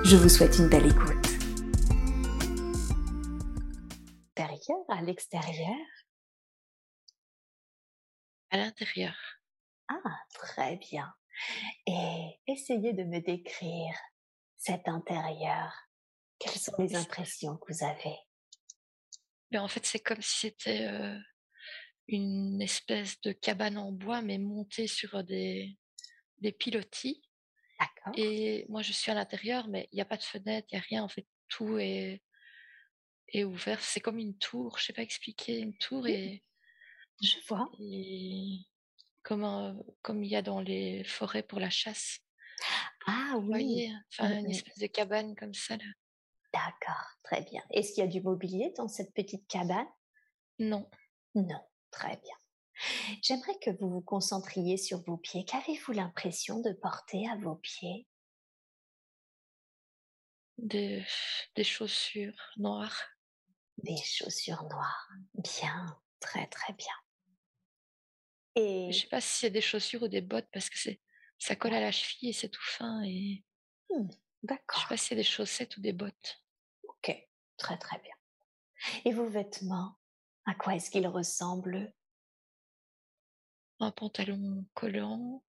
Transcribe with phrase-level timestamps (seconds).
[0.04, 1.14] Je vous souhaite une belle écoute.
[4.90, 5.76] À l'extérieur
[8.50, 9.14] À l'intérieur.
[9.88, 11.12] Ah, très bien.
[11.86, 13.94] Et essayez de me décrire
[14.56, 15.74] cet intérieur.
[16.38, 18.16] Quelles sont les impressions que vous avez?
[19.50, 20.88] Mais en fait, c'est comme si c'était
[22.08, 25.78] une espèce de cabane en bois, mais montée sur des,
[26.38, 27.22] des pilotis.
[27.78, 28.12] D'accord.
[28.16, 30.80] Et moi, je suis à l'intérieur, mais il n'y a pas de fenêtre, il n'y
[30.80, 31.04] a rien.
[31.04, 32.22] En fait, tout est,
[33.28, 33.80] est ouvert.
[33.80, 36.42] C'est comme une tour, je ne sais pas expliquer, une tour et.
[37.22, 37.70] Je vois.
[37.80, 38.60] Et
[39.22, 42.20] comme, comme il y a dans les forêts pour la chasse.
[43.06, 43.46] Ah oui.
[43.46, 45.76] Voyez, enfin, une espèce de cabane comme ça.
[45.76, 45.84] Là.
[46.52, 47.62] D'accord, très bien.
[47.70, 49.86] Est-ce qu'il y a du mobilier dans cette petite cabane?
[50.58, 50.88] Non.
[51.34, 51.60] Non,
[51.90, 52.36] très bien.
[53.22, 55.44] J'aimerais que vous vous concentriez sur vos pieds.
[55.44, 58.06] Qu'avez-vous l'impression de porter à vos pieds?
[60.58, 61.04] Des,
[61.54, 63.02] des chaussures noires.
[63.78, 65.08] Des chaussures noires.
[65.34, 66.94] Bien, très très bien.
[68.54, 71.00] Et je sais pas si c'est des chaussures ou des bottes parce que c'est
[71.38, 73.44] ça colle à la cheville et c'est tout fin et.
[73.90, 74.08] Mmh.
[74.42, 74.80] D'accord.
[74.80, 76.42] Je sais pas si c'est des chaussettes ou des bottes.
[76.84, 77.14] Ok,
[77.56, 78.14] très très bien.
[79.04, 79.98] Et vos vêtements,
[80.46, 81.92] à quoi est-ce qu'ils ressemblent?
[83.80, 85.44] Un pantalon collant,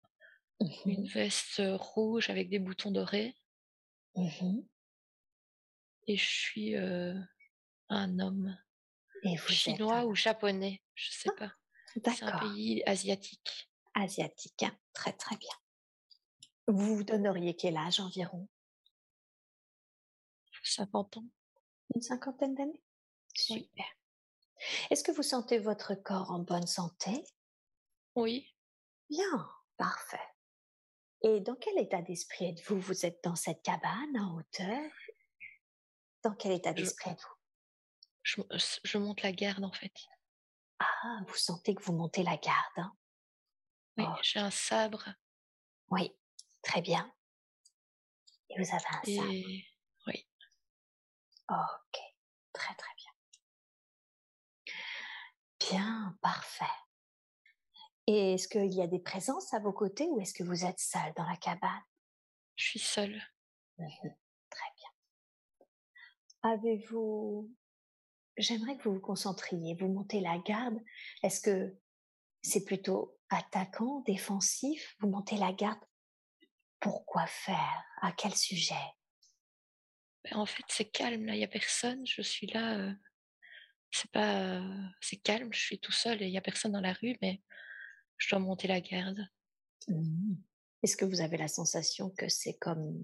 [0.61, 3.37] mmh une veste rouge avec des boutons dorés.
[4.15, 4.61] Mmh
[6.06, 6.77] Et je suis
[7.88, 8.56] un homme.
[9.22, 11.53] Et vous chinois ou japonais, je sais pas.
[11.94, 13.71] C'est un pays asiatique.
[13.94, 14.77] Asiatique, hein.
[14.93, 15.55] très très bien.
[16.69, 18.49] Vous vous donneriez quel âge environ?
[20.66, 21.25] 50 ans.
[21.94, 22.82] Une cinquantaine d'années?
[23.34, 23.87] Super.
[24.91, 27.25] Est-ce que vous sentez votre corps en bonne santé?
[28.15, 28.54] Oui.
[29.10, 30.19] Bien, parfait.
[31.22, 32.81] Et dans quel état d'esprit êtes-vous?
[32.81, 34.91] Vous êtes dans cette cabane en hauteur?
[36.22, 37.37] Dans quel état d'esprit êtes-vous?
[38.25, 39.94] je, monte la garde en fait.
[40.78, 42.97] Ah, vous sentez que vous montez la garde hein?
[43.99, 45.09] Oui, j'ai un sabre.
[45.91, 46.15] Oui,
[46.62, 47.10] très bien.
[48.50, 49.75] Et vous avez un sabre?
[51.49, 52.01] Ok,
[52.53, 54.75] très très bien.
[55.61, 56.65] Bien, parfait.
[58.09, 60.79] Et est-ce qu'il y a des présences à vos côtés ou est-ce que vous êtes
[60.79, 61.83] seul dans la cabane?
[62.56, 63.23] Je suis seule.
[63.79, 63.87] Mmh
[64.51, 64.91] très bien.
[66.43, 67.51] Avez-vous...
[68.37, 70.79] J'aimerais que vous vous concentriez, vous montez la garde.
[71.23, 71.77] Est-ce que
[72.43, 74.97] c'est plutôt attaquant, défensif?
[75.01, 75.83] Vous montez la garde
[76.81, 77.85] Pourquoi faire?
[78.03, 78.75] À quel sujet?
[80.31, 82.06] Ben, en fait, c'est calme, là, il n'y a personne.
[82.06, 82.92] Je suis là,
[83.91, 84.62] c'est pas,
[85.00, 87.42] c'est calme, je suis tout seul et il n'y a personne dans la rue, mais
[88.19, 89.26] je dois monter la garde.
[89.88, 90.34] Mmh.
[90.82, 93.03] Est-ce que vous avez la sensation que c'est comme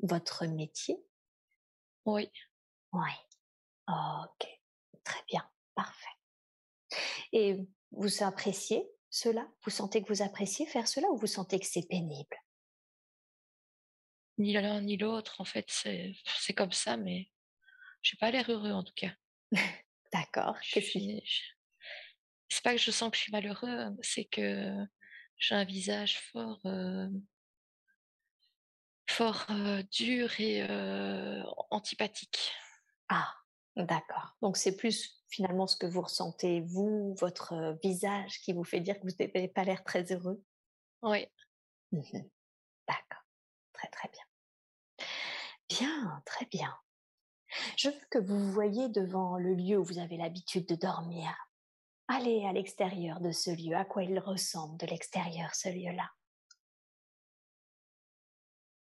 [0.00, 0.96] votre métier?
[2.04, 2.30] Oui.
[2.92, 3.10] Oui.
[3.88, 4.46] ok,
[5.04, 6.06] très bien, parfait.
[7.32, 7.56] Et
[7.90, 9.48] vous appréciez cela?
[9.64, 12.36] Vous sentez que vous appréciez faire cela ou vous sentez que c'est pénible?
[14.38, 17.30] Ni l'un ni l'autre, en fait, c'est comme ça, mais
[18.02, 19.12] j'ai pas l'air heureux en tout cas.
[20.12, 20.56] D'accord.
[22.48, 24.72] C'est pas que je sens que je suis malheureux, c'est que
[25.36, 26.62] j'ai un visage fort,
[29.08, 29.46] fort
[29.90, 30.66] dur et
[31.70, 32.52] antipathique.
[33.08, 33.34] Ah,
[33.76, 34.36] d'accord.
[34.42, 38.98] Donc c'est plus finalement ce que vous ressentez, vous, votre visage, qui vous fait dire
[39.00, 40.42] que vous n'avez pas l'air très heureux?
[41.02, 41.26] Oui.
[41.92, 42.00] Mmh
[42.88, 43.22] d'accord.
[43.72, 44.25] Très très bien.
[45.68, 46.74] Bien, très bien.
[47.76, 51.34] Je veux que vous voyez devant le lieu où vous avez l'habitude de dormir.
[52.08, 56.10] Allez à l'extérieur de ce lieu, à quoi il ressemble de l'extérieur ce lieu-là.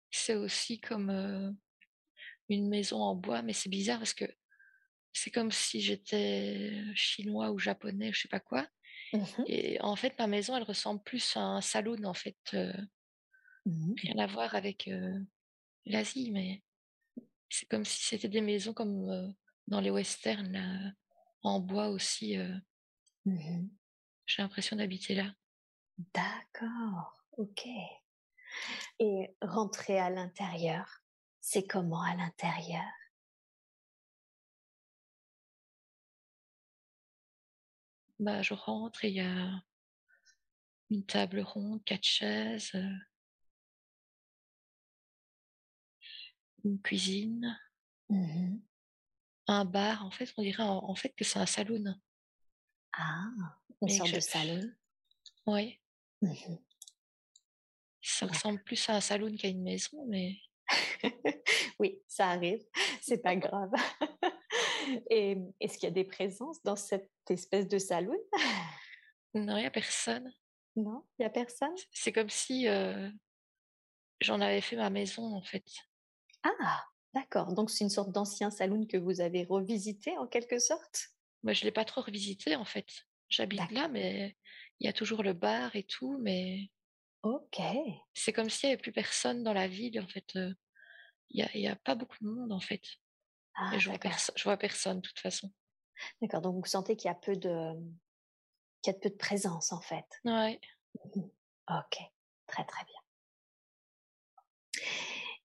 [0.09, 1.55] C'est aussi comme
[2.49, 4.25] une maison en bois, mais c'est bizarre parce que
[5.13, 8.67] c'est comme si j'étais chinois ou japonais, je sais pas quoi.
[9.13, 12.37] Mmh Et en fait, ma maison, elle ressemble plus à un saloon, en fait.
[13.65, 14.89] Mmh rien à voir avec
[15.85, 16.63] l'Asie, mais
[17.51, 19.35] c'est comme si c'était des maisons comme
[19.67, 20.95] dans les westerns,
[21.43, 22.37] en bois aussi.
[23.25, 23.67] Mmh
[24.25, 25.35] J'ai l'impression d'habiter là.
[26.13, 27.67] D'accord, ok.
[28.99, 31.03] Et rentrer à l'intérieur,
[31.39, 32.89] c'est comment à l'intérieur?
[38.19, 39.63] Bah, je rentre et il y a
[40.91, 42.71] une table ronde, quatre chaises,
[46.63, 47.57] une cuisine,
[48.09, 48.57] Mmh
[49.47, 50.05] un bar.
[50.05, 51.83] En fait, on dirait en, en fait que c'est un saloon.
[52.93, 53.25] Ah,
[53.81, 54.15] une sorte je...
[54.15, 54.71] de salon.
[55.47, 55.79] Oui,
[56.21, 56.33] Mmh
[58.03, 58.35] ça D'accord.
[58.37, 60.37] ressemble plus à un saloon qu'à une maison, mais
[61.79, 62.63] Oui, ça arrive,
[63.01, 63.71] c'est pas grave.
[65.09, 68.17] Et est-ce qu'il y a des présences dans cette espèce de saloon?
[69.33, 70.31] non, il n'y a personne.
[70.75, 71.75] Non, il y a personne?
[71.75, 73.09] C'est c'est comme si euh,
[74.21, 75.65] j'en avais fait ma maison, en fait.
[76.43, 76.83] Ah,
[77.13, 81.09] d'accord, donc c'est une sorte d'ancien saloon que vous avez revisité en quelque sorte?
[81.43, 82.87] Moi, je l'ai pas trop revisité, en fait.
[83.29, 84.37] J'habite là, mais
[84.79, 86.69] il y a toujours le bar et tout, mais
[87.23, 87.61] OK.
[88.13, 90.35] c'est comme s'il n'y avait plus personne dans la ville, en fait.
[90.35, 90.53] euh,
[91.29, 92.83] Il y a, pas beaucoup de monde, en fait.
[93.55, 93.99] Ah je vois
[94.35, 95.51] je vois personne, de toute façon.
[96.21, 97.73] d'accord, donc vous sentez qu'il y a peu de
[98.81, 100.07] qu'il y a peu de présence en fait?
[100.25, 100.59] Ouais.
[101.15, 101.21] Mmh
[101.69, 101.97] OK,
[102.47, 103.01] très, très bien.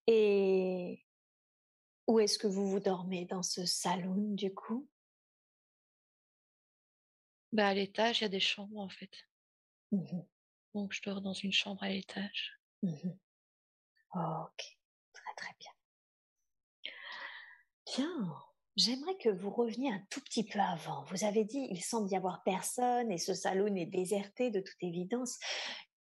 [0.07, 1.05] Et
[2.07, 3.25] où est-ce que vous vous dormez?
[3.25, 4.89] Dans ce saloon du coup?
[7.53, 9.27] Bah, à l'étage, il y a des chambres, en fait.
[9.93, 10.21] Mmh
[10.75, 12.61] Donc, je dors dans une chambre à l'étage.
[12.83, 13.11] Mmh
[14.15, 14.79] OK,
[15.13, 15.71] très, très bien.
[17.97, 18.35] Bien,
[18.77, 21.05] j'aimerais que vous reveniez un tout petit peu avant.
[21.05, 24.83] Vous avez dit: «Il semble y avoir personne et ce saloon est déserté de toute
[24.83, 25.39] évidence».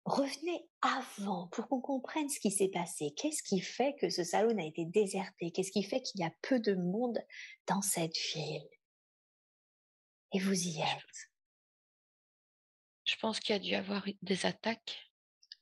[0.05, 3.13] Revenez avant pour qu'on comprenne ce qui s'est passé.
[3.17, 5.51] Qu'est-ce qui fait que ce saloon a été déserté?
[5.51, 7.19] Qu'est-ce qui fait qu'il y a peu de monde
[7.67, 8.69] dans cette ville?
[10.33, 11.31] Et vous y êtes.
[13.05, 15.11] je pense qu'il y a dû y avoir des attaques,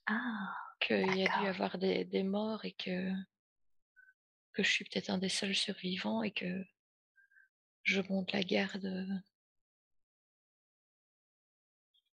[0.06, 3.12] Ah, qu'il y a dû avoir des, des morts et que,
[4.52, 6.64] que je suis peut-être un des seuls survivants et que
[7.84, 9.06] je monte la garde euh,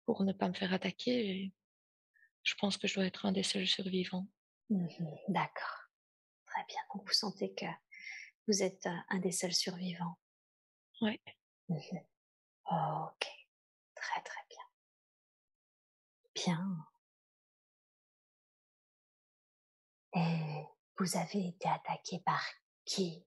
[0.04, 1.52] pour ne pas me faire attaquer.
[2.42, 4.26] Je pense que je dois être un des seuls survivants.
[4.70, 4.86] Mmh
[5.28, 5.90] d'accord,
[6.46, 6.80] très bien.
[6.94, 7.66] Donc vous sentez que
[8.48, 10.18] vous êtes, heu, un des seuls survivants?
[11.00, 11.20] Ouais.
[11.68, 11.76] Mmh
[12.70, 13.26] OK,
[13.94, 14.64] très, très bien.
[16.34, 16.86] Bien
[20.14, 20.64] et
[20.98, 22.42] vous avez été attaqué par
[22.84, 23.24] qui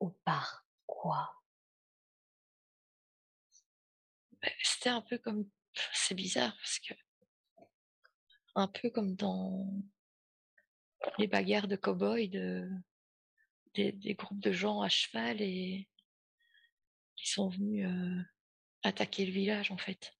[0.00, 1.34] ou par quoi?
[4.42, 5.48] Bah, C'était un peu comme,
[5.92, 6.94] c'est bizarre parce que
[8.56, 9.68] un peu comme dans
[11.18, 12.70] les bagarres de cow-boys, de,
[13.74, 15.88] des, des groupes de gens à cheval et
[17.16, 18.22] qui sont venus euh,
[18.84, 20.14] attaquer le village en fait.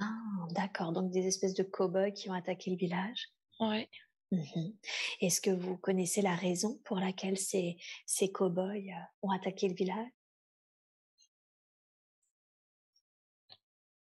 [0.00, 3.28] Ah d'accord, donc des espèces de cow-boys qui ont attaqué le village?
[3.60, 3.88] Ouais.
[4.30, 4.70] Mmh
[5.20, 9.74] Est-ce que vous connaissez la raison pour laquelle ces ces cow-boys, heu, ont attaqué le
[9.74, 10.08] village?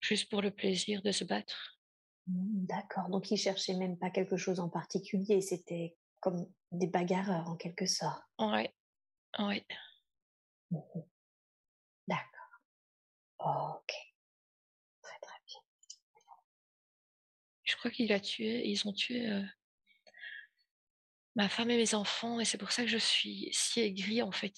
[0.02, 1.81] Juste pour le plaisir de se battre.
[2.28, 7.48] Mmh, d'accord, donc ils cherchaient même pas quelque chose en particulier, c'était comme des bagarreurs
[7.50, 8.24] en quelque sorte?
[8.40, 8.74] Ouais,
[9.40, 9.66] ouais.
[10.72, 11.02] Mmh
[12.08, 12.60] D'accord,
[13.40, 13.94] OK,
[15.02, 15.60] très, très bien.
[17.64, 19.44] Je crois qu'il a tué, ils ont tué euh,
[21.36, 24.32] ma femme et mes enfants et c'est pour ça que je suis si aigrie en
[24.32, 24.56] fait.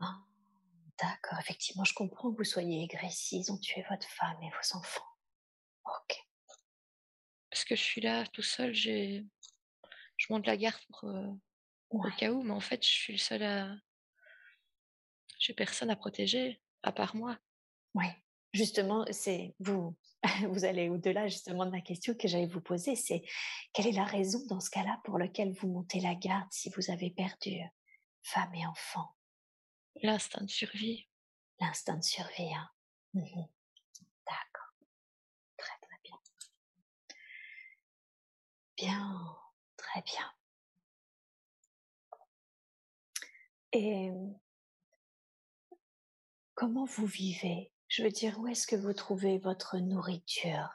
[0.00, 0.18] Ah
[1.00, 4.76] d'accord, effectivement, je comprends que vous soyez aigris s'ils ont tué votre femme et vos
[4.78, 5.09] enfants.
[5.90, 6.16] OK,
[7.50, 9.24] Parce que je suis là tout seul, j'ai,
[10.16, 11.26] je monte la garde pour, euh,
[11.90, 13.74] au cas où, mais en fait je suis le seul à,
[15.38, 17.38] j'ai personne à protéger à part moi.
[17.94, 18.16] ouais.
[18.52, 19.96] Justement, c'est vous
[20.50, 23.22] vous allez au-delà justement de la question que j'allais vous poser, c'est
[23.72, 26.90] quelle est la raison dans ce cas-là pour lequel vous montez la garde si vous
[26.90, 27.68] avez perdu, heu,
[28.22, 29.16] femme et enfant?
[30.02, 31.06] L'instinct de survie.
[31.60, 32.68] L'instinct de survie, hein?
[33.14, 33.22] Mmh
[34.26, 34.74] D'accord,
[35.56, 36.16] très, très bien.
[38.80, 39.36] Bien,
[39.76, 40.32] très bien.
[43.72, 44.10] Et
[46.54, 47.74] comment vous vivez?
[47.88, 50.70] Je veux dire, où est-ce que vous trouvez votre nourriture?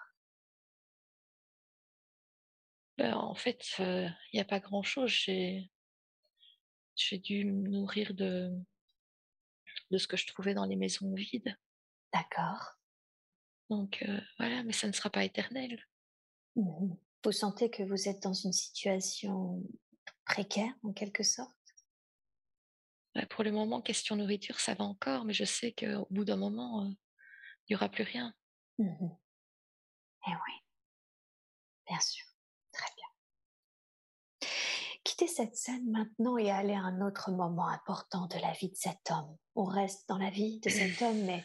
[3.00, 5.10] Ben, en fait, il n'y a pas grand-chose.
[5.10, 5.72] J'ai,
[6.96, 8.52] j'ai dû me nourrir de,
[9.90, 11.58] de ce que je trouvais dans les maisons vides.
[12.14, 12.76] D'accord.
[13.72, 15.84] Donc euh, voilà, mais ça ne sera pas éternel.
[16.56, 16.94] Mmh
[17.25, 19.63] Vous sentez que vous êtes dans une situation
[20.27, 21.50] précaire, en quelque sorte?
[23.15, 26.36] Ouais, pour le moment, question nourriture, ça va encore, mais je sais qu'au bout d'un
[26.36, 26.89] moment, euh,
[27.67, 28.32] il n'y aura plus rien.
[28.77, 29.08] Mmh
[30.27, 30.53] Eh oui,
[31.88, 32.27] bien sûr,
[32.72, 34.50] très bien.
[35.03, 38.75] Quittez cette scène maintenant et allez à un autre moment important de la vie de
[38.75, 39.36] cet homme.
[39.55, 41.44] On reste dans la vie de cet homme, mais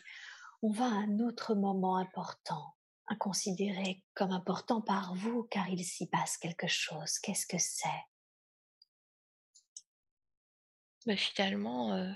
[0.61, 2.77] on va à un autre moment important,
[3.11, 7.19] à considérer comme important par vous, car il s'y passe quelque chose.
[7.19, 7.89] Qu'est-ce que c'est?
[11.07, 12.13] Mais finalement, euh,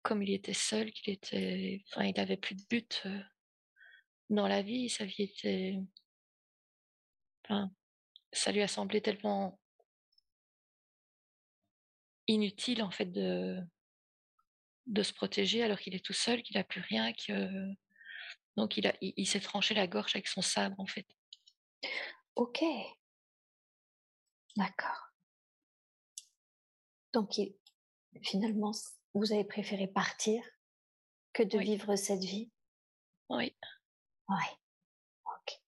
[0.00, 3.20] comme il était seul, qu'il était, enfin, il avait plus de but euh,
[4.30, 5.78] dans la vie, sa vie était,
[8.32, 9.60] ça lui a semblé tellement
[12.26, 13.60] inutile en fait de
[14.86, 17.72] de se protéger alors qu'il est tout seul, qu'il a plus rien, que
[18.56, 21.06] donc il a il, s'est tranché la gorge avec son sabre en fait.
[22.36, 22.62] Ok,
[24.56, 25.12] d'accord.
[27.12, 27.40] Donc
[28.22, 28.72] finalement,
[29.14, 30.42] vous avez préféré partir
[31.32, 32.50] que de vivre cette vie?
[33.28, 33.56] Oui.
[34.28, 34.44] Oui.
[35.26, 35.60] Ok.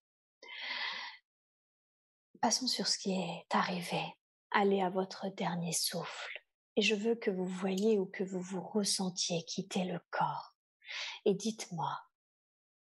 [2.41, 4.03] Passons sur ce qui est arrivé.
[4.51, 6.39] Allez à votre dernier souffle.
[6.77, 10.55] Et je veux que vous voyiez ou que vous vous ressentiez quitter le corps.
[11.25, 11.99] Et dites-moi,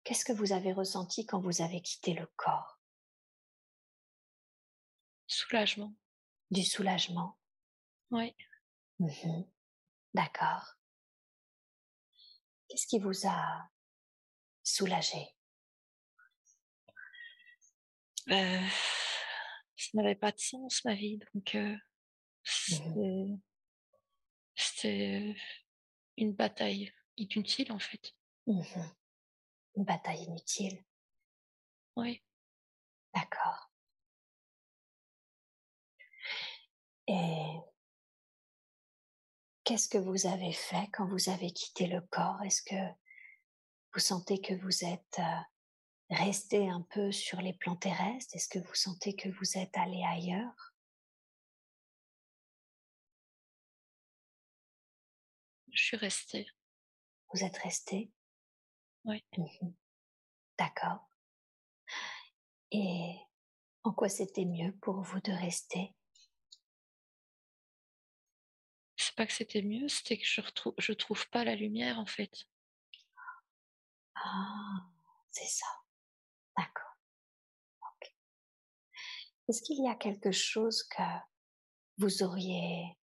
[0.07, 2.79] qu'est-ce que vous avez ressenti quand vous avez quitté le corps?
[5.27, 5.93] Soulagement.
[6.49, 7.37] Du soulagement?
[8.11, 8.33] Oui.
[8.99, 9.41] Mmh
[10.13, 10.75] D'accord.
[12.69, 13.69] Qu'est-ce qui vous a
[14.63, 15.35] soulagé?
[18.29, 18.65] Euh,
[19.75, 21.75] Ça n'avait pas de sens ma vie, donc euh,
[22.69, 23.35] mmh
[24.55, 25.35] c'était
[26.15, 28.15] une bataille inutile en fait.
[28.47, 28.63] Mmh
[29.77, 30.83] une bataille inutile.
[31.95, 32.21] Oui.
[33.13, 33.71] D'accord.
[37.07, 37.61] Et
[39.67, 42.41] Qu'est-ce que vous avez fait quand vous avez quitté le corps?
[42.41, 42.93] Est-ce que
[43.93, 45.41] vous sentez que vous êtes euh,
[46.09, 48.33] resté un peu sur les plans terrestres?
[48.33, 50.73] Est-ce que vous sentez que vous êtes allé ailleurs?
[55.73, 56.47] Je suis restée.
[57.33, 58.09] Vous êtes resté
[59.07, 59.23] Oui.
[59.37, 59.71] Mmh
[60.59, 61.07] D'accord.
[62.71, 63.15] Et
[63.83, 65.95] en quoi c'était mieux pour vous de rester?
[68.97, 72.05] C'est pas que c'était mieux, c'était que je retrouve, je trouve pas la lumière en
[72.05, 72.47] fait.
[74.15, 74.89] Ah,
[75.29, 75.67] c'est ça.
[76.57, 76.83] D'accord.
[79.47, 81.03] Est-ce qu'il y a quelque chose que
[81.99, 82.97] vous auriez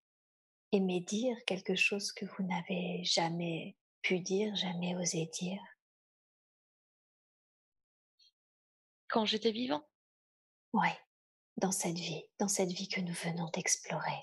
[0.73, 5.63] aimé dire, quelque chose que vous n'avez jamais pu dire, jamais osé dire?
[9.15, 9.89] Quand j'étais vivant
[10.73, 10.89] Oui,
[11.57, 14.19] dans cette vie, dans cette vie que nous venons d'explorer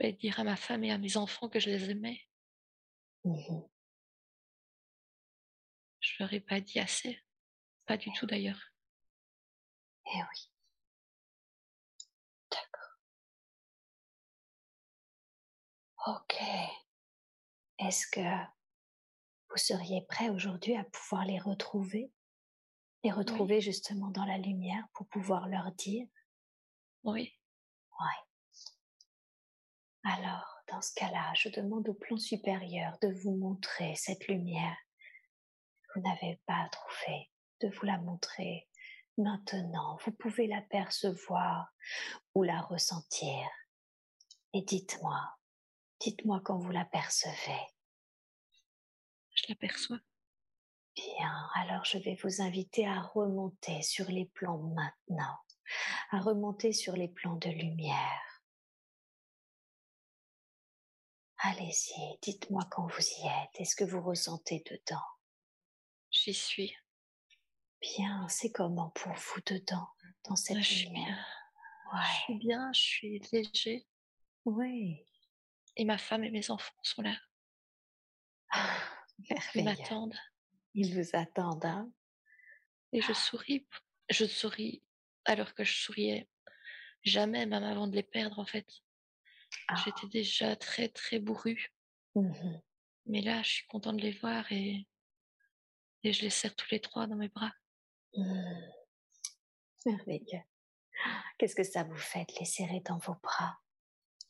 [0.00, 2.20] et dire à ma femme et à mes enfants que je les aimais.
[3.22, 3.60] Mmh
[6.00, 7.22] je leur ai pas dit assez.
[7.86, 8.72] Pas du tout d'ailleurs.
[10.06, 10.50] Eh oui.
[12.50, 12.98] D'accord.
[16.16, 16.36] Ok.
[17.78, 18.44] Est-ce que
[19.50, 22.10] vous seriez prêt aujourd'hui à pouvoir les retrouver?
[23.02, 26.06] Les retrouver justement dans la lumière pour pouvoir leur dire
[27.02, 27.32] Oui.
[27.98, 28.56] Oui.
[30.04, 34.76] Alors, dans ce cas-là, je demande au plan supérieur de vous montrer cette lumière
[35.94, 37.30] vous n'avez pas trouvée,
[37.60, 38.68] de vous la montrer
[39.18, 39.98] maintenant.
[40.04, 41.72] Vous pouvez la percevoir
[42.34, 43.48] ou la ressentir.
[44.52, 45.20] Et dites-moi,
[46.00, 47.60] dites-moi quand vous la percevez.
[49.34, 49.98] Je l'aperçois.
[51.00, 55.38] Bien, alors je vais vous inviter à remonter sur les plans maintenant,
[56.10, 58.30] à remonter sur les plans de lumière
[61.42, 63.60] Allez-y, dites-moi quand vous y êtes.
[63.60, 65.02] Est-ce que vous ressentez dedans?
[66.10, 66.76] J'y suis.
[67.80, 69.88] Bien, c'est comment pour vous dedans,
[70.24, 71.26] dans cette lumière?
[71.94, 73.86] Je suis bien, je suis léger.
[74.44, 75.06] Oui.
[75.76, 77.16] Et ma femme et mes enfants sont là.
[78.50, 78.76] Ah,
[79.54, 80.18] Ils m'attendent.
[80.74, 81.90] Ils vous attendent, hein
[82.92, 83.66] Et je souris.
[84.08, 84.82] Je souris
[85.24, 86.28] alors que je souriais
[87.02, 88.68] jamais, même avant de les perdre, en fait.
[89.68, 89.74] Ah.
[89.84, 91.72] J'étais déjà très, très bourrue.
[92.14, 92.60] Mmh
[93.06, 94.86] Mais là, je suis contente de les voir et,
[96.02, 97.52] et je les serre tous les trois dans mes bras.
[98.14, 98.70] Mmh.
[99.86, 100.42] Merveilleux.
[101.38, 103.58] Qu'est-ce que ça vous fait de les serrer dans vos bras?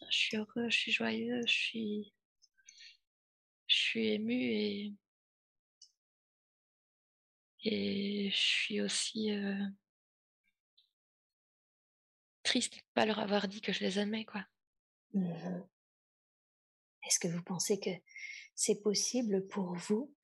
[0.08, 2.14] Je suis heureux, je suis joyeux, je suis,
[3.66, 4.94] je suis émue et,
[7.62, 9.54] et je suis aussi euh,
[12.42, 14.44] triste de pas leur avoir dit que je les aimais, quoi.
[15.14, 15.62] Mmh
[17.06, 17.90] Est-ce que vous pensez que
[18.54, 20.14] c'est possible pour vous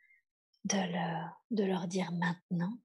[0.65, 2.79] de leur, de leur dire maintenant?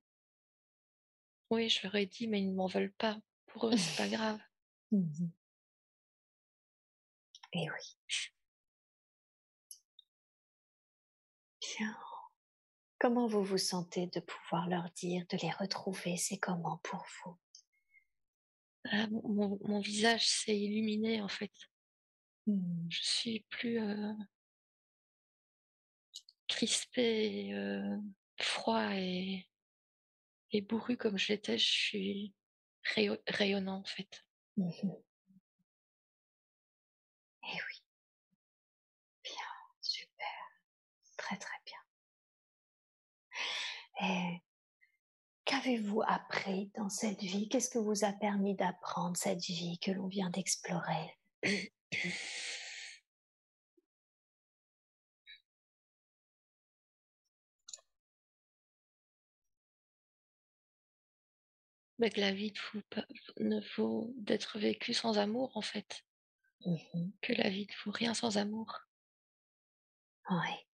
[1.49, 3.19] Oui, je leur ai dit, mais ils ne m'en veulent pas.
[3.47, 4.39] Pour eux, c'est pas grave.
[4.93, 5.29] Mmh
[7.53, 7.97] Et oui.
[11.61, 11.95] Bien.
[13.01, 16.17] Comment vous vous sentez de pouvoir leur dire, de les retrouver?
[16.17, 17.35] C'est comment pour vous?
[18.91, 21.51] Ah, mon, visage s'est illuminé en fait.
[22.45, 22.89] mmh.
[22.89, 24.13] Je suis plus euh,
[26.47, 27.97] crispé, euh,
[28.39, 29.47] froid et,
[30.51, 31.57] et bourru comme je l'étais.
[31.57, 32.33] Je suis
[33.27, 34.23] rayonnant en fait.
[34.57, 34.69] Mmh
[37.45, 37.83] Eh oui.
[39.23, 39.33] Bien,
[39.81, 40.61] super.
[41.17, 41.60] Très très bien.
[44.01, 44.41] Et
[45.45, 47.49] qu'avez-vous appris dans cette vie?
[47.49, 51.17] Qu'est-ce que vous a permis d'apprendre cette vie que l'on vient d'explorer?
[61.99, 62.53] Mais que la vie
[63.39, 66.03] ne vaut d'être vécue sans amour, en fait.
[66.65, 68.81] Mmh que la vie ne vaut rien sans amour.
[70.29, 70.70] Oui.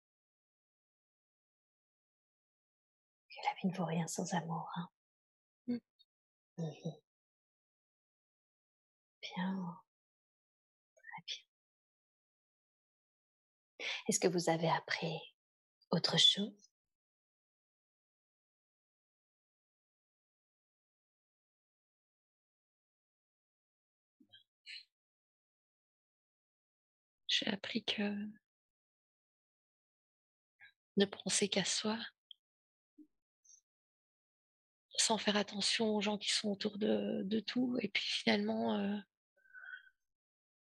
[3.47, 4.69] La vie ne vaut rien sans amour.
[4.75, 4.89] Hein.
[5.67, 5.77] Mmh.
[6.57, 6.91] Mmh
[9.21, 9.77] bien.
[10.95, 11.43] Très bien.
[14.07, 15.19] Est-ce que vous avez appris
[15.91, 16.53] autre chose?
[27.27, 28.01] J'ai appris que
[30.97, 31.99] ne penser qu'à soi,
[35.07, 38.97] sans faire attention aux gens qui sont autour de, tout, et puis finalement euh,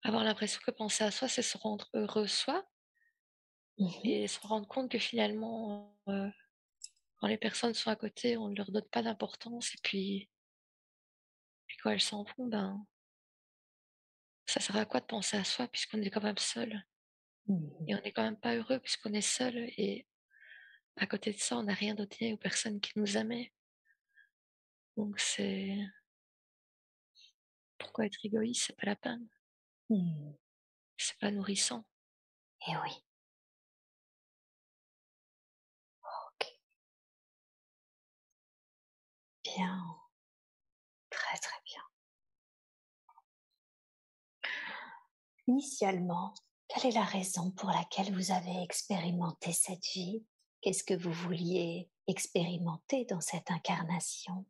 [0.03, 2.63] avoir l'impression que penser à soi, c'est se rendre heureux soi,
[3.79, 6.29] mmh et se rendre compte que finalement, euh,
[7.17, 10.29] quand les personnes sont à côté, on ne leur donne pas d'importance, et puis,
[11.65, 12.85] puis quand elles s'en vont, ben,
[14.45, 16.85] ça sert à quoi de penser à soi puisqu'on est quand même seul
[17.47, 20.05] mmh Et on n'est quand même pas heureux puisqu'on est seul et
[20.95, 23.51] à côté de ça, on n'a rien donné aux personnes qui nous aimaient.
[24.97, 25.77] Donc c'est...
[27.77, 29.27] Pourquoi être égoïste C'est pas la peine.
[29.89, 30.31] mmh.
[30.97, 31.85] C'est pas nourrissant.
[32.67, 32.91] Eh oui.
[36.01, 36.59] Ok.
[39.43, 39.85] Bien.
[41.11, 41.83] Très très bien.
[45.45, 46.33] Initialement,
[46.67, 50.25] quelle est la raison pour laquelle vous avez expérimenté cette vie?
[50.61, 54.45] Qu'est-ce que vous vouliez expérimenter dans cette incarnation?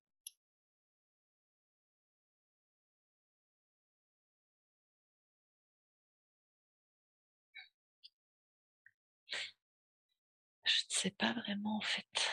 [10.98, 12.30] Sais pas vraiment en fait.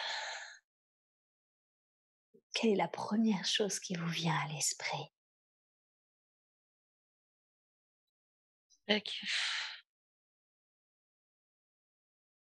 [2.55, 5.13] Quelle est la première chose qui vous vient à l'esprit?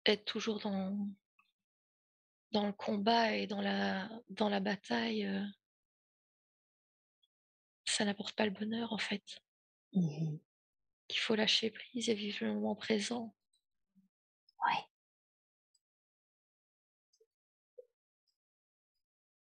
[0.05, 1.09] Être toujours dans,
[2.51, 5.45] dans le combat et dans la, dans la bataille, euh,
[7.85, 9.23] ça n'apporte pas le bonheur en fait.
[9.93, 10.37] mmh
[11.09, 13.35] Il faut lâcher prise et vivre le moment présent.
[14.65, 14.88] Oui.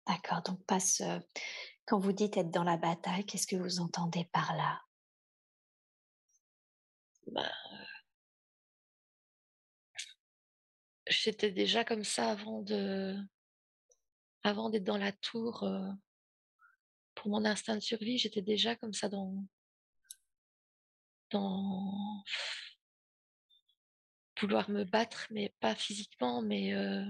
[0.10, 1.04] D'accord, donc passe.
[1.86, 4.82] Quand vous dites être dans la bataille, qu'est-ce que vous entendez par là?
[7.28, 7.52] Bah,
[11.08, 13.16] j'étais déjà comme ça avant de
[14.44, 15.92] avant d'être dans la tour euh,
[17.14, 19.46] pour mon instinct de survie j'étais déjà comme ça dans
[21.30, 22.24] dans
[24.42, 27.06] vouloir me battre mais pas physiquement mais euh,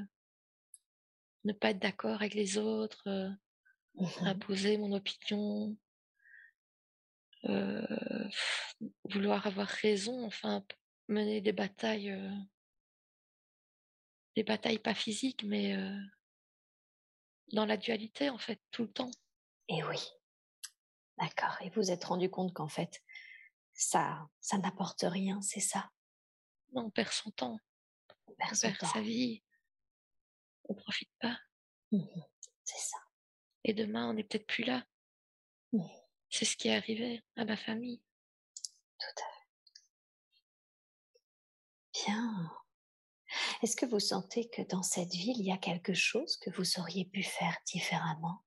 [1.46, 3.30] ne pas être d'accord avec les autres euh,
[3.96, 5.76] mmh imposer mon opinion
[9.04, 10.64] vouloir avoir raison enfin
[11.08, 12.16] mener des batailles
[14.36, 15.76] des batailles pas physiques, mais
[17.52, 19.12] dans la dualité, en fait, tout le temps.
[19.68, 20.00] Et oui.
[21.18, 21.58] D'accord.
[21.62, 23.02] Et vous vous êtes rendu compte qu'en fait,
[23.74, 25.90] ça, ça n'apporte rien, c'est ça?
[26.74, 27.60] Non, on perd son temps.
[28.28, 29.44] On perd, sa vie.
[30.70, 31.38] On profite pas.
[31.92, 32.06] Mmh
[32.64, 32.98] c'est ça.
[33.64, 34.86] Et demain, on n'est peut-être plus là.
[35.74, 35.84] Mmh.
[36.30, 38.00] C'est ce qui est arrivé à ma famille.
[39.00, 39.48] Tout à fait.
[42.06, 42.52] Bien.
[43.64, 46.80] Est-ce que vous sentez que dans cette ville, il y a quelque chose que vous
[46.80, 48.46] auriez pu faire différemment?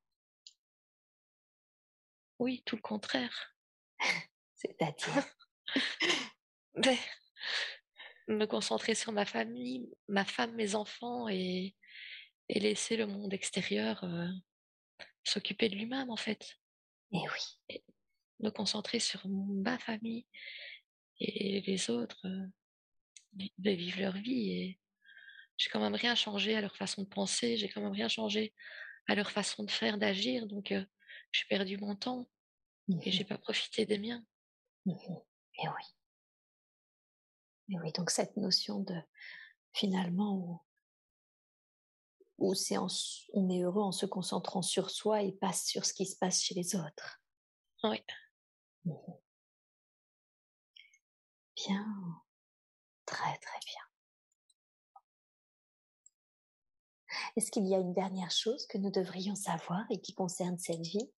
[2.38, 3.56] Oui, tout le contraire.
[4.54, 5.26] C'est-à-dire?
[8.28, 11.74] Me concentrer sur ma famille, ma femme, mes enfants et,
[12.48, 14.04] et laisser le monde extérieur
[15.24, 16.58] s'occuper de lui-même en fait.
[17.12, 17.58] Et oui.
[17.68, 17.84] Et
[18.40, 20.26] me concentrer sur ma famille
[21.20, 22.26] et les autres
[23.32, 24.80] de vivre leur vie et
[25.56, 28.52] j'ai quand même rien changé à leur façon de penser, j'ai quand même rien changé
[29.06, 30.74] à leur façon de faire, d'agir, donc
[31.32, 32.28] j'ai perdu mon temps
[33.02, 34.24] et j'ai pas profité des miens.
[34.86, 34.92] Et
[35.68, 35.84] oui.
[37.68, 38.94] Et oui, donc cette notion de
[39.72, 40.60] finalement où,
[42.54, 46.16] c'est on est heureux en se concentrant sur soi et pas sur ce qui se
[46.16, 47.22] passe chez les autres.
[47.84, 48.02] Oui.
[51.56, 51.86] Bien.
[53.06, 53.82] Très très bien.
[57.36, 60.80] Est-ce qu'il y a une dernière chose que nous devrions savoir et qui concerne cette
[60.80, 61.10] vie?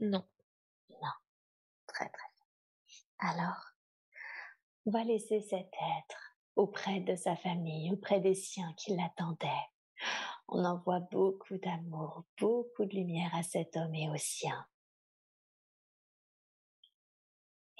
[0.00, 0.26] Non.
[0.90, 1.12] Non.
[1.86, 3.30] Très très bien.
[3.30, 3.74] Alors,
[4.86, 6.23] on va laisser cet être
[6.56, 9.48] auprès de sa famille, auprès des siens qui l'attendaient.
[10.48, 14.66] On envoie beaucoup d'amour, beaucoup de lumière à cet homme et aux siens.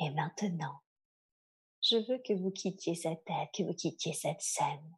[0.01, 0.81] Et maintenant,
[1.83, 4.97] je veux que vous quittiez cette tête, que vous quittiez cette scène.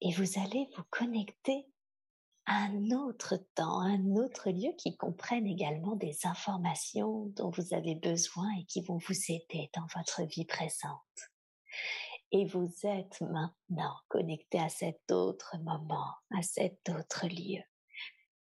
[0.00, 1.66] Et vous allez vous connecter
[2.46, 7.94] à un autre temps, un autre lieu qui comprenne également des informations dont vous avez
[7.94, 11.30] besoin et qui vont vous aider dans votre vie présente.
[12.32, 17.62] Et vous êtes maintenant connecté à cet autre moment, à cet autre lieu.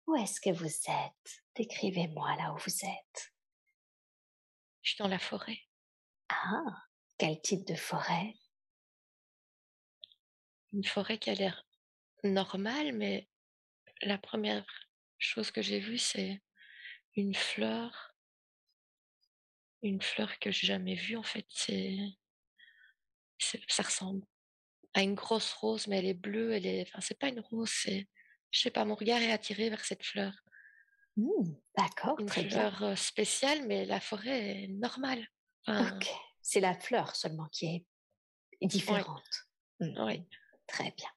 [0.07, 1.43] Où est-ce que vous êtes?
[1.55, 3.33] Décrivez-moi là où vous êtes.
[4.81, 5.59] Je suis dans la forêt.
[6.29, 6.83] Ah,
[7.17, 8.35] quel type de forêt?
[10.73, 11.65] Une forêt qui a l'air
[12.23, 13.29] normale, mais
[14.01, 14.65] la première
[15.17, 16.41] chose que j'ai vue, c'est
[17.15, 18.15] une fleur.
[19.81, 21.45] Une fleur que j'ai jamais vue, en fait.
[21.49, 21.97] C'est,
[23.39, 24.25] ça ressemble
[24.93, 26.53] à une grosse rose, mais elle est bleue.
[26.53, 28.07] Elle est, enfin, c'est pas une rose, c'est,
[28.51, 30.33] je sais pas, mon regard est attiré vers cette fleur.
[31.17, 35.27] Mmh, d'accord, une très fleur spéciale, mais la forêt est normale.
[35.67, 36.07] ok,
[36.41, 37.85] c'est la fleur seulement qui est
[38.67, 39.47] différente.
[39.79, 40.19] Oui.
[40.19, 40.25] Mmh,
[40.67, 41.09] très bien.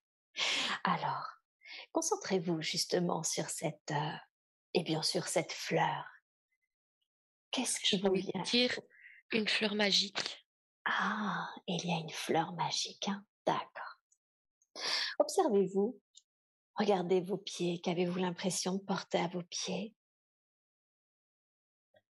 [0.84, 1.26] Alors,
[1.92, 3.92] concentrez-vous justement sur cette
[4.74, 6.06] et bien sûr cette fleur.
[7.50, 8.42] Qu'est-ce qui vous vient?
[8.42, 8.78] dire
[9.30, 10.41] une fleur magique.
[10.84, 13.98] Ah, il y a une fleur magique, hein d'accord.
[15.18, 16.00] Observez-vous
[16.76, 17.80] Regardez vos pieds.
[17.80, 19.94] Qu'avez-vous l'impression de porter à vos pieds?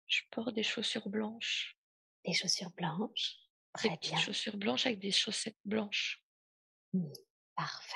[0.07, 1.77] Je porte des chaussures blanches.
[2.25, 3.37] Des chaussures blanches?
[3.73, 4.17] Très des bien.
[4.17, 6.23] chaussures blanches avec des chaussettes blanches.
[6.93, 7.07] Mmh,
[7.55, 7.95] parfait.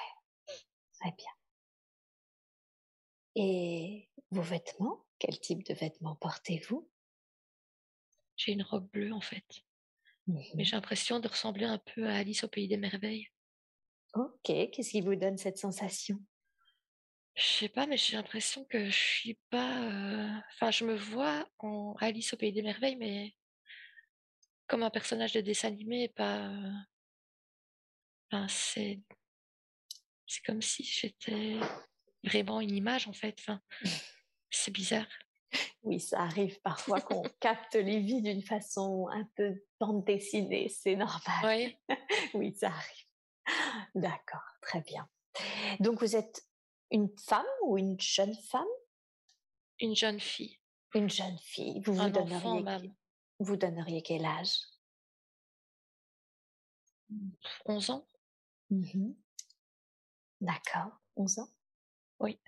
[0.99, 1.31] Très bien.
[3.36, 5.05] Et vos vêtements?
[5.19, 6.89] Quel type de vêtements portez-vous?
[8.36, 9.63] J'ai une robe bleue en fait.
[10.27, 13.27] Mais mmh j'ai l'impression de ressembler un peu à Alice au pays des merveilles.
[14.13, 16.19] Ok, qu'est-ce qui vous donne cette sensation?
[17.36, 20.43] Je sais pas, mais j'ai l'impression que je suis pas.
[20.53, 23.33] Enfin, je me vois en Alice au pays des merveilles, mais
[24.67, 26.51] comme un personnage de dessin animé, pas.
[28.31, 29.01] Enfin, c'est.
[30.25, 31.59] C'est comme si j'étais
[32.23, 33.36] vraiment une image en fait.
[33.39, 33.59] Enfin,
[34.49, 35.07] c'est bizarre.
[35.83, 40.95] Oui, ça arrive parfois qu'on capte les vies d'une façon un peu bande dessinée, c'est
[40.95, 41.43] normal.
[41.43, 41.77] Oui.
[42.33, 43.05] oui, ça arrive.
[43.95, 45.07] D'accord, très bien.
[45.79, 46.47] Donc vous êtes
[46.91, 48.67] une femme ou une jeune femme?
[49.79, 50.59] Une jeune fille.
[50.93, 51.81] Une jeune fille.
[51.85, 52.91] Vous vous donneriez,
[53.39, 54.59] vous donneriez quel âge?
[57.65, 58.07] 11 ans.
[58.69, 59.13] Mmh
[60.41, 61.49] D'accord, 11 ans
[62.19, 62.39] Oui.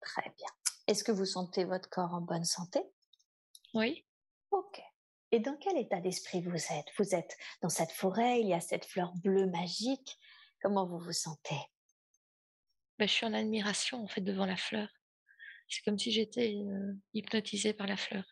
[0.00, 0.63] Très bien.
[0.86, 2.80] Est-ce que vous sentez votre corps en bonne santé?
[3.72, 4.06] Oui.
[4.50, 4.82] Ok.
[5.32, 6.86] Et dans quel état d'esprit vous êtes?
[6.98, 10.18] Vous êtes dans cette forêt, il y a cette fleur bleue magique.
[10.60, 11.58] Comment vous vous sentez?
[12.98, 14.88] Bah, je suis en admiration en fait devant la fleur.
[15.68, 16.56] C'est comme si j'étais
[17.14, 18.24] hypnotisée par la fleur.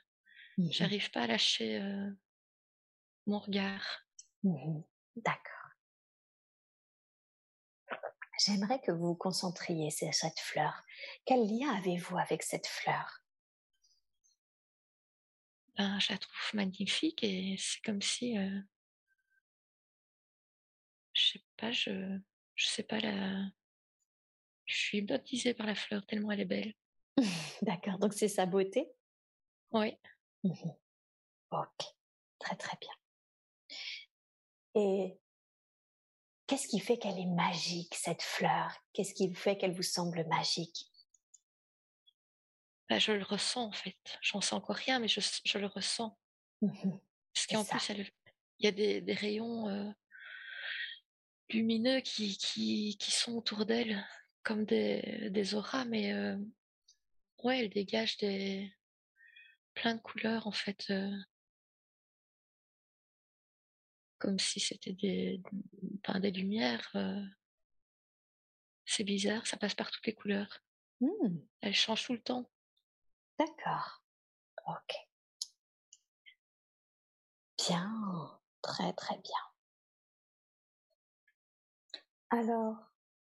[0.58, 1.82] Mmh J'arrive pas à lâcher
[3.26, 4.04] mon regard.
[4.42, 4.82] Mmh
[5.16, 5.61] D'accord.
[8.38, 10.82] J'aimerais que vous vous concentriez sur cette fleur.
[11.24, 13.22] Quel lien avez-vous avec cette fleur?
[15.76, 18.36] Ben, Je la trouve magnifique et c'est comme si,
[21.12, 22.18] je sais pas, je,
[22.54, 23.44] je sais pas la,
[24.66, 26.74] je suis hypnotisée par la fleur tellement elle est belle.
[27.62, 28.90] D'accord, donc c'est sa beauté?
[29.72, 29.96] Oui.
[30.44, 30.70] Mmh
[31.52, 31.84] ok,
[32.38, 32.90] très très bien.
[34.74, 35.18] Et
[36.46, 38.72] qu'est-ce qui fait qu'elle est magique, cette fleur?
[38.92, 40.90] Qu'est-ce qui fait qu'elle vous semble magique?
[42.88, 43.96] Bah, Je le ressens en fait.
[44.20, 46.18] J'en sais encore rien, mais je, je le ressens.
[46.60, 46.98] Mmh
[47.34, 48.12] Parce qu'en plus,
[48.58, 49.94] il y a des, des rayons
[51.50, 54.04] lumineux qui, qui, qui sont autour d'elle
[54.42, 56.36] comme des, des auras, mais euh,
[57.44, 58.72] ouais, elle dégage des
[59.74, 61.16] plein de couleurs en fait, euh,
[64.22, 65.42] comme si c'était des,
[66.06, 66.88] enfin, des lumières.
[66.94, 67.24] euh.
[68.84, 70.60] C'est bizarre, ça passe par toutes les couleurs.
[71.00, 72.48] Hmm, Elle change tout le temps.
[73.36, 74.04] D'accord.
[74.68, 74.94] Ok.
[77.66, 78.40] Bien.
[78.62, 79.42] Très très bien.
[82.30, 82.76] Alors,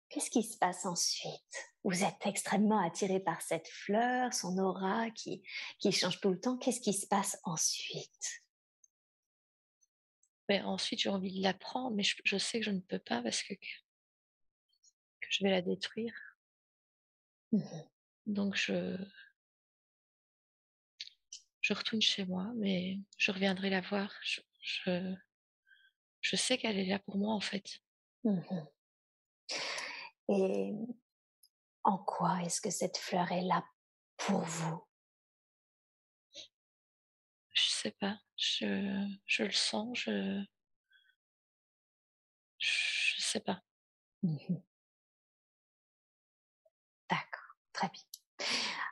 [0.09, 1.73] qu'est-ce qui se passe ensuite?
[1.83, 5.41] Vous êtes extrêmement attiré par cette fleur, son aura qui,
[5.79, 6.57] qui change tout le temps.
[6.57, 8.42] Qu'est-ce qui se passe ensuite?
[10.53, 12.99] Mais ensuite, j'ai envie de la prendre, mais je, je sais que je ne peux
[12.99, 16.13] pas parce que, que je vais la détruire.
[17.51, 17.89] Mhm.
[18.27, 18.95] Donc je
[21.61, 24.13] je retourne chez moi, mais je reviendrai la voir.
[24.21, 25.15] Je, je,
[26.21, 27.79] je sais qu'elle est là pour moi en fait.
[28.23, 28.67] Mhm.
[30.29, 30.75] Et
[31.83, 33.65] en quoi est-ce que cette fleur est là
[34.17, 34.85] pour vous?
[37.53, 38.19] Je sais pas.
[38.45, 39.97] Je, je le sens.
[39.97, 40.43] Je,
[42.57, 43.61] je sais pas.
[44.21, 44.61] Mhm.
[47.09, 48.03] D'accord, très bien.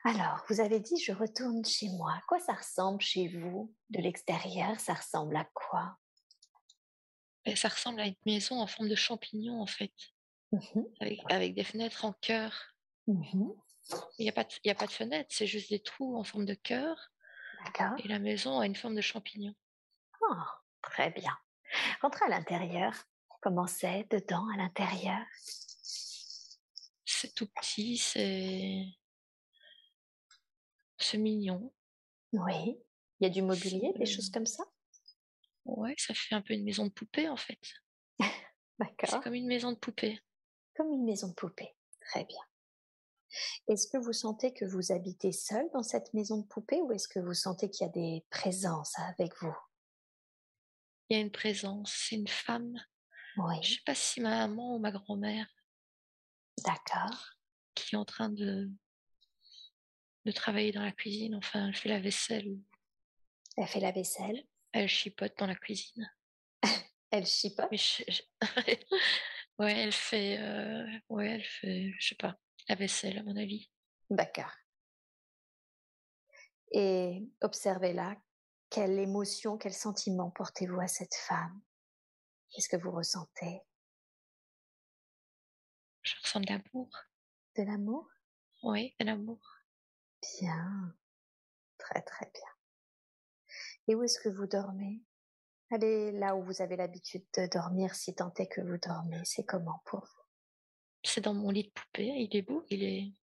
[0.05, 2.13] Alors, vous avez dit je retourne chez moi.
[2.13, 4.79] À quoi ça ressemble chez vous de l'extérieur?
[4.79, 5.97] Ça ressemble à quoi?
[7.45, 9.93] Et ça ressemble à une maison en forme de champignon en fait,
[10.53, 10.85] Mhm.
[11.01, 12.73] avec, avec des fenêtres en cœur.
[13.07, 13.53] Mhm.
[14.17, 17.10] Il n'y a a pas de fenêtre, c'est juste des trous en forme de cœur.
[17.63, 17.93] D'accord.
[18.03, 19.53] Et la maison a une forme de champignon.
[20.29, 21.37] Ah, très bien.
[22.01, 22.93] Rentrez à l'intérieur.
[23.41, 25.19] Comment c'est dedans, à l'intérieur
[27.05, 28.85] C'est tout petit, c'est
[30.97, 31.73] c'est mignon.
[32.33, 32.77] Oui.
[33.19, 34.63] Il y a du mobilier, des C'est- choses comme ça?
[35.65, 37.59] Ouais, ça fait un peu une maison de poupée en fait.
[38.19, 38.37] C'est
[38.79, 39.21] D'accord.
[39.21, 40.19] comme une maison de poupée.
[40.75, 41.75] Comme une maison de poupée.
[41.99, 42.39] Très bien.
[43.67, 47.07] Est-ce que vous sentez que vous habitez seul dans cette maison de poupée ou est-ce
[47.07, 49.55] que vous sentez qu'il y a des présences avec vous?
[51.09, 52.73] Il y a une présence, c'est une femme.
[53.35, 53.63] Je Oui.
[53.63, 55.47] sais pas si ma maman ou ma grand-mère
[56.65, 57.29] D'accord.
[57.75, 58.69] qui est en train de
[60.25, 61.33] de travailler dans la cuisine.
[61.33, 62.55] Enfin, elle fait la vaisselle
[63.57, 64.45] Elle fait la vaisselle.
[64.71, 66.09] elle chipote dans la cuisine.
[67.11, 67.67] Elle chipote?
[67.73, 68.21] Je-
[69.59, 72.37] ouais, elle fait, euh, ouais, elle fait, je sais pas,
[72.71, 73.69] la vaisselle à mon avis.
[74.09, 74.53] D'accord.
[76.71, 78.15] Et observez-la.
[78.69, 81.61] Quelle émotion, quel sentiment portez-vous à cette femme?
[82.49, 83.59] Qu'est-ce que vous ressentez?
[86.01, 86.89] Je ressens de l'amour.
[87.57, 88.09] De l'amour?
[88.63, 89.41] Oui, de l'amour.
[90.39, 90.95] Bien.
[91.77, 92.51] Très très bien.
[93.87, 95.03] Et où est-ce que vous dormez?
[95.71, 99.21] Allez là où vous avez l'habitude de dormir si tant est que vous dormez.
[99.25, 100.20] C'est comment pour vous?
[101.03, 102.07] C'est dans mon lit de poupée.
[102.07, 102.63] Il est beau.
[102.69, 103.13] Il est,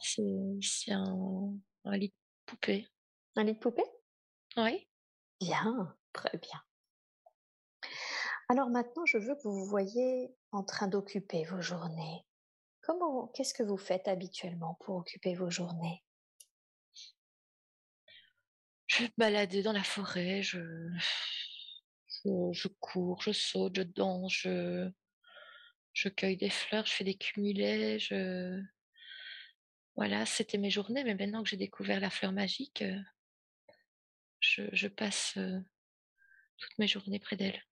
[0.00, 2.14] c'est, un, un lit de
[2.46, 2.88] poupée.
[3.36, 3.84] Un lit de poupée?
[4.56, 4.88] Oui.
[5.40, 6.62] Bien, très bien.
[8.48, 12.24] Alors maintenant, je veux que vous vous voyez en train d'occuper vos journées.
[12.82, 16.04] Comment, qu'est-ce que vous faites habituellement pour occuper vos journées?
[18.86, 20.42] Je vais me balader dans la forêt.
[20.42, 20.60] Je,
[22.06, 24.90] je, je cours, je saute, je danse, je,
[25.94, 27.98] je cueille des fleurs, je fais des cumulets.
[27.98, 28.60] Je,
[29.96, 31.04] voilà, c'était mes journées.
[31.04, 33.00] Mais maintenant que j'ai découvert la fleur magique, euh,
[34.40, 35.60] je, je passe euh,
[36.58, 37.62] toutes mes journées près d'elle.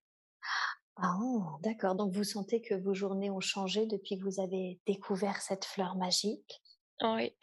[0.96, 1.18] Ah,
[1.60, 1.96] d'accord.
[1.96, 5.96] Donc vous sentez que vos journées ont changé depuis que vous avez découvert cette fleur
[5.96, 6.62] magique?
[7.02, 7.34] Oui.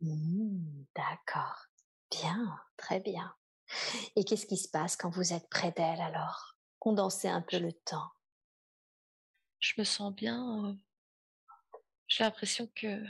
[0.00, 1.66] Mmh, D'accord.
[2.10, 3.34] Bien, très bien.
[4.14, 6.56] Et qu'est-ce qui se passe quand vous êtes près d'elle alors?
[6.78, 8.08] Condensez un peu le temps.
[9.60, 10.66] Je me sens bien.
[10.66, 10.74] euh,
[12.08, 13.02] J'ai l'impression que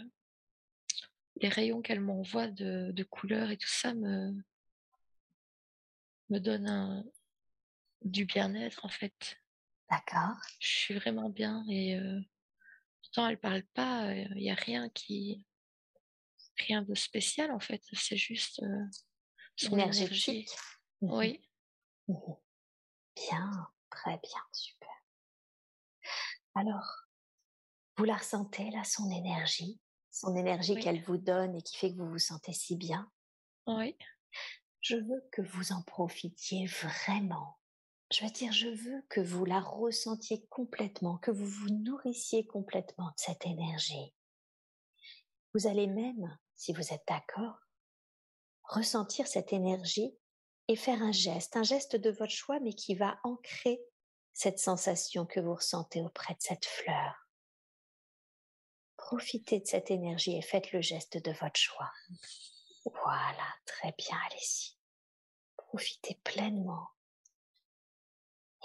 [1.40, 4.32] les rayons qu'elle m'envoie de, de couleurs et tout ça me,
[6.30, 7.04] me donnent un,
[8.02, 9.36] du bien-être en fait.
[9.90, 10.36] D'accord.
[10.60, 12.20] Je suis vraiment bien et euh,
[13.02, 14.12] pourtant elle parle pas.
[14.14, 15.44] Il n'y a rien qui,
[16.58, 17.82] rien de spécial en fait.
[17.92, 18.84] C'est juste euh,
[19.56, 20.46] son énergie.
[21.00, 21.40] Oui.
[23.16, 24.75] Bien, très bien, super.
[26.56, 27.04] Alors,
[27.98, 30.82] vous la ressentez là, son énergie, son énergie Oui.
[30.82, 33.10] qu'elle vous donne et qui fait que vous vous sentez si bien?
[33.66, 33.96] Oui.
[34.80, 37.58] Je veux que vous en profitiez vraiment.
[38.10, 43.08] Je veux dire, je veux que vous la ressentiez complètement, que vous vous nourrissiez complètement
[43.08, 44.14] de cette énergie.
[45.54, 47.58] Vous allez même, si vous êtes d'accord,
[48.62, 50.16] ressentir cette énergie
[50.68, 53.80] et faire un geste, un geste de votre choix, mais qui va ancrer
[54.36, 57.26] cette sensation que vous ressentez auprès de cette fleur.
[58.98, 61.90] Profitez de cette énergie et faites le geste de votre choix.
[62.84, 64.76] Voilà, très bien, allez-y.
[65.56, 66.86] Profitez pleinement.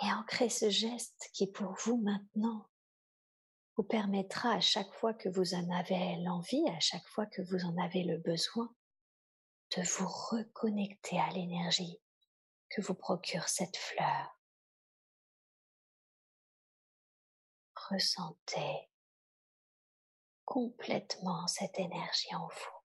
[0.03, 2.67] Et ancrez ce geste qui pour vous maintenant
[3.77, 7.63] vous permettra à chaque fois que vous en avez l'envie, à chaque fois que vous
[7.63, 8.75] en avez le besoin,
[9.77, 11.97] de vous reconnecter à l'énergie
[12.67, 14.40] que vous procure cette fleur.
[17.91, 18.89] Ressentez
[20.45, 22.77] complètement cette énergie en vous.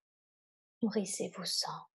[0.83, 1.87] Nourrissez-vous sans.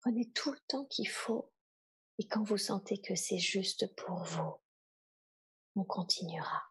[0.00, 1.50] Prenez tout le temps qu'il faut
[2.18, 4.60] et quand vous sentez que c'est juste pour vous,
[5.76, 6.62] on continuera.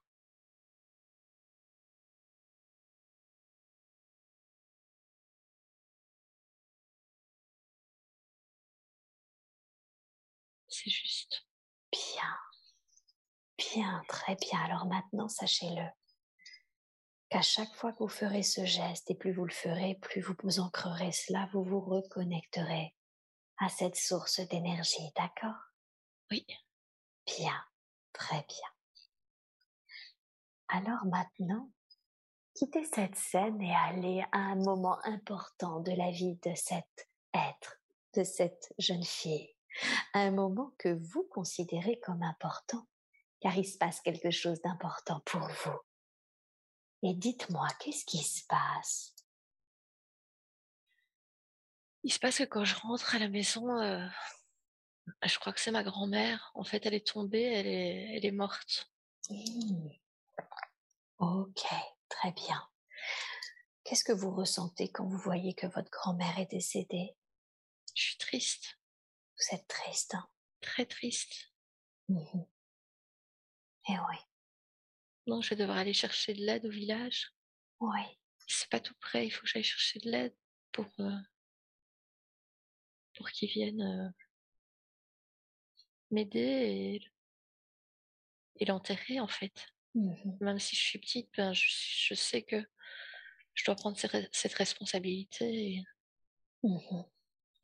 [10.67, 11.42] C'est juste.
[13.73, 14.03] Bien.
[14.07, 14.59] Très bien.
[14.63, 15.88] Alors maintenant, sachez-le
[17.29, 20.36] qu'à chaque fois que vous ferez ce geste, et plus vous le ferez, plus vous
[20.43, 22.95] vous ancrerez cela, vous vous reconnecterez
[23.57, 25.55] à cette source d'énergie, d'accord?
[26.29, 26.45] Oui.
[27.25, 27.63] Bien,
[28.12, 28.69] très bien.
[30.67, 31.71] Alors maintenant,
[32.53, 37.81] quittez cette scène et allez à un moment important de la vie de cet être,
[38.15, 39.55] de cette jeune fille.
[40.13, 42.86] Un moment que vous considérez comme important,
[43.43, 45.77] car il se passe quelque chose d'important pour vous.
[47.03, 49.13] Et dites-moi, qu'est-ce qui se passe?
[52.03, 54.08] Il se passe que quand je rentre à la maison, euh,
[55.25, 56.51] je crois que c'est ma grand-mère.
[56.53, 58.89] En fait, elle est tombée, elle est, elle est morte.
[59.29, 59.89] Mmh.
[61.17, 61.65] Ok,
[62.08, 62.69] très bien.
[63.84, 67.17] Qu'est-ce que vous ressentez quand vous voyez que votre grand-mère est décédée?
[67.93, 68.79] Je suis triste.
[69.38, 70.29] Vous êtes triste, hein?
[70.62, 71.51] Très triste.
[72.08, 72.45] Mmh
[73.89, 74.17] Eh oui.
[75.28, 77.32] Non, je devrais aller chercher de l'aide au village.
[77.80, 78.02] Oui.
[78.48, 80.36] C'est pas tout près, il faut que j'aille chercher de l'aide
[80.72, 81.17] pour, euh,
[83.15, 84.10] pour qu'ils viennent euh,
[86.12, 87.12] m'aider et,
[88.60, 89.67] et l'enterrer en fait.
[89.96, 92.62] Mmh Même si je suis petite, ben, je, je sais que
[93.54, 95.84] je dois prendre cette responsabilité et,
[96.63, 97.04] Mmh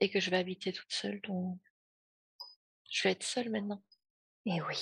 [0.02, 1.20] et que je vais habiter toute seule.
[1.22, 1.60] Donc,
[2.90, 3.84] je vais être seule maintenant.
[4.46, 4.76] Eh oui.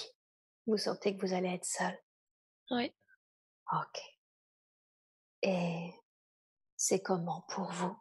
[0.68, 1.98] Vous sentez que vous allez être seule
[2.72, 2.94] Oui.
[3.72, 4.02] Ok.
[5.44, 5.92] Et
[6.76, 7.98] c'est comment pour vous?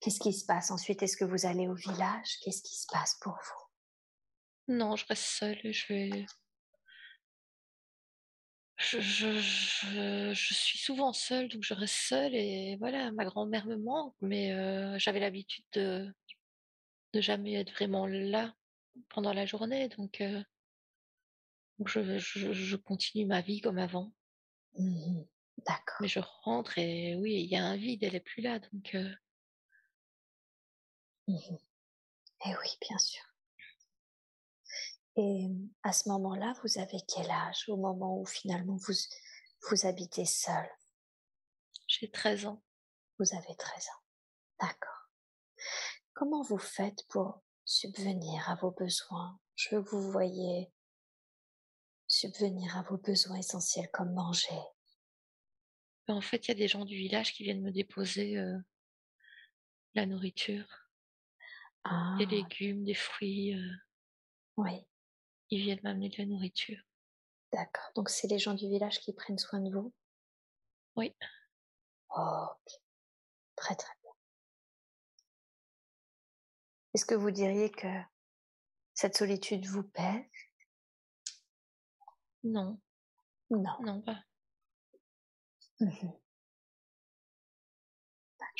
[0.00, 1.02] Qu'est-ce qui se passe ensuite?
[1.02, 2.38] Est-ce que vous allez au village?
[2.42, 4.74] Qu'est-ce qui se passe pour vous?
[4.74, 6.26] Non, je reste seule je vais.
[8.78, 13.66] Je, je, je, je suis souvent seule, donc je reste seule et voilà, ma grand-mère
[13.66, 16.12] me manque, mais euh, j'avais l'habitude de,
[17.12, 18.54] de jamais être vraiment là
[19.08, 20.42] pendant la journée, donc, euh,
[21.78, 24.12] donc je, je, je continue ma vie comme avant.
[24.78, 25.26] Mhm.
[25.58, 25.98] D'accord.
[26.00, 28.94] Mais je rentre et oui, il y a un vide, elle est plus là, donc
[28.94, 29.10] euh,
[31.28, 31.58] Mhm.
[32.46, 33.22] Eh oui, bien sûr.
[35.16, 35.48] Et
[35.82, 38.94] à ce moment-là, vous avez quel âge au moment où finalement vous,
[39.70, 40.68] vous habitez seul
[41.86, 42.62] j'ai 13 ans.
[43.18, 44.02] Vous avez 13 ans.
[44.60, 45.10] D'accord.
[46.14, 49.38] Comment vous faites pour subvenir à vos besoins?
[49.56, 50.72] Je veux que vous voyez
[52.22, 54.60] subvenir à vos besoins essentiels comme manger.
[56.06, 58.56] En fait, il y a des gens du village qui viennent me déposer euh,
[59.94, 60.66] la nourriture,
[61.84, 63.54] Ah, des légumes, des fruits.
[63.54, 63.70] euh,
[64.56, 64.86] oui,
[65.50, 66.80] ils viennent m'amener de la nourriture.
[67.52, 67.90] d'accord.
[67.94, 69.92] Donc c'est les gens du village qui prennent soin de vous?
[70.96, 71.14] Oui.
[72.10, 72.80] Ok.
[73.56, 74.12] Très très bien.
[76.94, 77.86] Est-ce que vous diriez que
[78.94, 80.24] cette solitude vous pèse?
[82.44, 82.80] Non,
[83.50, 83.78] Non.
[83.78, 84.24] non, pas.
[85.80, 86.12] Mhm.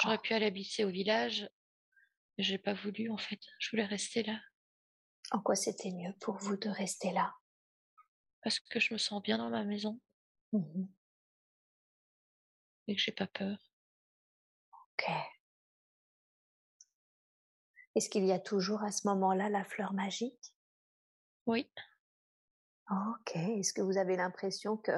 [0.03, 1.49] J'aurais pu aller habiter au village,
[2.39, 3.41] mais j'ai pas voulu en fait.
[3.61, 4.41] Je voulais rester là
[5.33, 7.35] En quoi c'était mieux pour vous de rester là?
[8.45, 10.01] Parce que je me sens bien dans ma maison
[10.53, 10.89] Mhm.
[12.87, 13.59] et que j'ai pas peur.
[14.71, 15.05] Ok.
[17.95, 20.53] Est-ce qu'il y a toujours à ce moment-là la fleur magique?
[21.47, 21.69] Oui,
[22.91, 23.37] Ok.
[23.37, 24.93] Est-ce que vous avez l'impression que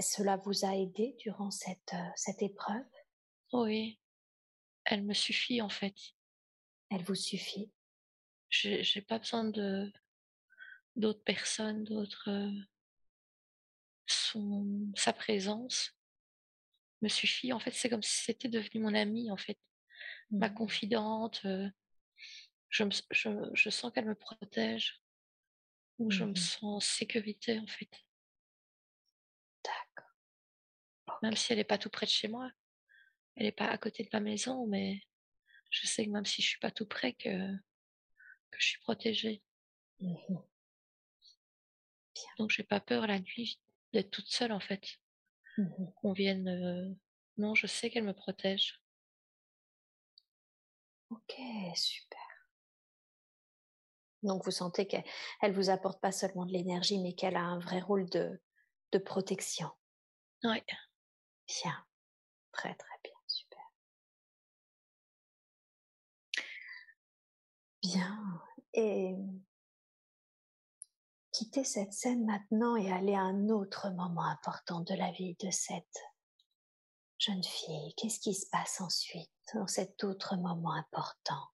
[0.00, 2.84] cela vous a aidé durant cette, euh, cette épreuve?
[3.52, 3.98] Oui.
[4.84, 5.94] Elle me suffit en fait.
[6.90, 7.70] Elle vous suffit
[8.50, 9.92] J'ai j'ai pas besoin de
[10.96, 12.28] d'autres personnes, d'autres.
[12.30, 12.50] euh,
[14.06, 15.94] son sa présence
[17.02, 17.52] me suffit.
[17.52, 19.58] En fait, c'est comme si c'était devenu mon amie en fait,
[20.30, 20.54] ma Mhm.
[20.56, 21.42] confidente.
[21.44, 21.68] euh,
[22.70, 25.02] je me, je, je sens qu'elle me protège,
[25.98, 26.36] ou je me Mhm.
[26.36, 27.90] sens en sécurité en fait.
[31.22, 32.48] Même si elle n'est pas tout près de chez moi.
[33.34, 35.02] Elle n'est pas à côté de ma maison, mais
[35.70, 37.28] je sais que même si je suis pas tout près, que,
[38.50, 39.42] que je suis protégée.
[40.00, 40.36] Mmh
[42.38, 43.60] Donc j'ai pas peur la nuit
[43.92, 44.98] d'être toute seule en fait.
[45.56, 46.48] Mmh Qu'on vienne.
[46.48, 46.94] euh,
[47.36, 48.80] Non, je sais qu'elle me protège.
[51.10, 51.34] Ok,
[51.74, 52.17] super.
[54.22, 55.04] Donc vous sentez qu'elle
[55.40, 58.40] elle vous apporte pas seulement de l'énergie, mais qu'elle a un vrai rôle de,
[58.92, 59.70] de protection.
[60.44, 60.64] Ouais.
[61.46, 61.86] Bien.
[62.52, 63.72] Très très bien, super.
[67.82, 68.42] Bien.
[68.74, 69.14] Et
[71.32, 75.50] quitter cette scène maintenant et aller à un autre moment important de la vie de
[75.50, 75.98] cette
[77.18, 77.94] jeune fille.
[77.96, 81.48] Qu'est-ce qui se passe ensuite dans cet autre moment important?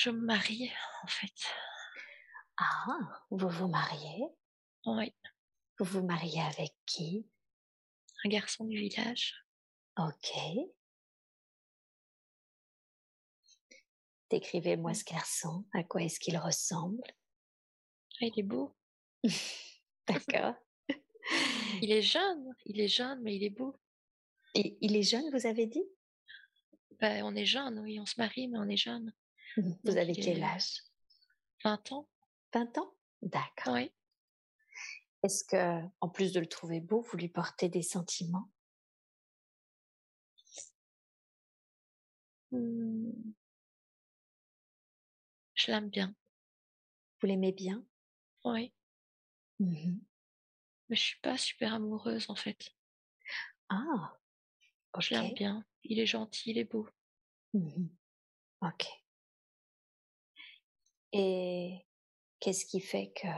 [0.00, 0.70] Je me marie
[1.02, 1.34] en fait.
[2.56, 4.26] Ah, vous vous mariez?
[4.86, 5.12] Oui.
[5.76, 7.26] Vous vous mariez avec qui?
[8.24, 9.34] Un garçon du village.
[9.98, 10.30] Ok.
[14.30, 15.66] Décrivez-moi ce garçon.
[15.74, 17.02] À quoi est-ce qu'il ressemble?
[18.20, 18.76] Ah, il est beau.
[20.06, 20.54] D'accord.
[21.82, 22.54] Il est jeune.
[22.66, 23.76] Il est jeune, mais il est beau.
[24.54, 25.84] Et il est jeune, vous avez dit?
[27.00, 29.12] Ben, on est jeune, oui, on se marie, mais on est jeune.
[29.84, 30.82] Vous Donc, avez quel âge?
[31.64, 32.08] 20 ans.
[32.54, 32.94] 20 ans?
[33.22, 33.74] D'accord.
[33.74, 33.90] Oui.
[35.24, 38.50] Est-ce que, en plus de le trouver beau, vous lui portez des sentiments?
[42.52, 43.10] Hmm.
[45.54, 46.14] Je l'aime bien.
[47.20, 47.84] Vous l'aimez bien?
[48.44, 48.72] Oui.
[49.58, 50.00] Mhm.
[50.88, 52.70] Mais je suis pas super amoureuse en fait.
[53.68, 54.16] Ah,
[55.00, 55.66] Je l'aime bien.
[55.82, 56.88] Il est gentil, il est beau.
[57.54, 57.90] Mhm.
[58.62, 58.86] Ok.
[61.12, 61.84] Et
[62.40, 63.28] qu'est-ce qui fait que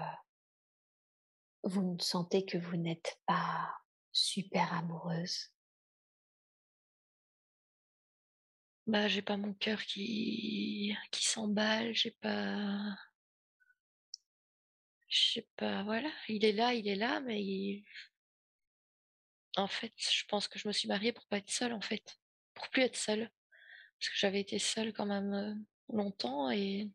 [1.63, 3.73] vous ne sentez que vous n'êtes pas
[4.13, 5.49] super amoureuse?
[8.87, 12.95] Bah, j'ai pas mon cœur qui s'emballe, j'ai pas
[15.09, 17.85] je sais pas, voilà, il est là, il est là, mais il
[19.57, 22.19] en fait, je pense que je me suis mariée pour pas être seule en fait,
[22.55, 23.31] pour plus être seule.
[24.01, 25.57] Parce que j'avais été seule quand même, heu,
[25.97, 26.91] longtemps et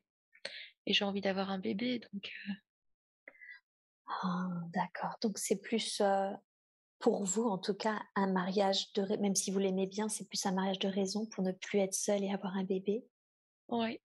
[0.85, 2.53] et j'ai envie d'avoir un bébé donc heu
[4.07, 5.17] Ah, d'accord.
[5.21, 6.31] Donc c'est plus, euh,
[6.99, 10.45] pour vous, en tout cas, un mariage de, même si vous l'aimez bien, c'est plus
[10.45, 13.05] un mariage de raison pour ne plus être seule et avoir un bébé?
[13.69, 14.01] ouais.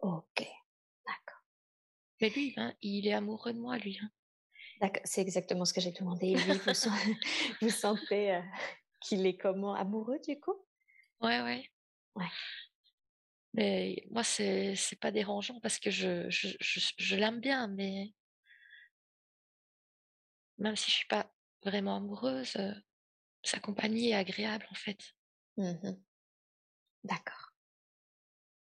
[0.00, 0.44] Ok,
[1.06, 1.42] d'accord.
[2.20, 4.10] Mais lui, hein, il est amoureux de moi lui, hein.
[4.80, 6.28] D'accord, c'est exactement ce que j'ai demandé.
[6.28, 6.74] Et lui, vous
[7.70, 8.40] sentez euh,
[9.00, 9.74] qu'il est comment?
[9.74, 10.54] Amoureux du coup?
[11.20, 11.68] Ouais, ouais.
[12.14, 12.26] Ouais.
[13.54, 18.12] Mais moi c'est c'est pas dérangeant parce que je je je je l'aime bien, mais
[20.58, 21.30] même si je suis pas
[21.64, 22.74] vraiment amoureuse, heu,
[23.44, 24.98] sa compagnie est agréable en fait.
[25.58, 26.02] Mhm.
[27.02, 27.52] D'accord.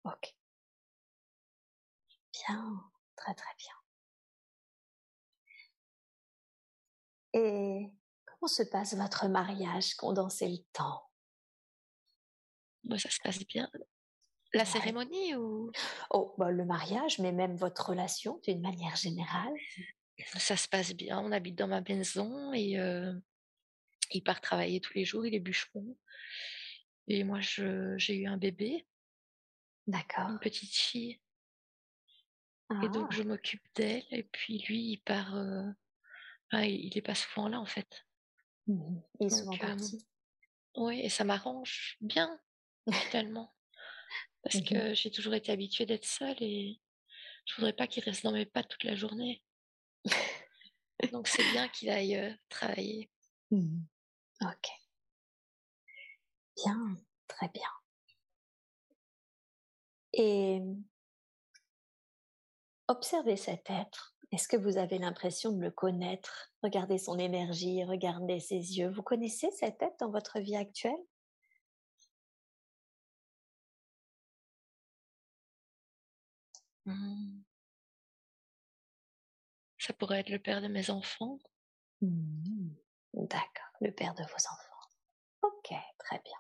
[0.05, 0.35] Ok.
[2.33, 3.73] Bien, très très bien.
[7.33, 7.91] Et
[8.25, 11.03] comment se passe votre mariage Condensez le temps?
[12.85, 13.71] Moi ça se passe bien.
[14.53, 15.75] La cérémonie ou?
[16.11, 19.55] Oh, bah, le mariage, mais même votre relation d'une manière générale.
[20.37, 23.21] ça se passe bien, on habite dans ma maison et heu,
[24.13, 25.97] il part travailler tous les jours, il est bûcheron
[27.09, 28.87] et moi j'ai eu un bébé,
[29.87, 30.31] D'accord.
[30.31, 31.21] une petite fille
[32.83, 35.73] et donc Ah, je m'occupe d'elle et puis lui il part, heu,
[36.53, 38.07] ah il il est pas souvent là en fait.
[38.67, 39.03] mhm.
[39.21, 40.07] il est souvent Donc hem, parti.
[40.77, 42.41] ouais et ça m'arrange bien
[42.93, 43.55] finalement
[44.43, 44.61] parce Mhm.
[44.61, 46.81] que j'ai toujours été habituée d'être seule et
[47.47, 49.43] je voudrais pas qu'il reste dans mes pattes toute la journée.
[51.13, 53.11] Donc c'est bien qu'il aille, travailler.
[53.51, 53.89] Mhm.
[54.43, 54.67] Ok,
[56.57, 57.69] bien, très bien.
[60.13, 60.61] Et
[62.89, 64.17] observez cet être.
[64.33, 66.53] Est-ce que vous avez l'impression de le connaître?
[66.63, 68.91] Regardez son énergie, regardez ses yeux.
[68.91, 70.93] Vous connaissez cet être dans votre vie actuelle?
[76.87, 77.43] Mmh.
[79.79, 81.39] Ça pourrait être le père de mes enfants.
[82.03, 82.77] Mhm.
[83.15, 84.89] D'accord, le père de vos enfants.
[85.43, 86.37] Ok, très bien.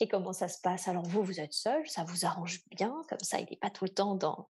[0.00, 0.88] Et comment ça se passe?
[0.88, 3.84] Alors vous, vous êtes seul, ça vous arrange bien, comme ça il n'est pas tout
[3.84, 4.50] le temps dans,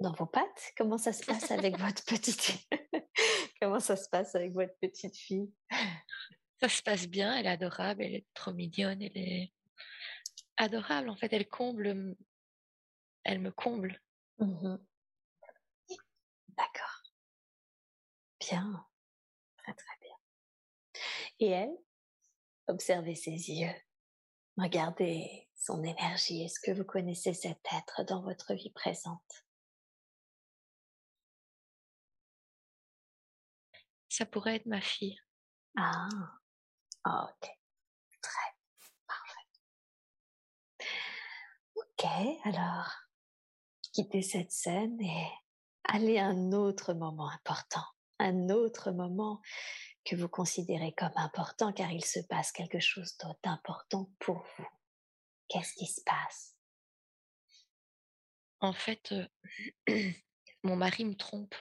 [0.00, 0.72] dans vos pattes?
[0.76, 2.68] Comment ça se passe avec votre petite
[3.60, 5.52] Comment ça se passe avec votre petite fille?
[6.60, 9.52] Ça se passe bien, elle est adorable, elle est trop mignonne, elle est
[10.56, 12.16] adorable en fait, elle comble,
[13.24, 14.00] elle me comble.
[14.38, 14.78] Mhm.
[16.56, 17.02] D'accord.
[18.40, 18.86] Bien.
[19.58, 20.16] Très très bien.
[21.40, 21.76] Et elle
[22.68, 23.74] Observez ses yeux.
[24.58, 26.42] Regardez son énergie.
[26.42, 29.46] Est-ce que vous connaissez cet être dans votre vie présente?
[34.10, 35.18] Ça pourrait être ma fille.
[35.76, 36.08] Ah,
[37.06, 37.48] ok.
[38.20, 38.54] Très
[39.06, 39.46] parfait.
[41.74, 42.04] Ok,
[42.44, 43.07] alors,
[43.98, 45.28] quittez cette scène et
[45.82, 47.84] allez à un autre moment important,
[48.20, 49.42] un autre moment
[50.04, 54.68] que vous considérez comme important car il se passe quelque chose d'important pour vous.
[55.48, 56.56] Qu'est-ce qui se passe?
[58.60, 59.26] En fait, euh,
[60.62, 61.56] mon mari me trompe.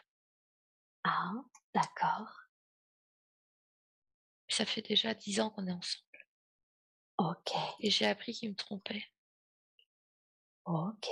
[1.05, 1.33] Ah,
[1.73, 2.31] d'accord.
[4.47, 6.27] Ça fait déjà dix ans qu'on est ensemble.
[7.17, 7.51] Ok.
[7.79, 9.05] Et j'ai appris qu'il me trompait.
[10.65, 11.07] Ok.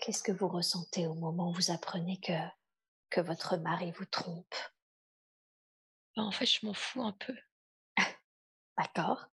[0.00, 2.32] Qu'est-ce que vous ressentez au moment où vous apprenez que,
[3.10, 4.54] que votre mari vous trompe?
[6.16, 7.36] Bah, en fait, je m'en fous un peu.
[8.78, 9.26] D'accord.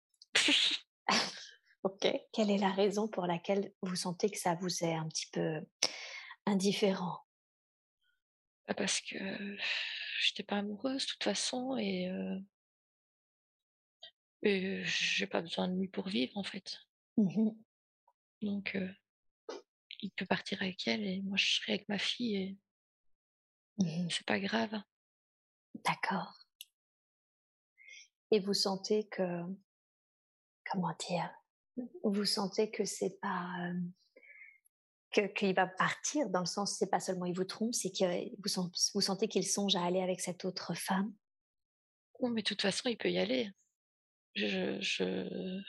[1.83, 2.09] ok.
[2.33, 5.61] Quelle est la raison pour laquelle vous sentez que ça vous est un petit peu
[6.47, 7.21] indifférent?
[8.67, 12.39] Bah, Parce que je n'étais pas amoureuse de toute façon et, euh,
[14.43, 16.81] et j'ai pas besoin de lui pour vivre en fait.
[17.19, 17.51] Mmh
[18.41, 18.89] Donc euh,
[20.05, 22.59] il peut partir avec elle et moi je serai avec ma fille et
[23.79, 24.81] mmh c'est pas grave.
[25.85, 26.45] D'accord
[28.35, 29.43] et vous sentez que,
[30.71, 31.31] comment dire,
[32.03, 33.73] vous sentez que c'est pas
[35.13, 38.05] que qu'il va partir dans le sens c'est pas seulement il vous trompe, c'est que
[38.43, 41.15] vous, vous sentez qu'il songe à aller avec cette autre femme?
[42.19, 43.51] Oui, mais de toute façon il peut y aller.
[44.35, 45.63] Je, je...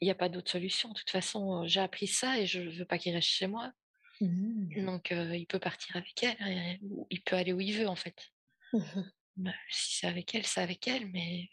[0.00, 0.90] il n'y a pas d'autre solution.
[0.90, 3.72] De toute façon, j'ai appris ça et je veux pas qu'il reste chez moi.
[4.20, 4.84] Mmh.
[4.84, 6.78] Donc, il peut partir avec elle.
[7.10, 8.30] il peut aller où il veut, en fait.
[8.72, 9.02] Mmh
[9.38, 11.48] bah, si c'est avec elle, c'est avec elle, mais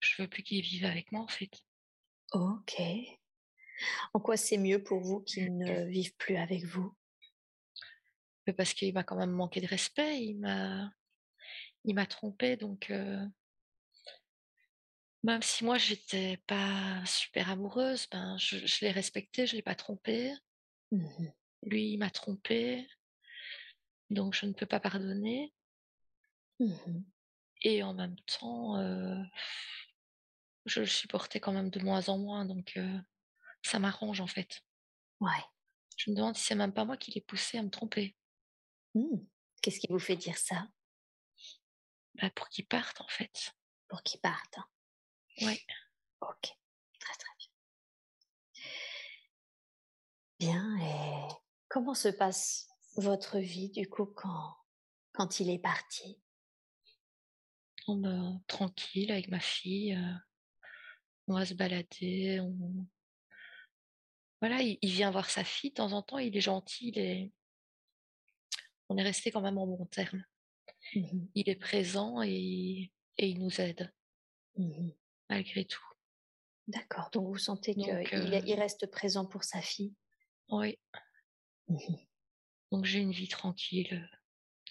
[0.00, 1.50] je veux plus qu'il vive avec moi en fait.
[2.32, 2.80] Ok.
[4.14, 6.94] En quoi c'est mieux pour vous qu'il ne vive plus avec vous?
[8.56, 10.90] Parce qu'il m'a quand même manqué de respect, il m'a,
[11.84, 12.90] il m'a trompé, donc
[15.26, 20.32] même si moi j'étais pas super amoureuse, ben je, l'ai respecté, je l'ai pas trompé.
[20.92, 21.26] Mmh
[21.64, 22.86] Lui, il m'a trompé,
[24.08, 25.52] donc je ne peux pas pardonner.
[26.60, 27.02] Mmh
[27.62, 28.76] et en même temps,
[30.66, 32.78] je le supportais quand même de moins en moins, donc
[33.62, 34.62] ça m'arrange en fait.
[35.20, 35.42] Ouais.
[35.96, 38.14] Je me demande si c'est même pas moi qui l'ai poussé à me tromper.
[38.94, 39.16] Mmh.
[39.62, 40.68] Qu'est-ce qui vous fait dire ça?
[42.14, 43.54] Bah, Pour qu'il parte en fait.
[43.88, 44.58] Pour qu'il parte.
[45.42, 45.60] Oui.
[46.20, 46.56] Ok,
[46.98, 47.48] très très bien.
[50.38, 51.28] Bien, et
[51.68, 54.56] comment se passe votre vie du coup quand,
[55.12, 56.20] quand il est parti?
[57.88, 59.94] Bah, tranquille avec ma fille.
[59.94, 60.14] Euh,
[61.28, 62.40] on va se balader.
[64.40, 66.18] Voilà, il, vient voir sa fille de temps en temps.
[66.18, 66.92] Il est gentil.
[66.94, 67.30] Il
[68.88, 70.24] On est resté quand même en bon terme.
[70.94, 73.92] Mmh il est présent et, il nous aide
[74.56, 74.90] mmh
[75.28, 75.84] malgré tout.
[76.68, 77.10] D'accord.
[77.12, 79.94] Donc vous sentez qu'il euh reste présent pour sa fille?
[80.48, 80.78] Oui.
[81.68, 81.78] Mmh
[82.72, 84.16] Donc j'ai une vie tranquille euh,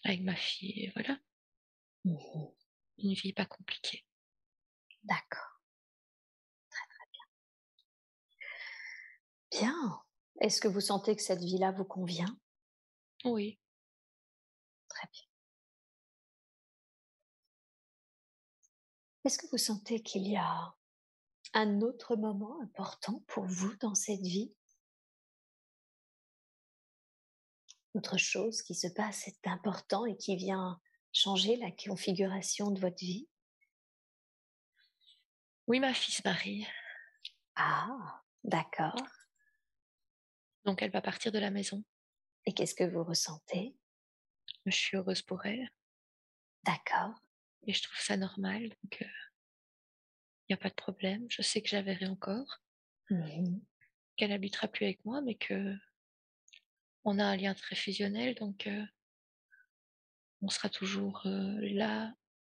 [0.03, 0.91] avec ma fille.
[0.95, 1.17] Voilà
[2.97, 4.05] une vie pas compliquée.
[5.03, 5.61] D'accord.
[6.69, 7.25] Très très bien.
[9.61, 10.01] Bien.
[10.41, 12.37] Est-ce que vous sentez que cette vie-là vous convient?
[13.23, 13.59] Oui.
[19.25, 20.75] Est-ce que vous sentez qu'il y a
[21.53, 24.53] un autre moment important pour vous dans cette vie?
[27.95, 30.79] Autre chose qui se passe est important et qui vient
[31.11, 33.27] changer la configuration de votre vie?
[35.65, 36.67] Oui, ma fille se marie.
[37.55, 39.01] Ah, d'accord.
[40.65, 41.83] Donc elle va partir de la maison.
[42.45, 43.75] Et qu'est-ce que vous ressentez?
[44.67, 45.67] Je suis heureuse pour elle.
[46.63, 47.24] D'accord.
[47.67, 51.25] Et je trouve ça normal, donc il n'y a pas de problème.
[51.29, 52.61] Je sais que je la verrai encore.
[53.09, 53.59] Mmh
[54.17, 55.75] Qu'elle n'habitera plus avec moi, mais que
[57.03, 58.69] on a un lien très fusionnel, donc
[60.41, 62.13] on sera toujours là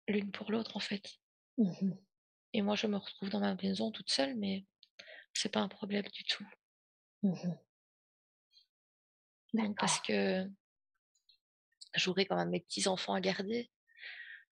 [0.08, 1.18] l'une pour l'autre en fait.
[1.58, 1.93] Mmh
[2.53, 4.66] Et moi, je me retrouve dans ma maison toute seule, mais
[5.34, 6.45] c'est pas un problème du tout.
[7.24, 7.53] Mmh
[9.78, 10.49] parce que
[11.93, 13.72] j'aurai quand même mes petits enfants à garder,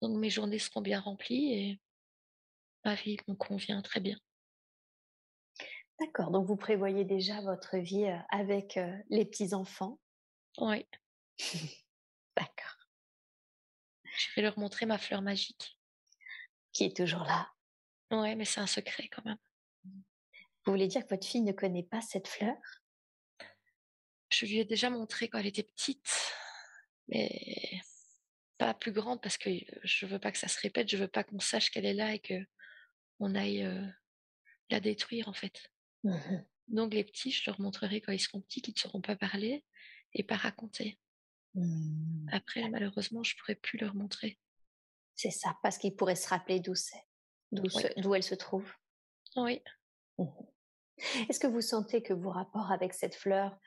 [0.01, 1.81] donc mes journées seront bien remplies et
[2.85, 4.17] ma vie me convient très bien.
[5.99, 8.79] D'accord, donc vous prévoyez déjà votre vie avec
[9.09, 9.99] les petits enfants.
[10.59, 10.85] Oui.
[12.35, 12.77] D'accord.
[14.03, 15.77] Je vais leur montrer ma fleur magique.
[16.71, 17.51] Qui est toujours là.
[18.11, 19.39] Ouais, mais c'est un secret quand même.
[19.83, 22.55] Vous voulez dire que votre fille ne connaît pas cette fleur?
[24.29, 26.33] Je lui ai déjà montré quand elle était petite,
[27.07, 27.81] mais
[28.57, 29.49] pas plus grande parce que
[29.83, 32.13] je veux pas que ça se répète, je veux pas qu'on sache qu'elle est là
[32.13, 32.45] et que
[33.19, 33.85] on aille euh,
[34.69, 35.71] la détruire en fait.
[36.03, 39.15] Mmh Donc les petits, je leur montrerai quand ils seront petits qu'ils ne sauront pas
[39.15, 39.63] parler
[40.13, 40.99] et pas raconter.
[41.55, 42.27] Mmh.
[42.31, 44.37] Après, malheureusement, je pourrais plus leur montrer.
[45.15, 47.03] C'est ça, parce qu'ils pourraient se rappeler d'où c'est,
[47.51, 48.71] d'où elle se trouve.
[49.35, 49.61] Oui.
[50.17, 50.25] Mmh
[51.29, 53.57] Est-ce que vous sentez que vos rapports avec cette fleur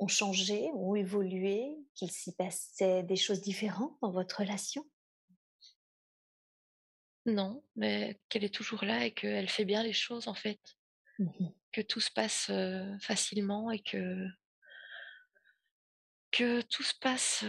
[0.00, 4.84] ont changé, ont évolué, qu'il s'y passait des choses différentes dans votre relation?
[7.26, 10.60] Non, mais qu'elle est toujours là et qu'elle fait bien les choses en fait.
[11.18, 12.50] Mmh que tout se passe
[13.00, 14.26] facilement et que
[16.32, 17.44] que tout se passe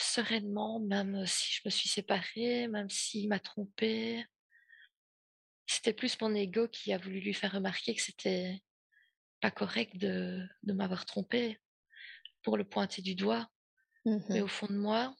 [0.00, 4.24] sereinement, même si je me suis séparée, même s'il m'a trompée.
[5.66, 8.62] C'était plus mon ego qui a voulu lui faire remarquer que c'était
[9.40, 11.58] pas correct de, de m'avoir trompée
[12.44, 13.48] pour le pointer du doigt.
[14.04, 15.16] Mais mmh au fond de moi,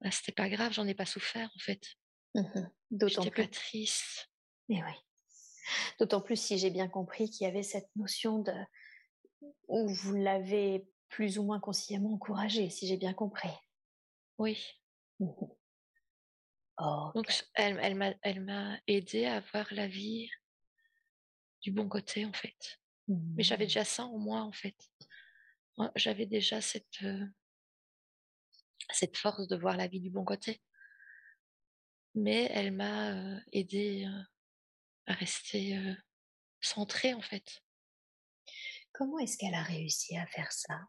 [0.00, 1.82] bah, c'était pas grave, j'en ai pas souffert en fait.
[2.34, 3.42] Mmh D'autant plus.
[3.42, 4.30] pas triste.
[4.68, 4.92] Mais oui.
[5.98, 8.52] D'autant plus si j'ai bien compris qu'il y avait cette notion de
[9.68, 13.50] où vous l'avez plus ou moins consciemment encouragé, si j'ai bien compris.
[14.38, 14.58] Oui.
[15.20, 15.30] Mmh
[16.78, 20.30] oh, Donc elle, elle m'a elle m'a aidé à voir la vie
[21.60, 22.80] du bon côté en fait.
[23.06, 23.68] Mais j'avais mmh.
[23.68, 24.89] déjà ça en moi en fait.
[25.96, 27.26] J'avais déjà cette euh,
[28.92, 30.60] cette force de voir la vie du bon côté.
[32.14, 34.22] Mais elle m'a euh, aidé euh,
[35.06, 35.94] à rester euh,
[36.60, 37.62] centrée en fait.
[38.92, 40.80] Comment est-ce qu'elle a réussi à faire ça?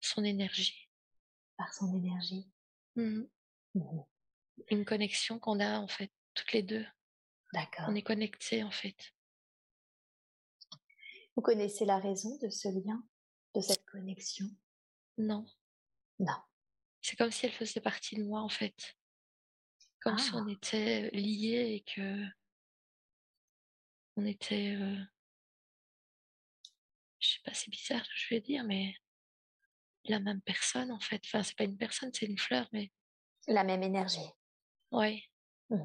[0.00, 0.88] Son énergie.
[1.56, 2.48] Par son énergie?
[2.96, 3.28] Mhm.
[3.74, 4.00] Mmh
[4.70, 6.86] Une connexion qu'on a en fait, toutes les deux.
[7.52, 7.86] D'accord.
[7.88, 9.12] On est connectés en fait.
[11.36, 13.02] Vous connaissez la raison de ce lien,
[13.54, 14.46] de cette connexion?
[15.18, 15.44] Non.
[16.18, 16.36] Non.
[17.02, 18.94] C'est comme si elle faisait partie de moi en fait.
[20.00, 22.24] Comme si on Ah, était liés et que
[24.16, 24.96] on était, euh,
[27.18, 28.94] je sais pas, c'est bizarre ce que je vais dire, mais
[30.04, 31.20] la même personne en fait.
[31.24, 32.92] Enfin, c'est pas une personne, c'est une fleur, mais
[33.48, 34.30] la même énergie.
[34.92, 35.22] ouais.
[35.70, 35.82] Mmh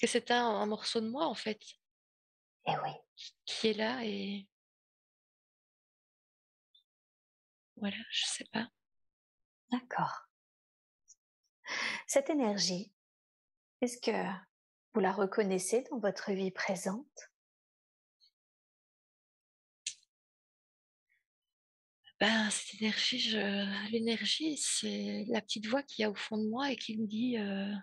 [0.00, 1.60] Que c'est un, un morceau de moi en fait,
[2.66, 2.90] Eh oui.
[3.44, 4.48] Qui est là et
[7.76, 8.68] voilà, je sais pas.
[9.70, 10.28] D'accord.
[12.06, 12.92] Cette énergie,
[13.80, 14.12] est-ce que
[14.94, 17.30] vous la reconnaissez dans votre vie présente?
[22.20, 23.90] Ben, cette énergie, je...
[23.90, 27.06] l'énergie, c'est la petite voix qu'il y a au fond de moi et qui me
[27.06, 27.74] dit euh,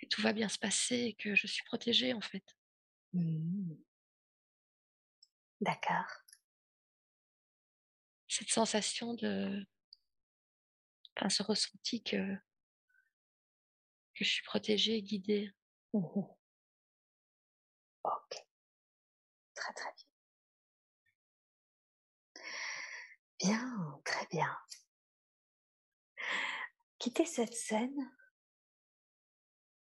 [0.00, 2.44] que tout va bien se passer et que je suis protégée en fait.
[3.14, 3.76] Mmh.
[5.60, 6.24] D'accord.
[8.28, 9.64] Cette sensation de,
[11.16, 12.34] enfin, ce ressenti que
[14.14, 15.52] que je suis protégée et guidée.
[15.92, 16.22] Mmh
[18.04, 18.46] Ok.
[19.54, 20.04] Très très bien.
[23.40, 24.56] Bien, très bien.
[26.98, 28.10] Quittez cette scène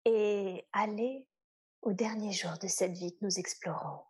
[0.04, 1.26] et allez
[1.82, 4.04] au dernier jour de cette vie que nous explorons.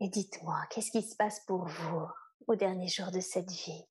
[0.00, 2.06] Et dites-moi, qu'est-ce qui se passe pour vous
[2.46, 3.84] au dernier jour de cette vie?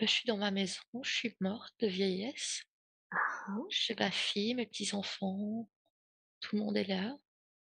[0.00, 2.64] Euh, Je suis dans ma maison, je suis morte de vieillesse.
[3.12, 5.68] Ah, J'ai ma fille, mes petits enfants,
[6.40, 7.16] tout le monde est là.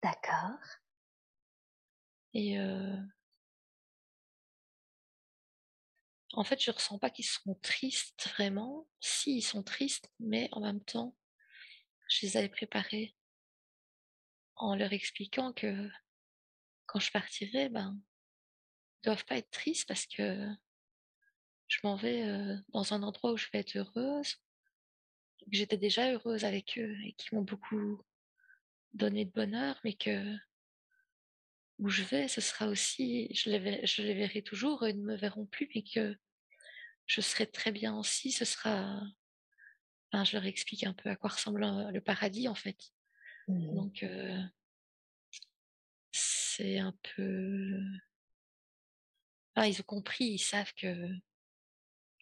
[0.02, 0.58] D'accord.
[2.32, 2.96] Et euh,
[6.32, 8.86] en fait, je ressens pas qu'ils seront tristes vraiment.
[9.00, 11.16] Si, ils sont tristes, mais en même temps,
[12.10, 13.14] je les avais préparés
[14.56, 15.88] en leur expliquant que
[16.86, 17.98] quand je partirai, ben,
[18.98, 20.46] ils doivent pas être tristes parce que
[21.68, 24.36] je m'en vais euh, dans un endroit où je vais être heureuse.
[25.50, 28.02] J'étais déjà heureuse avec eux et qui m'ont beaucoup
[28.92, 30.36] donné de bonheur, mais que
[31.78, 35.04] où je vais, ce sera aussi, je les, verrai, je les verrai toujours, ils ne
[35.04, 36.14] me verront plus, mais que
[37.06, 38.32] je serai très bien aussi.
[38.32, 39.00] Ce sera,
[40.12, 42.92] enfin, je leur explique un peu à quoi ressemble un- le paradis en fait.
[43.48, 43.74] Mhm.
[43.74, 44.38] Donc euh,
[46.12, 47.80] c'est un peu,
[49.54, 51.08] enfin, ils ont compris, ils savent que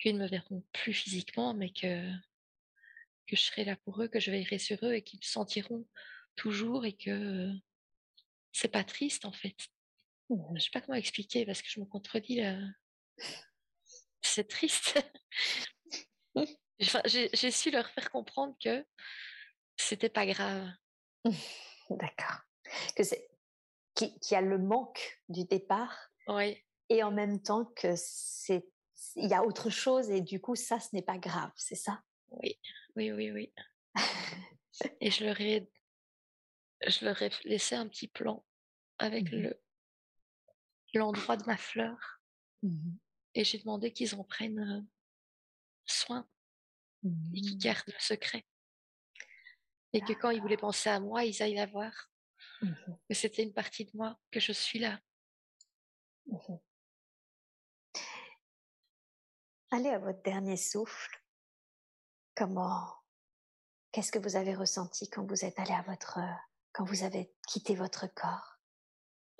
[0.01, 2.11] qu'ils ne me verront plus physiquement, mais que
[3.26, 5.86] que je serai là pour eux, que je veillerai sur eux et qu'ils me sentiront
[6.34, 7.51] toujours et que
[8.53, 9.57] c'est pas triste en fait.
[10.30, 10.57] Mhm.
[10.57, 12.59] Je sais pas comment expliquer parce que je me contredis là.
[14.22, 14.99] c'est triste.
[16.79, 18.85] j'ai su leur faire comprendre que
[19.76, 20.68] c'était pas grave.
[21.91, 22.41] D'accord.
[22.97, 23.29] Que c'est
[23.95, 26.11] qu'il y a le manque du départ.
[26.29, 26.62] Oui.
[26.89, 28.66] Et en même temps que c'est
[29.14, 32.03] il y a autre chose et du coup ça ce n'est pas grave, c'est ça?
[32.31, 32.59] Oui,
[32.97, 33.53] oui, oui, oui.
[35.01, 35.70] et je leur ai
[36.87, 38.45] je leur ai laissé un petit plan
[38.99, 39.61] avec mmh le
[40.95, 42.20] l'endroit de ma fleur.
[42.62, 42.97] Mmh
[43.35, 44.87] et j'ai demandé qu'ils en prennent
[45.87, 46.29] soin
[47.05, 47.59] et qu'ils mmh.
[47.59, 48.47] gardent le secret.
[49.93, 52.11] Et que quand ils voulaient penser à moi, ils aillent la voir.
[52.61, 55.01] Que c'était une partie de moi, que je suis là.
[59.71, 61.23] Allez à votre dernier souffle.
[62.35, 62.95] Comment,
[63.93, 66.19] qu'est-ce que vous avez ressenti quand vous êtes allé à votre,
[66.73, 68.59] quand vous avez quitté votre corps?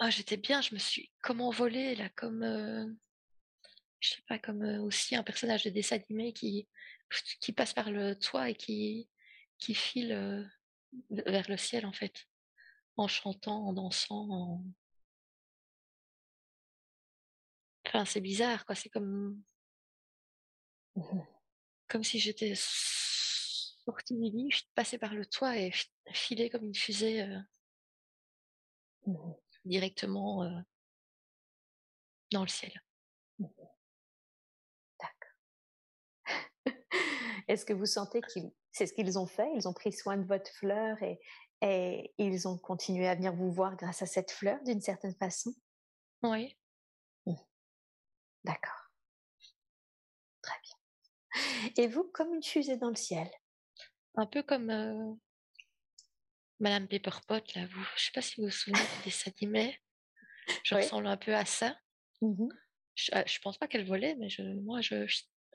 [0.01, 2.87] Ah, j'étais bien, je me suis comme envolée là, comme euh,
[4.01, 6.69] je sais pas, comme aussi un personnage de dessin animé qui
[7.41, 9.09] qui passe par le toit et qui
[9.59, 10.51] qui file
[11.11, 12.27] vers le ciel en fait,
[12.97, 14.63] en chantant, en dansant.
[17.87, 18.75] Enfin, c'est bizarre quoi.
[18.75, 19.43] C'est comme
[20.97, 21.21] mmh
[21.89, 25.73] comme si j'étais sortie du lit, je passais par le toit et
[26.13, 27.27] filais comme une fusée.
[29.07, 29.33] Mmh
[29.69, 30.61] directement euh,
[32.33, 32.73] dans le ciel.
[37.49, 39.49] Est-ce que vous sentez qu'ils, c'est ce qu'ils ont fait?
[39.57, 41.19] Ils ont pris soin de votre fleur et,
[41.63, 45.53] et ils ont continué à venir vous voir grâce à cette fleur d'une certaine façon?
[46.23, 46.57] Oui.
[47.27, 47.35] Mmh.
[48.45, 48.91] D'accord.
[50.43, 51.73] Très bien.
[51.77, 53.31] Et vous, comme une fusée dans le ciel?
[54.15, 55.15] Un peu comme euh,
[56.61, 59.79] Madame Pepperpot, là, vous, je sais pas si vous vous souvenez des animés.
[60.65, 61.77] Je ressemble un peu à ça.
[62.21, 62.49] Mmh
[62.95, 65.07] je, ne ah, pense pas qu'elle volait, mais je, moi, je,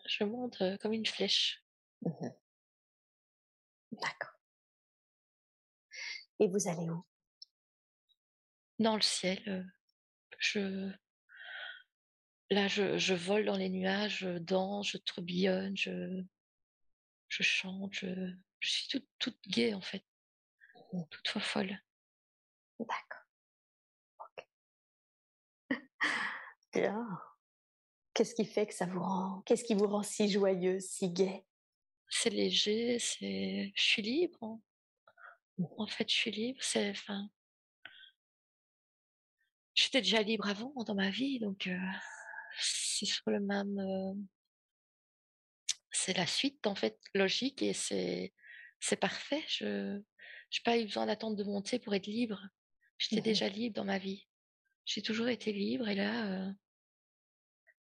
[0.06, 1.63] je, monte euh, comme une flèche.
[2.06, 2.30] Mmh
[3.92, 4.34] D'accord.
[6.40, 7.06] Et vous allez où?
[8.80, 9.42] Dans le ciel.
[9.48, 9.64] Euh,
[10.40, 10.92] je,
[12.50, 16.24] là, je, je vole dans les nuages, je danse, je tourbillonne, je,
[17.30, 18.08] je chante, je,
[18.60, 20.04] je suis toute, toute gaie en fait
[21.10, 21.78] toutefois folle.
[22.80, 23.22] D'accord.
[26.74, 27.08] Bien.
[28.14, 31.44] Qu'est-ce qui fait que ça vous rend, qu'est-ce qui vous rend si joyeuse, si gaie?
[32.16, 34.60] C'est léger, c'est, je suis libre.
[35.58, 35.66] Mmh.
[35.78, 36.60] En fait, je suis libre.
[36.62, 37.28] C'est, enfin,
[39.74, 41.78] j'étais déjà libre avant dans ma vie, donc euh,
[42.60, 43.80] c'est sur le même.
[43.80, 44.14] Euh,
[45.92, 48.32] c'est la suite en fait logique et c'est
[48.80, 49.44] c'est parfait.
[49.48, 50.00] Je
[50.52, 52.40] j'ai pas eu besoin d'attendre de monter pour être libre.
[53.00, 54.28] J'étais mmh déjà libre dans ma vie.
[54.86, 56.52] J'ai toujours été libre et là, euh,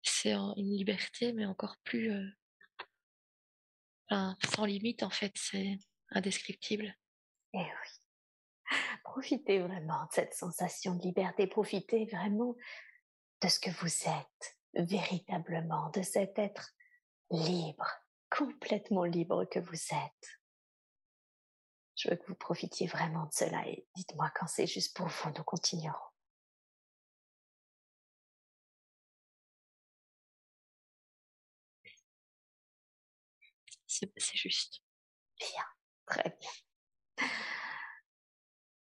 [0.04, 2.12] c'est une liberté, mais encore plus,
[4.10, 5.34] sans limite en fait.
[5.36, 5.78] C'est
[6.12, 6.96] indescriptible.
[7.54, 8.72] Eh oui.
[9.04, 11.48] Profitez vraiment de cette sensation de liberté.
[11.48, 12.56] Profitez vraiment
[13.42, 16.74] de ce que vous êtes véritablement, de cet être
[17.32, 17.88] libre,
[18.30, 20.40] complètement libre que vous êtes.
[21.96, 25.30] Je veux que vous profitiez vraiment de cela et dites-moi quand c'est juste pour vous,
[25.36, 26.09] nous continuerons.
[34.18, 34.82] C'est juste.
[35.40, 35.66] Bien,
[36.06, 37.30] très bien.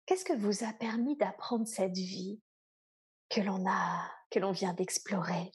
[0.06, 2.40] Qu'est-ce que vous a permis d'apprendre cette vie
[3.28, 5.52] que l'on a, que l'on vient d'explorer?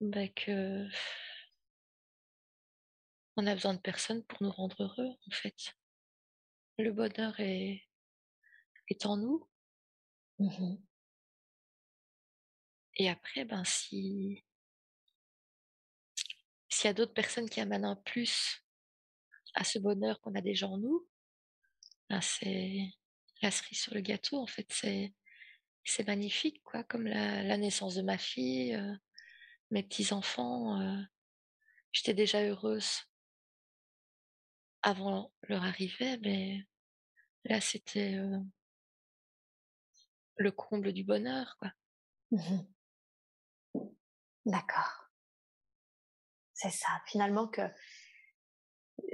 [0.00, 0.86] Bah, que
[3.36, 5.74] on a besoin de personne pour nous rendre heureux, en fait.
[6.78, 7.82] Le bonheur est,
[8.88, 9.48] est en nous.
[10.44, 10.76] Mmh
[12.96, 14.44] Et après, ben, si
[16.68, 18.62] s'il y a d'autres personnes qui amènent un plus
[19.54, 21.06] à ce bonheur qu'on a déjà en nous,
[22.10, 22.90] ben c'est
[23.42, 24.70] la cerise sur le gâteau, en fait.
[24.70, 28.94] C'est, magnifique, quoi, comme la, la naissance de ma fille, euh,
[29.70, 31.02] mes petits-enfants, euh,
[31.92, 33.02] j'étais déjà heureuse
[34.82, 36.66] avant leur arrivée, mais
[37.44, 38.38] là, c'était euh,
[40.36, 41.72] le comble du bonheur, quoi.
[42.30, 42.58] Mmh
[44.46, 45.10] D'accord.
[46.52, 46.88] C'est ça.
[47.06, 47.62] Finalement, que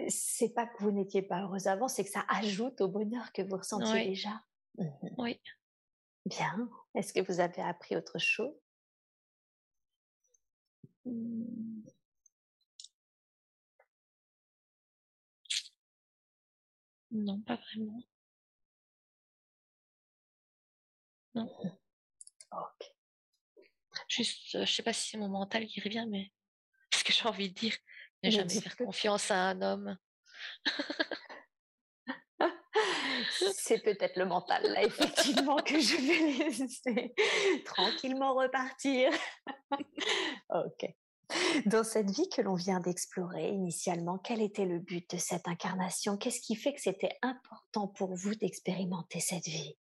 [0.08, 3.42] c'est pas que vous n'étiez pas heureuse avant, c'est que ça ajoute au bonheur que
[3.42, 4.42] vous ressentiez déjà.
[4.76, 5.40] Mmh oui.
[6.26, 6.68] Bien.
[6.94, 8.54] Est-ce que vous avez appris autre chose?
[11.04, 11.82] Mmh.
[17.12, 18.02] Non, pas vraiment.
[21.34, 21.50] Non.
[22.52, 22.92] Ok.
[24.08, 26.30] Juste, euh, je sais pas si c'est mon mental qui revient, mais
[26.94, 27.76] ce que j'ai envie de dire,
[28.22, 29.96] ne Mais jamais faire confiance à un homme.
[33.52, 37.14] C'est peut-être le mental, là, effectivement, que je vais laisser
[37.64, 39.10] tranquillement repartir.
[40.50, 40.94] ok.
[41.66, 46.16] Dans cette vie que l'on vient d'explorer initialement, quel était le but de cette incarnation?
[46.16, 49.76] Qu'est-ce qui fait que c'était important pour vous d'expérimenter cette vie?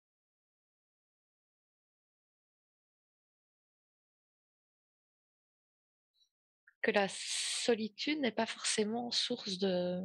[6.85, 10.03] Que la solitude n'est pas forcément source de,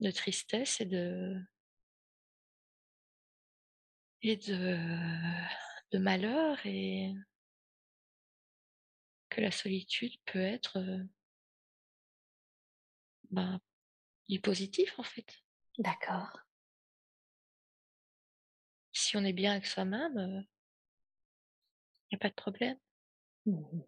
[0.00, 1.38] de tristesse et de
[4.22, 4.78] et de,
[5.92, 7.12] de malheur et
[9.28, 11.04] que la solitude peut être euh,
[13.30, 13.60] ben,
[14.30, 15.44] du positif en fait.
[15.76, 16.40] D'accord.
[18.90, 20.46] Si on est bien avec soi-même,
[22.10, 22.78] il n'y a pas de problème.
[23.44, 23.84] Mhm.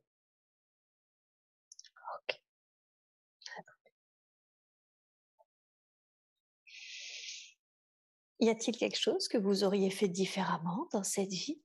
[8.41, 11.61] Y a-t-il quelque chose que vous auriez fait différemment dans cette vie?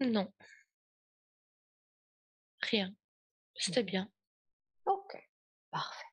[0.00, 0.32] Non.
[2.62, 2.94] Rien.
[3.54, 4.10] C'était bien.
[4.86, 5.16] Ok,
[5.70, 6.06] parfait.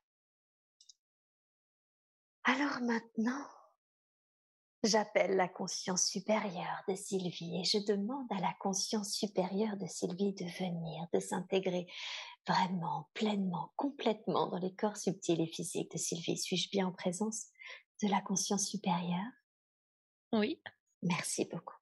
[2.43, 3.47] Alors maintenant,
[4.83, 10.33] j'appelle la conscience supérieure de Sylvie et je demande à la conscience supérieure de Sylvie
[10.33, 11.87] de venir, de s'intégrer
[12.47, 16.37] vraiment, pleinement, complètement dans les corps subtils et physiques de Sylvie.
[16.37, 17.47] Suis-je bien en présence?
[18.01, 19.31] De la conscience supérieure
[20.33, 20.61] Oui.
[21.01, 21.75] Merci beaucoup.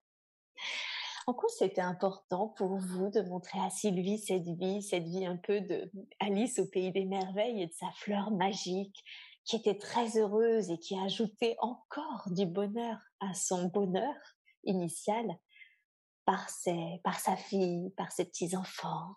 [1.27, 5.35] En quoi c'était important pour vous de montrer à Sylvie cette vie, cette vie un
[5.35, 9.03] peu de Alice au pays des merveilles et de sa fleur magique,
[9.43, 14.15] qui était très heureuse et qui ajoutait encore du bonheur à son bonheur
[14.63, 15.25] initial
[16.25, 19.15] par ses, par sa fille, par ses petits enfants.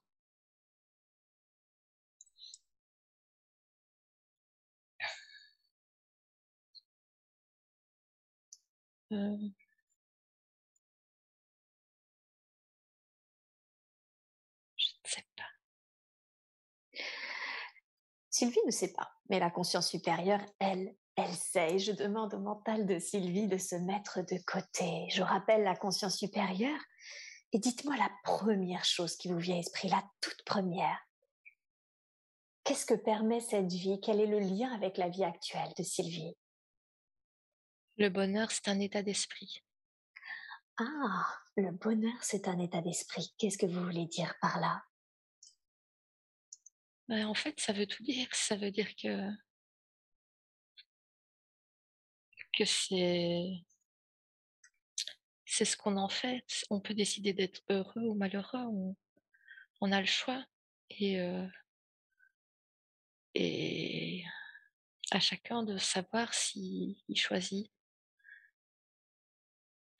[9.12, 9.36] Euh,
[14.76, 15.44] je ne sais pas.
[18.30, 21.78] Sylvie ne sait pas, mais la conscience supérieure, elle, elle sait.
[21.78, 25.08] Je demande au mental de Sylvie de se mettre de côté.
[25.10, 26.80] Je rappelle la conscience supérieure
[27.52, 30.98] et dites-moi la première chose qui vous vient à l'esprit, la toute première.
[32.64, 34.00] Qu'est-ce que permet cette vie?
[34.00, 36.36] Quel est le lien avec la vie actuelle de Sylvie?
[38.00, 39.62] Le bonheur, c'est un état d'esprit.
[40.78, 43.34] Ah, le bonheur, c'est un état d'esprit.
[43.36, 44.82] Qu'est-ce que vous voulez dire par là?
[47.08, 48.26] Ben, en fait, ça veut tout dire.
[48.32, 49.28] Ça veut dire que
[52.54, 53.50] que c'est
[55.44, 56.46] c'est ce qu'on en fait.
[56.70, 58.64] On peut décider d'être heureux ou malheureux.
[58.64, 58.96] On,
[59.82, 60.42] on a le choix.
[60.88, 61.46] Et euh,
[63.34, 64.24] et
[65.10, 67.70] à chacun de savoir s'il choisit,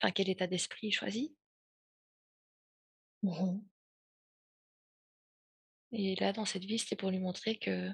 [0.01, 1.31] enfin quel état d'esprit il choisit.
[3.23, 3.61] Mhm.
[5.93, 7.89] Et là, dans cette vie, c'était pour lui montrer que,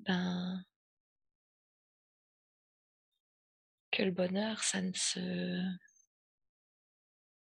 [0.00, 0.64] ben,
[3.90, 5.60] que le bonheur, ça ne se,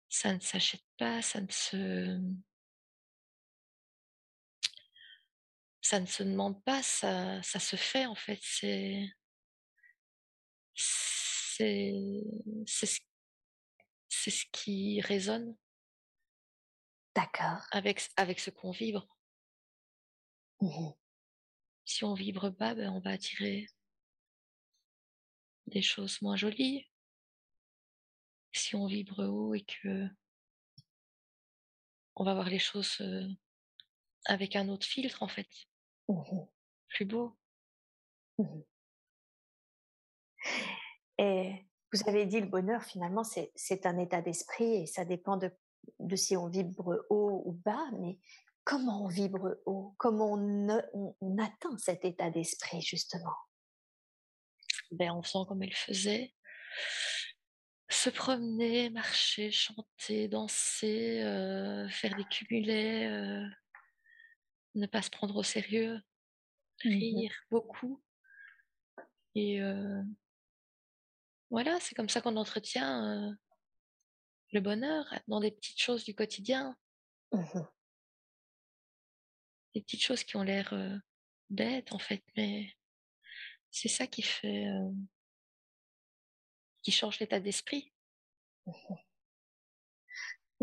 [0.09, 2.21] ça ne s'achète pas, ça ne se,
[5.83, 8.39] ça ne se demande pas, ça, ça se fait en fait.
[8.43, 9.07] C'est,
[10.75, 11.93] c'est,
[12.67, 13.01] c'est ce,
[14.11, 15.57] c'est ce qui résonne
[17.15, 17.67] D'accord.
[17.71, 19.07] avec, avec ce qu'on vibre.
[20.61, 20.93] Mhm.
[21.85, 23.67] Si on vibre bas, ben, on va attirer
[25.67, 26.87] des choses moins jolies.
[28.53, 30.09] Si on vibre haut et que
[32.17, 33.27] on va voir les choses euh,
[34.27, 35.49] avec un autre filtre en fait,
[36.09, 36.49] Mhm.
[36.89, 37.37] plus beau.
[38.39, 38.65] Mhm.
[41.19, 45.51] Et vous avez dit le bonheur, finalement, c'est un état d'esprit et ça dépend de,
[45.99, 48.19] de si on vibre haut ou bas, mais
[48.65, 49.95] comment on vibre haut?
[49.99, 53.35] Comment on, on atteint cet état d'esprit, justement?
[54.93, 56.35] Ben, en faisant comme elle faisait,
[57.89, 63.47] se promener, marcher, chanter, danser, euh, faire des cumulets, euh,
[64.77, 66.01] ne pas se prendre au sérieux,
[66.85, 66.93] Mhm.
[66.93, 68.03] rire beaucoup.
[69.35, 70.03] Et euh,
[71.51, 73.35] voilà, c'est comme ça qu'on entretient euh,
[74.53, 76.77] le bonheur dans des petites choses du quotidien,
[77.33, 77.67] Mhm.
[79.75, 80.97] des petites choses qui ont l'air euh,
[81.49, 82.73] bêtes en fait, mais
[83.71, 84.67] c'est ça qui fait,
[86.83, 87.93] qui change l'état d'esprit.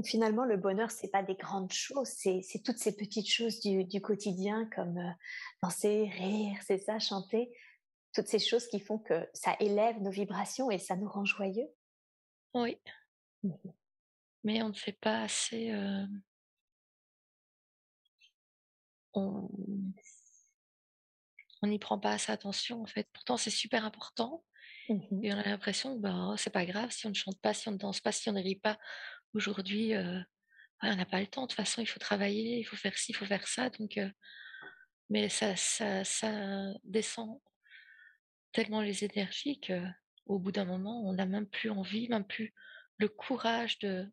[0.03, 4.69] Finalement, le bonheur, c'est pas des grandes choses, c'est toutes ces petites choses du, quotidien
[4.75, 4.99] comme
[5.63, 7.49] danser, rire, c'est ça, chanter,
[8.17, 11.67] toutes ces choses qui font que ça élève nos vibrations et ça nous rend joyeux.
[12.55, 12.77] Oui.
[13.43, 13.51] Mmh
[14.43, 15.71] Mais on ne fait pas assez.
[19.13, 19.49] On
[21.63, 23.07] n'y prend pas assez attention en fait.
[23.13, 24.43] Pourtant, c'est super important.
[24.89, 27.53] Mmh et on a l'impression que bah, c'est pas grave si on ne chante pas,
[27.53, 28.79] si on ne danse pas, si on ne rit pas.
[29.35, 31.43] Aujourd'hui, on n'a pas le temps.
[31.43, 33.69] De toute façon, il faut travailler, il faut faire ci, il faut faire ça.
[33.69, 33.99] Donc,
[35.11, 37.39] mais ça, ça, ça descend
[38.57, 39.79] tellement les énergies que
[40.25, 42.55] au bout d'un moment, on n'a même plus envie, même plus
[42.97, 44.11] le courage de,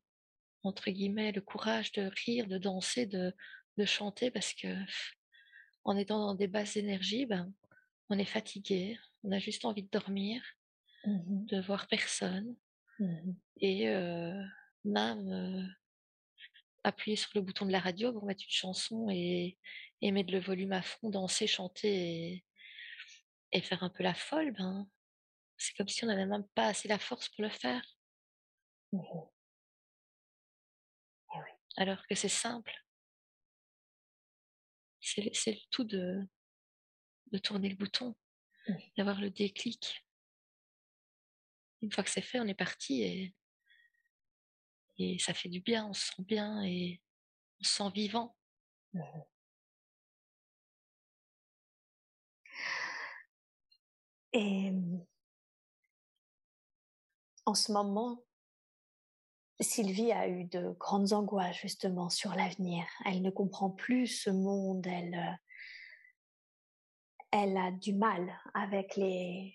[0.63, 3.33] entre guillemets, le courage de rire, de danser, de,
[3.79, 4.69] de chanter, parce que
[5.85, 7.51] en étant dans des basses énergies, ben,
[8.11, 10.43] on est fatigué, on a juste envie de dormir,
[11.07, 12.55] mmh de voir personne,
[12.99, 13.33] mmh
[13.63, 13.87] et
[14.85, 15.75] même
[16.83, 19.57] appuyer sur le bouton de la radio pour mettre une chanson et,
[20.03, 22.44] et mettre le volume à fond, danser, chanter et,
[23.61, 24.89] faire un peu la folle, ben,
[25.57, 27.83] c'est comme si on n'avait même pas assez la force pour le faire.
[28.93, 29.01] Mmh
[31.77, 32.73] eh Alors que c'est simple.
[35.01, 36.27] C'est le tout de,
[37.33, 38.15] de tourner le bouton,
[38.69, 38.75] mmh.
[38.97, 40.07] d'avoir le déclic.
[41.83, 43.35] Une fois que c'est fait, on est parti et,
[44.99, 47.03] et ça fait du bien, on se sent bien et
[47.61, 48.37] on se sent vivant.
[54.35, 54.73] Et
[57.47, 58.23] en ce moment,
[59.61, 62.85] Sylvie a eu de grandes angoisses justement sur l'avenir.
[63.05, 64.87] Elle ne comprend plus ce monde.
[64.87, 65.33] Elle, euh,
[67.31, 69.55] elle a du mal avec les,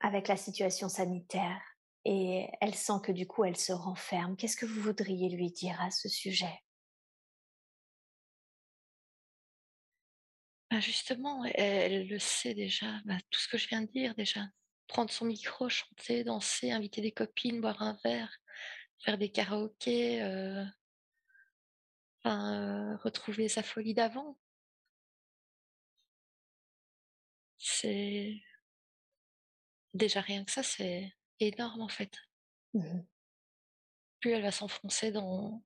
[0.00, 1.60] avec la situation sanitaire
[2.04, 4.36] et elle sent que du coup elle se renferme.
[4.36, 6.62] Qu'est-ce que vous voudriez lui dire à ce sujet?
[10.70, 14.46] Bah, Justement, elle, le sait déjà, bah, tout ce que je viens de dire déjà.
[14.86, 18.38] Prendre son micro, chanter, danser, inviter des copines, boire un verre,
[19.00, 20.64] faire des karaokés, euh,
[22.24, 24.38] retrouver sa folie d'avant.
[27.58, 28.40] C'est
[29.94, 32.12] déjà rien que ça, c'est énorme en fait.
[32.74, 33.00] Mmh
[34.20, 35.62] Plus elle va s'enfoncer dans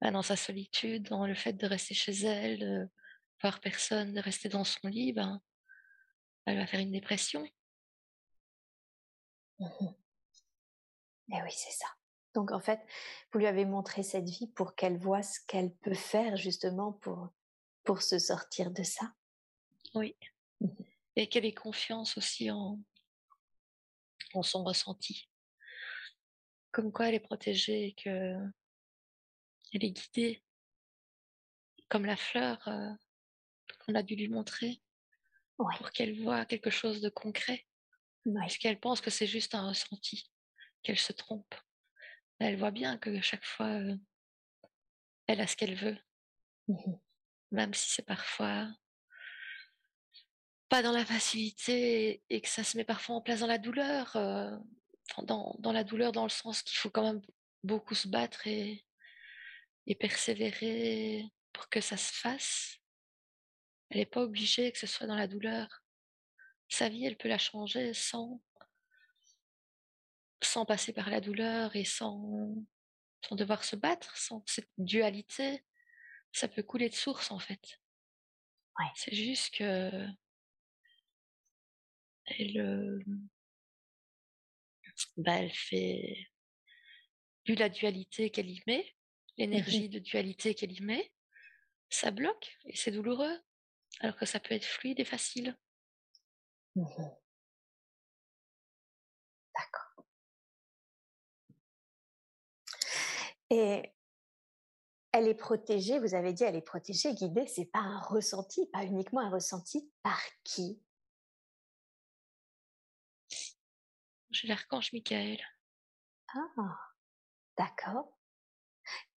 [0.00, 2.88] bah, dans sa solitude, dans le fait de rester chez elle, de
[3.40, 5.40] voir personne, de rester dans son lit, ben,
[6.46, 7.46] elle va faire une dépression.
[9.58, 9.88] Mmh
[11.32, 11.86] eh oui, c'est ça.
[12.34, 12.80] Donc en fait,
[13.32, 17.30] vous lui avez montré cette vie pour qu'elle voit ce qu'elle peut faire justement pour,
[17.82, 19.14] pour se sortir de ça.
[19.94, 20.14] Oui.
[20.60, 20.68] Mmh
[21.16, 22.80] et qu'elle ait confiance aussi en,
[24.34, 25.28] en son ressenti.
[26.72, 28.34] Comme quoi elle est protégée et que
[29.72, 30.42] elle est guidée.
[31.88, 32.90] Comme la fleur euh,
[33.84, 34.80] qu'on a dû lui montrer.
[35.56, 37.66] Pour qu'elle voit quelque chose de concret.
[38.34, 40.30] Parce qu'elle pense que c'est juste un ressenti
[40.82, 41.54] qu'elle se trompe.
[42.38, 43.80] Elle voit bien que chaque fois,
[45.26, 45.98] elle a ce qu'elle veut.
[46.68, 46.94] Mmh
[47.52, 48.68] Même si c'est parfois
[50.68, 54.12] pas dans la facilité et que ça se met parfois en place dans la douleur.
[55.18, 57.22] dans, dans, la douleur, dans le sens qu'il faut quand même
[57.62, 58.84] beaucoup se battre et,
[59.86, 62.78] et persévérer pour que ça se fasse.
[63.94, 65.84] Elle n'est pas obligée que ce soit dans la douleur.
[66.68, 68.42] Sa vie, elle peut la changer sans,
[70.42, 72.56] sans passer par la douleur et sans,
[73.24, 75.64] sans devoir se battre, sans cette dualité,
[76.32, 77.80] ça peut couler de source en fait.
[78.80, 78.90] Ouais.
[78.96, 80.08] C'est juste que
[82.24, 83.00] elle,
[85.16, 86.26] bah, elle fait
[87.46, 88.90] vu la dualité qu'elle y met, mmh
[89.36, 91.12] l'énergie de dualité qu'elle y met,
[91.90, 93.40] ça bloque et c'est douloureux,
[94.00, 95.56] alors que ça peut être fluide et facile.
[96.76, 96.84] Mmh
[103.50, 103.94] Et
[105.12, 108.84] elle est protégée, vous avez dit, elle est protégée, guidée, c'est pas un ressenti, pas
[108.84, 110.82] uniquement un ressenti par qui?
[114.30, 115.38] J'ai l'archange Michael.
[116.34, 116.80] Ah,
[117.56, 118.18] d'accord.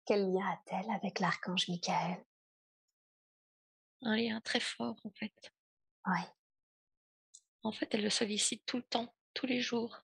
[0.05, 2.23] Quel lien a-t-elle avec l'archange Michael?
[4.07, 5.35] Un lien très fort, en fait.
[6.07, 6.21] Oui.
[7.65, 10.01] En fait, elle le sollicite tout le temps, tous les jours,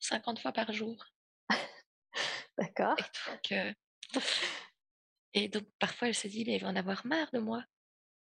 [0.00, 1.04] 50 fois par jour.
[2.58, 2.96] D'accord.
[5.34, 7.62] Et donc, parfois, elle se dit, mais il va en avoir marre de moi.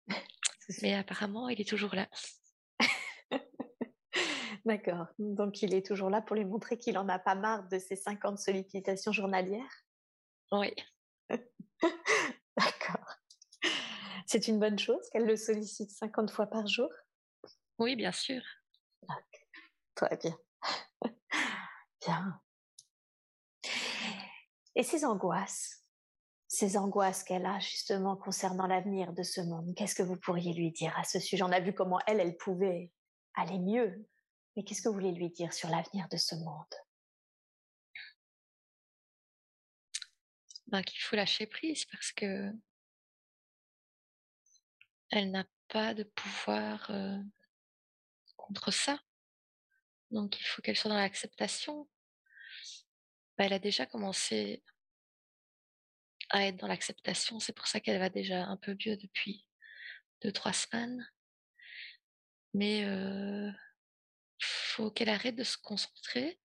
[0.83, 2.09] mais apparemment, il est toujours là.
[4.65, 5.07] D'accord.
[5.19, 7.95] Donc il est toujours là pour lui montrer qu'il en a pas marre de ses
[7.95, 9.85] 50 sollicitations journalières?
[10.51, 10.75] Oui.
[14.35, 16.91] C'est une bonne chose qu'elle le sollicite 50 fois par jour?
[17.79, 18.43] Oui, bien sûr.
[19.95, 20.37] Très bien.
[22.05, 22.43] bien.
[24.75, 25.85] Et ses angoisses
[26.49, 30.73] Ces angoisses qu'elle a justement concernant l'avenir de ce monde, qu'est-ce que vous pourriez lui
[30.73, 31.45] dire à ce sujet?
[31.45, 32.91] On a vu comment elle, elle pouvait
[33.35, 34.05] aller mieux.
[34.57, 36.75] Mais qu'est-ce que vous voulez lui dire sur l'avenir de ce monde?
[40.67, 42.53] Ben, Qu'il faut lâcher prise parce que
[45.15, 46.91] elle n'a pas de pouvoir
[48.37, 48.99] contre ça.
[50.11, 51.89] Donc il faut qu'elle soit dans l'acceptation.
[53.39, 54.63] Ben, elle a déjà commencé
[56.31, 59.47] à être dans l'acceptation, c'est pour ça qu'elle va déjà un peu mieux depuis
[60.23, 61.09] deux, trois semaines.
[62.55, 63.51] Mais euh,
[64.41, 66.41] faut qu'elle arrête de se concentrer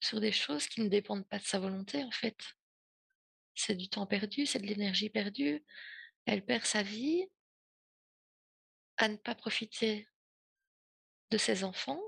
[0.00, 2.38] sur des choses qui ne dépendent pas de sa volonté, en fait.
[3.54, 5.62] C'est du temps perdu, c'est de l'énergie perdue.
[6.24, 7.26] Elle perd sa vie
[9.00, 10.06] à ne pas profiter
[11.30, 12.02] de ses enfants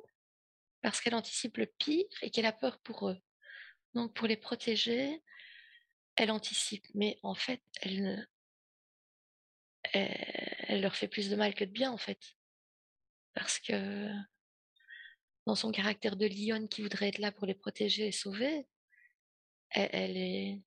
[0.83, 3.19] parce qu'elle anticipe le pire et qu'elle a peur pour eux.
[3.95, 5.23] Donc pour les protéger,
[6.17, 8.27] elle anticipe, mais en fait, elle
[9.95, 12.21] ne, leur fait plus de mal que de bien en fait,
[13.33, 14.11] parce que
[15.47, 18.67] dans son caractère de lionne qui voudrait être là pour les protéger et sauver,
[19.71, 20.61] elle, est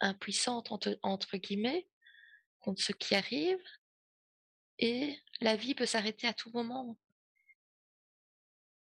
[0.00, 1.86] impuissante entre, guillemets
[2.58, 3.62] contre ce qui arrive
[4.78, 6.98] et la vie peut s'arrêter à tout moment,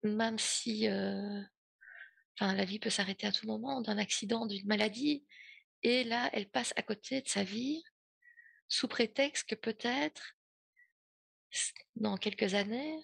[0.03, 1.41] même si, euh,
[2.35, 5.25] enfin, la vie peut s'arrêter à tout moment d'un accident, d'une maladie,
[5.83, 7.83] et là, elle passe à côté de sa vie
[8.67, 10.35] sous prétexte que peut-être
[11.95, 12.97] dans quelques années,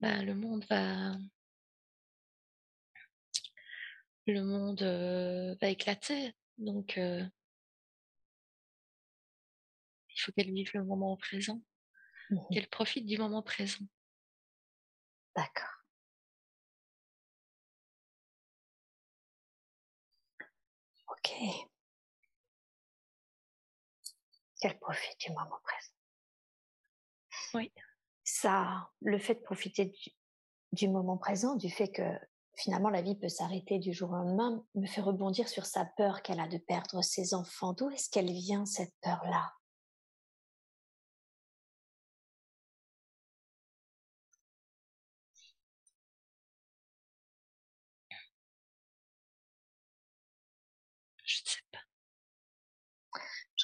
[0.00, 1.16] ben, le monde va
[4.82, 6.34] euh, éclater.
[6.58, 7.24] Donc euh,
[10.18, 11.62] il faut qu'elle vive le moment présent,
[12.30, 13.84] mmh qu'elle profite du moment présent.
[15.36, 15.84] D'accord.
[21.08, 21.32] Ok.
[24.60, 25.92] Qu'elle profite du moment présent.
[27.54, 27.72] Oui.
[28.24, 29.94] Ça, le fait de profiter
[30.72, 32.02] du, moment présent, du fait que
[32.56, 36.22] finalement la vie peut s'arrêter du jour au lendemain, me fait rebondir sur sa peur
[36.22, 37.72] qu'elle a de perdre ses enfants.
[37.72, 39.57] D'où est-ce qu'elle vient cette peur-là?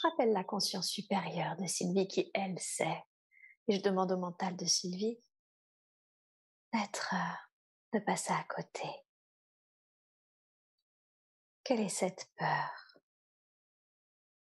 [0.05, 3.05] Rappelle la conscience supérieure de Sylvie qui, elle, sait.
[3.69, 5.19] Et je demande au mental de Sylvie
[6.73, 7.15] d'être,
[7.93, 8.89] de passer à côté.
[11.63, 12.99] Quelle est cette peur?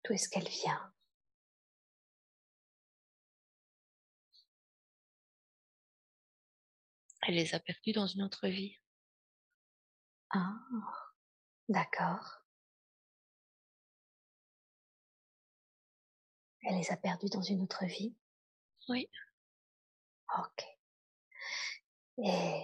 [0.03, 0.93] D'où est-ce qu'elle vient?
[7.27, 8.77] Elle les a perdus dans une autre vie.
[10.31, 10.53] Ah,
[11.69, 12.44] d'accord.
[16.67, 18.15] Elle les a perdus dans une autre vie?
[18.89, 19.07] Oui.
[20.37, 20.65] Ok.
[22.23, 22.61] Et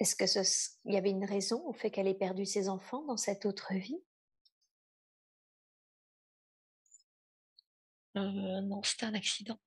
[0.00, 0.40] est-ce que ce,
[0.84, 3.74] il y avait une raison au fait qu'elle ait perdu ses enfants dans cette autre
[3.74, 4.02] vie?
[8.16, 9.58] Euh, Non, c'était un accident.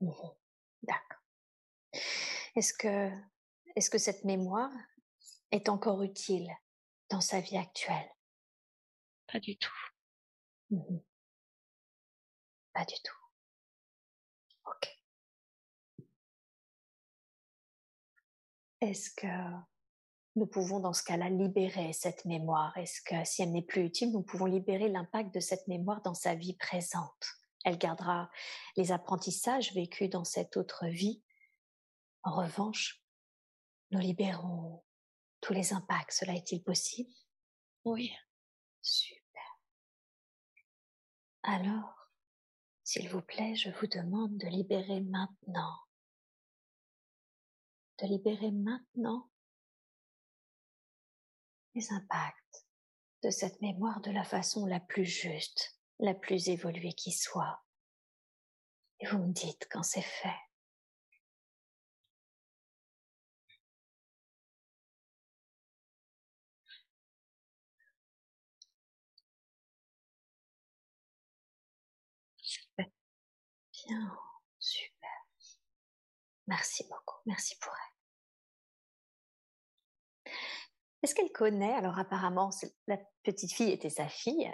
[0.00, 0.10] Mmh
[0.82, 1.22] D'accord.
[2.56, 3.10] Est-ce que,
[3.76, 4.72] est-ce que cette mémoire
[5.52, 6.50] est encore utile
[7.08, 8.10] dans sa vie actuelle?
[9.26, 9.70] Pas du tout.
[10.70, 10.98] Mmh
[12.76, 13.16] pas du tout.
[14.66, 14.98] Ok.
[18.82, 19.26] Est-ce que
[20.34, 22.76] nous pouvons dans ce cas-là libérer cette mémoire?
[22.76, 26.12] Est-ce que si elle n'est plus utile, nous pouvons libérer l'impact de cette mémoire dans
[26.12, 27.26] sa vie présente?
[27.64, 28.30] Elle gardera
[28.76, 31.24] les apprentissages vécus dans cette autre vie.
[32.24, 33.02] En revanche,
[33.90, 34.84] nous libérons
[35.40, 36.12] tous les impacts.
[36.12, 37.10] Cela est-il possible?
[37.84, 38.14] Oui.
[38.82, 39.42] Super.
[41.42, 42.05] Alors,
[42.86, 45.76] s'il vous plaît, je vous demande de libérer maintenant.
[47.98, 49.28] De libérer maintenant
[51.74, 52.64] les impacts
[53.24, 57.64] de cette mémoire de la façon la plus juste, la plus évoluée qui soit.
[59.00, 60.45] Et vous me dites quand c'est fait.
[73.86, 74.18] Bien,
[74.58, 75.10] super.
[76.46, 77.16] Merci beaucoup.
[77.26, 80.32] Merci pour elle.
[81.02, 82.50] Est-ce qu'elle connaît, alors apparemment,
[82.88, 84.50] la petite fille était sa fille.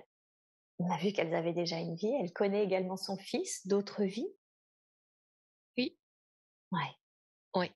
[0.78, 2.12] On a vu qu'elles avaient déjà une vie.
[2.20, 4.28] Elle connaît également son fils, d'autres vies?
[5.78, 5.98] Oui.
[6.72, 6.96] Ouais.
[7.54, 7.70] Oui.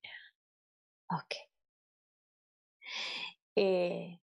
[1.10, 1.36] Ok.
[3.56, 4.18] Et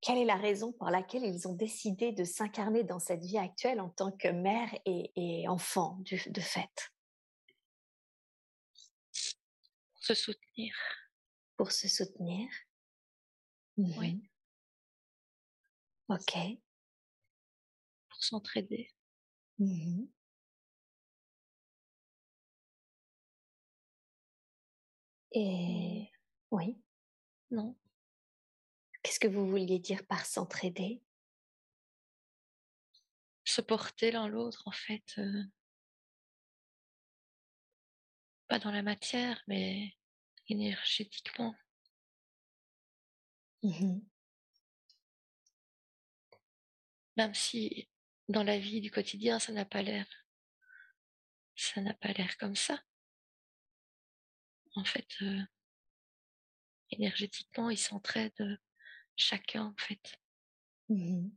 [0.00, 3.80] quelle est la raison pour laquelle ils ont décidé de s'incarner dans cette vie actuelle
[3.80, 6.92] en tant que mère et, enfant de fait?
[9.94, 10.74] Pour se soutenir.
[11.56, 12.48] Pour se soutenir.
[13.76, 14.14] Oui.
[14.14, 14.26] Mmh
[16.08, 16.32] ok.
[18.08, 18.90] Pour s'entraider.
[19.58, 20.06] Mmh
[25.32, 26.10] et
[26.50, 26.76] oui.
[27.50, 27.76] Non.
[29.10, 31.02] Qu'est-ce que vous vouliez dire par s'entraider?
[33.42, 35.02] Se porter l'un l'autre, en fait.
[35.18, 35.42] Euh
[38.46, 39.96] pas dans la matière, mais
[40.46, 41.56] énergétiquement.
[43.64, 43.98] Mmh
[47.16, 47.88] Même si
[48.28, 50.06] dans la vie du quotidien, ça n'a pas l'air,
[51.56, 52.80] ça n'a pas l'air comme ça.
[54.76, 55.42] En fait, euh,
[56.92, 58.60] énergétiquement, ils s'entraident
[59.20, 60.18] chacun, en fait.
[60.88, 61.30] Mmh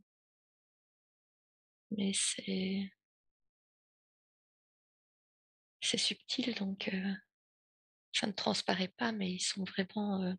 [1.90, 2.90] Mais c'est
[5.80, 7.14] c'est subtil, donc euh,
[8.12, 10.22] ça ne transparaît pas, mais ils sont vraiment.
[10.22, 10.34] Euh,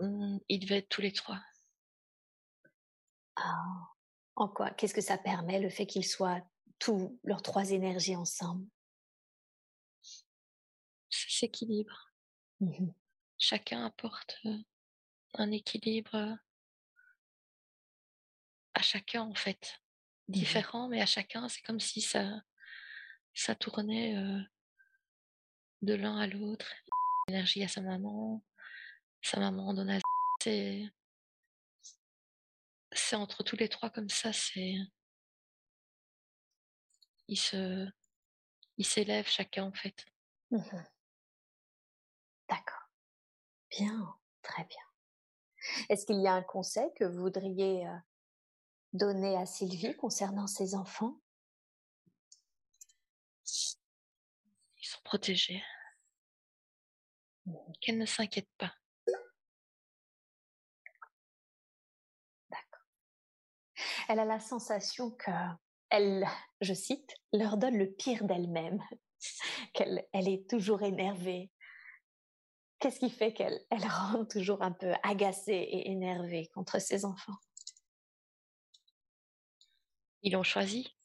[0.00, 1.40] mmh, ils devaient être tous les trois.
[3.36, 3.90] Ah.
[4.36, 4.70] En quoi?
[4.70, 6.40] Qu'est-ce que ça permet, le fait qu'ils soient
[6.78, 8.66] tous leurs trois énergies ensemble?
[11.10, 12.12] Ça s'équilibre.
[12.60, 12.90] Mmh
[13.40, 14.40] Chacun apporte
[15.34, 16.38] un équilibre
[18.74, 19.80] à chacun, en fait.
[20.28, 22.42] Mmh différent, mais à chacun, c'est comme si ça,
[23.34, 24.14] ça tournait
[25.82, 26.72] de l'un à l'autre.
[27.26, 28.44] L'énergie à sa maman,
[29.22, 29.98] sa maman donne à
[30.40, 30.88] c'est
[32.92, 34.74] c'est entre tous les trois comme ça, c'est
[37.28, 37.88] ils se
[38.76, 40.04] ils s'élèvent chacun en fait.
[40.50, 40.60] Mmh
[42.48, 42.79] D'accord.
[43.70, 44.82] Bien, très bien.
[45.88, 47.86] Est-ce qu'il y a un conseil que vous voudriez
[48.92, 51.20] donner à Sylvie concernant ses enfants?
[53.46, 55.62] Ils sont protégés.
[57.80, 58.72] Qu'elle ne s'inquiète pas.
[62.50, 62.86] D'accord.
[64.08, 65.30] Elle a la sensation que
[65.90, 66.24] elle,
[66.60, 68.80] je cite, leur donne le pire d'elle-même,
[69.74, 71.50] qu'elle elle est toujours énervée.
[72.80, 77.36] Qu'est-ce qui fait qu'elle elle rend toujours un peu agacée et énervée contre ses enfants?
[80.22, 80.96] Ils l'ont choisi.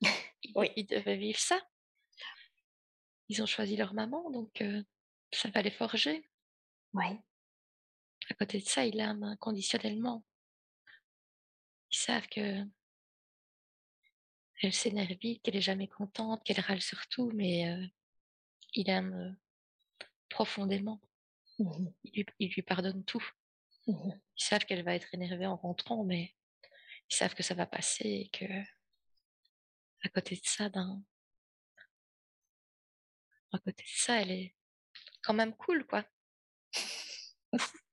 [0.54, 0.70] oui.
[0.76, 1.60] Ils devaient vivre ça.
[3.28, 4.62] Ils ont choisi leur maman, donc
[5.32, 6.28] ça va les forger.
[6.92, 7.06] Oui.
[8.30, 10.24] À côté de ça, ils l'aiment inconditionnellement.
[11.90, 12.64] Ils savent que
[14.62, 17.86] elle s'énerve vite, qu'elle est jamais contente, qu'elle râle sur tout, mais euh,
[18.74, 19.36] il aime
[20.28, 21.00] profondément.
[21.58, 23.24] Mmh il, lui, pardonne tout.
[23.86, 26.34] Mmh ils savent qu'elle va être énervée en rentrant, mais
[27.10, 28.44] ils savent que ça va passer et que
[30.04, 31.02] à côté de ça, ben,
[33.52, 34.54] à côté de ça, elle est
[35.22, 36.04] quand même cool, quoi.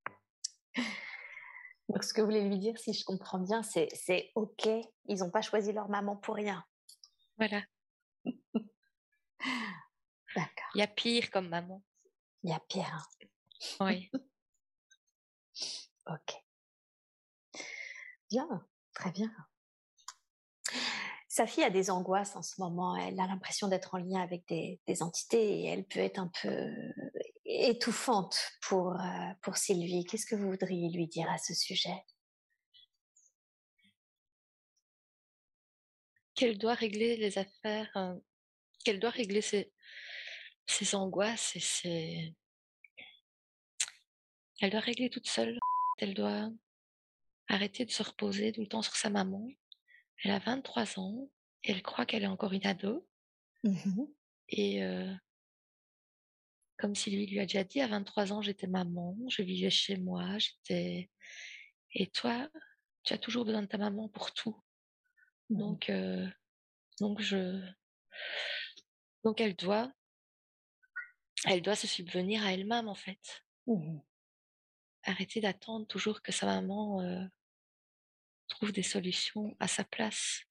[1.90, 4.68] Donc, ce que vous voulez lui dire, si je comprends bien, c'est, c'est OK,
[5.06, 6.66] ils n'ont pas choisi leur maman pour rien.
[7.38, 7.64] Voilà.
[10.36, 10.72] D'accord.
[10.76, 11.84] Il y a pire comme maman.
[12.44, 12.94] Il y a pire.
[12.94, 13.28] Hein.
[13.80, 14.10] Oui.
[16.08, 16.44] ok.
[18.30, 19.32] Bien, très bien.
[21.28, 22.96] Sa fille a des angoisses en ce moment.
[22.98, 26.74] Elle a l'impression d'être en lien avec des, entités et elle peut être un peu
[27.46, 30.06] étouffante pour, euh, pour Sylvie.
[30.06, 32.04] Qu'est-ce que vous voudriez lui dire à ce sujet?
[36.36, 38.16] Qu'elle doit régler les affaires, euh,
[38.84, 39.72] qu'elle doit régler ses,
[40.66, 42.36] ses angoisses et ses...
[44.62, 45.60] Elle doit régler toute seule.
[45.98, 46.50] Elle doit
[47.48, 49.48] arrêter de se reposer tout le temps sur sa maman
[50.24, 51.30] elle a 23 ans,
[51.64, 53.08] et elle croit qu'elle est encore une ado.
[53.64, 54.06] Mmh
[54.54, 54.82] et
[56.78, 60.38] comme Sylvie lui a déjà dit, à 23 ans, j'étais maman, je vivais chez moi,
[60.40, 61.10] j'étais...
[61.94, 62.50] Et toi,
[63.04, 64.60] tu as toujours besoin de ta maman pour tout.
[65.50, 65.92] Mmh donc,
[67.00, 67.62] donc je...
[69.24, 69.94] Donc elle doit...
[71.46, 73.46] Elle doit se subvenir à elle-même, en fait.
[73.68, 74.00] Mmh
[75.04, 77.02] Arrêter d'attendre toujours que sa maman
[78.48, 80.42] trouve des solutions à sa place.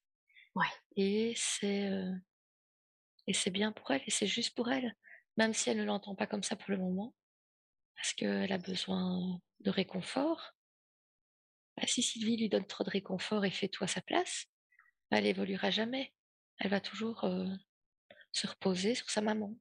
[0.55, 0.65] Ouais.
[0.97, 1.89] Et c'est
[3.27, 4.95] Et c'est bien pour elle, et c'est juste pour elle,
[5.37, 7.15] même si elle ne l'entend pas comme ça pour le moment,
[7.95, 10.53] parce qu'elle a besoin de réconfort.
[11.77, 14.47] Bah, si Sylvie lui donne trop de réconfort et fait tout à sa place,
[15.09, 16.13] bah, elle évoluera jamais.
[16.57, 17.25] Elle va toujours
[18.31, 19.55] se reposer sur sa maman.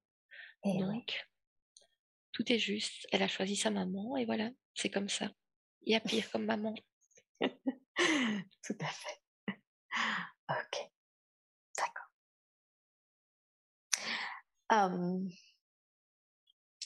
[0.64, 1.28] Et Donc,
[2.32, 3.06] tout est juste.
[3.12, 5.30] Elle a choisi sa maman et voilà, c'est comme ça.
[5.82, 6.74] Il y a pire comme maman.
[7.40, 9.20] Tout à fait.
[10.50, 10.90] Ok.
[11.76, 12.10] D'accord.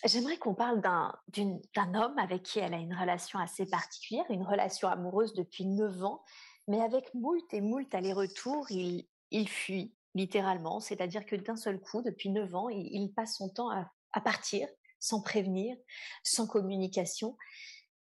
[0.04, 4.88] J'aimerais qu'on parle d'un homme avec qui elle a une relation assez particulière, une relation
[4.88, 6.22] amoureuse depuis 9 ans,
[6.68, 12.02] mais avec moult et moult allers-retours, il, il fuit littéralement, c'est-à-dire que d'un seul coup,
[12.02, 14.68] depuis 9 ans, il, passe son temps à, partir,
[15.04, 15.76] sans prévenir,
[16.22, 17.36] sans communication,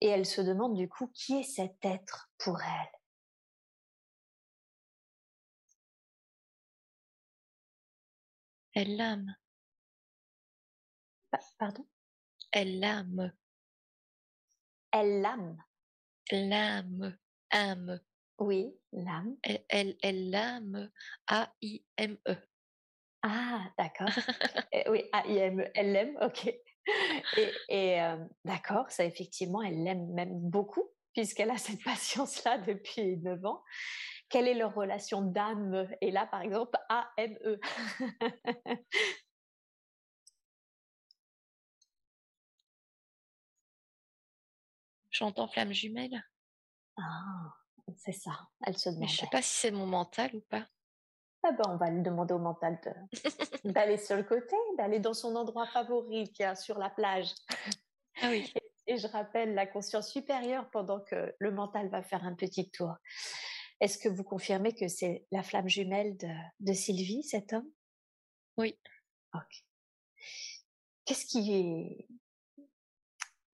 [0.01, 2.91] et elle se demande du coup qui est cet être pour elle?
[8.73, 9.35] Elle l'âme.
[11.57, 11.87] Pardon?
[12.51, 13.31] Elle l'âme.
[14.91, 15.57] Elle l'âme.
[16.31, 17.17] L'âme.
[17.51, 17.99] Âme.
[18.39, 19.37] Oui, l'âme.
[19.43, 20.91] Elle, elle, l'âme.
[21.27, 22.35] A-I-M-E.
[23.21, 24.07] Ah, d'accord.
[24.71, 25.71] Eh oui, A-I-M-E.
[25.73, 26.53] Elle l'aime, ok.
[27.69, 30.83] Et, euh, d'accord, ça effectivement, elle l'aime même beaucoup,
[31.13, 33.63] puisqu'elle a cette patience-là depuis 9 ans.
[34.29, 35.87] Quelle est leur relation d'âme?
[36.01, 37.59] Et là, par exemple, A-M-E.
[45.11, 46.21] J'entends flamme jumelle.
[46.97, 47.53] Ah,
[47.95, 48.31] c'est ça.
[48.65, 49.01] Elle se demande.
[49.01, 50.67] Mais je sais pas si c'est mon mental ou pas.
[51.49, 52.77] Ah ben, on va lui demander au mental
[53.63, 57.33] d'aller sur le côté, d'aller dans son endroit favori qui est sur la plage.
[58.21, 58.51] Ah oui.
[58.85, 62.95] Et, je rappelle la conscience supérieure pendant que le mental va faire un petit tour.
[63.79, 66.29] Est-ce que vous confirmez que c'est la flamme jumelle de,
[66.59, 67.69] de Sylvie, cet homme?
[68.57, 68.77] Oui.
[69.33, 69.63] Ok.
[71.05, 72.07] Qu'est-ce qui est...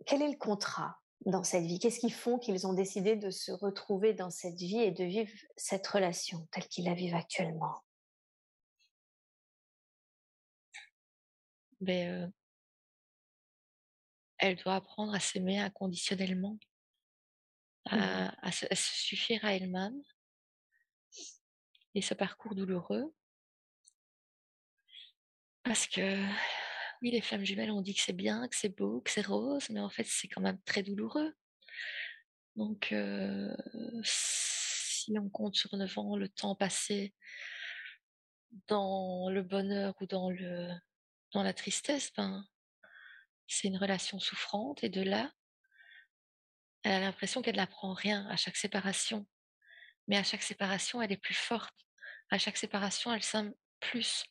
[0.06, 0.98] Quel est le contrat?
[1.26, 1.80] Dans cette vie?
[1.80, 5.32] Qu'est-ce qui font qu'ils ont décidé de se retrouver dans cette vie et de vivre
[5.56, 7.84] cette relation telle qu'ils la vivent actuellement?
[11.82, 12.32] Ben,
[14.38, 16.58] Elle doit apprendre à s'aimer inconditionnellement,
[17.92, 17.98] mmh
[18.42, 20.02] à, se, suffire à elle-même.
[21.96, 23.14] Et ce parcours douloureux,
[25.64, 26.26] parce que
[27.04, 29.70] oui, les flammes jumelles, on dit que c'est bien, que c'est beau, que c'est rose,
[29.70, 31.36] mais en fait, c'est quand même très douloureux.
[32.56, 32.96] Donc,
[34.04, 37.14] si on compte sur 9 ans, le temps passé
[38.68, 40.32] dans le bonheur ou dans
[41.44, 42.48] la tristesse, ben,
[43.48, 44.82] c'est une relation souffrante.
[44.84, 45.30] Et de là,
[46.84, 49.28] elle a l'impression qu'elle n'apprend rien à chaque séparation.
[50.08, 51.76] Mais à chaque séparation, elle est plus forte.
[52.30, 54.24] À chaque séparation, elle s'aime plus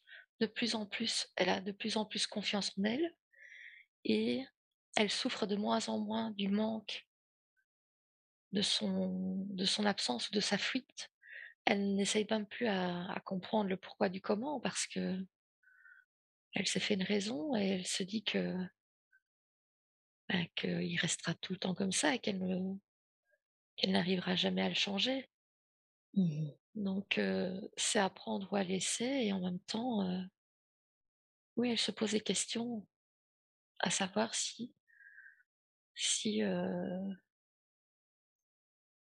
[0.42, 3.14] de plus en plus, elle a de plus en plus confiance en elle
[4.04, 4.44] et
[4.96, 7.06] elle souffre de moins en moins du manque
[8.50, 11.12] de son, de son absence ou de sa fuite.
[11.64, 15.24] Elle n'essaye même plus à, comprendre le pourquoi du comment parce que
[16.54, 18.52] elle s'est fait une raison et elle se dit que
[20.28, 22.40] ben, qu'il restera tout le temps comme ça et qu'elle
[23.76, 25.30] qu'elle n'arrivera jamais à le changer.
[26.14, 27.20] Mmh Donc,
[27.76, 30.06] c'est apprendre ou à laisser et en même temps,
[31.56, 32.86] oui, elle se pose des questions
[33.80, 34.74] à savoir si
[35.94, 36.40] si,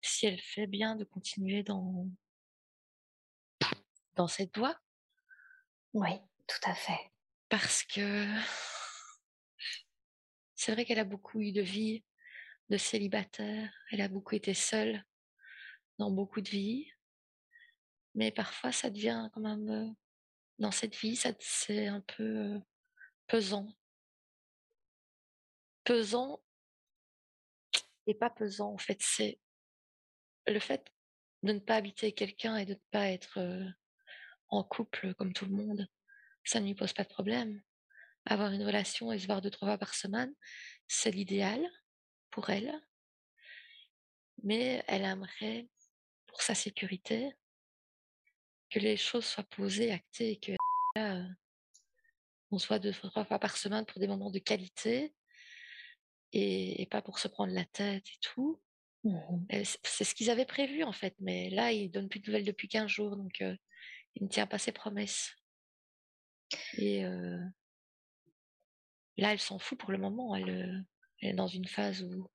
[0.00, 2.08] si elle fait bien de continuer dans
[4.14, 4.78] dans cette voie.
[5.92, 6.10] Oui,
[6.46, 7.12] tout à fait.
[7.48, 8.26] Parce que
[10.54, 12.04] c'est vrai qu'elle a beaucoup eu de vie
[12.68, 15.04] de célibataire, elle a beaucoup été seule
[15.98, 16.90] dans beaucoup de vies,
[18.16, 19.94] mais parfois ça devient quand même
[20.58, 22.60] dans cette vie, c'est un peu
[23.28, 23.68] pesant.
[25.84, 26.42] Pesant
[28.06, 29.38] et pas pesant en fait, c'est
[30.46, 30.92] le fait
[31.42, 33.38] de ne pas habiter quelqu'un et de ne pas être
[34.48, 35.86] en couple comme tout le monde,
[36.44, 37.62] ça ne lui pose pas de problème.
[38.24, 40.34] Avoir une relation et se voir deux, trois fois par semaine,
[40.88, 41.68] c'est l'idéal
[42.30, 42.72] pour elle.
[44.42, 45.68] Mais elle aimerait,
[46.26, 47.32] pour sa sécurité,
[48.76, 50.52] que les choses soient posées, actées, et que
[52.50, 55.14] on soit deux, trois fois par semaine pour des moments de qualité
[56.32, 58.60] et, pas pour se prendre la tête et tout.
[59.04, 59.46] Mmh
[59.82, 62.68] c'est ce qu'ils avaient prévu en fait, mais là, il donne plus de nouvelles depuis
[62.68, 63.56] 15 jours, donc euh,
[64.14, 65.34] il ne tient pas ses promesses.
[66.76, 67.40] Et euh,
[69.16, 70.34] là, elle s'en fout pour le moment.
[70.34, 70.84] Elle,
[71.22, 72.30] elle, est dans une phase où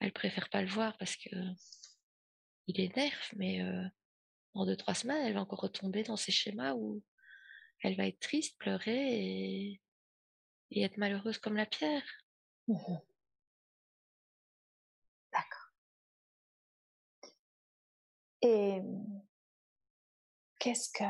[0.00, 1.30] elle préfère pas le voir parce que
[2.66, 3.62] il énerve, mais
[4.54, 7.02] dans deux, trois semaines, elle va encore retomber dans ces schémas où
[7.80, 9.80] elle va être triste, pleurer et,
[10.76, 12.02] être malheureuse comme la pierre.
[12.66, 12.96] Mmh
[15.32, 15.70] D'accord.
[18.42, 18.80] Et
[20.58, 21.04] qu'est-ce que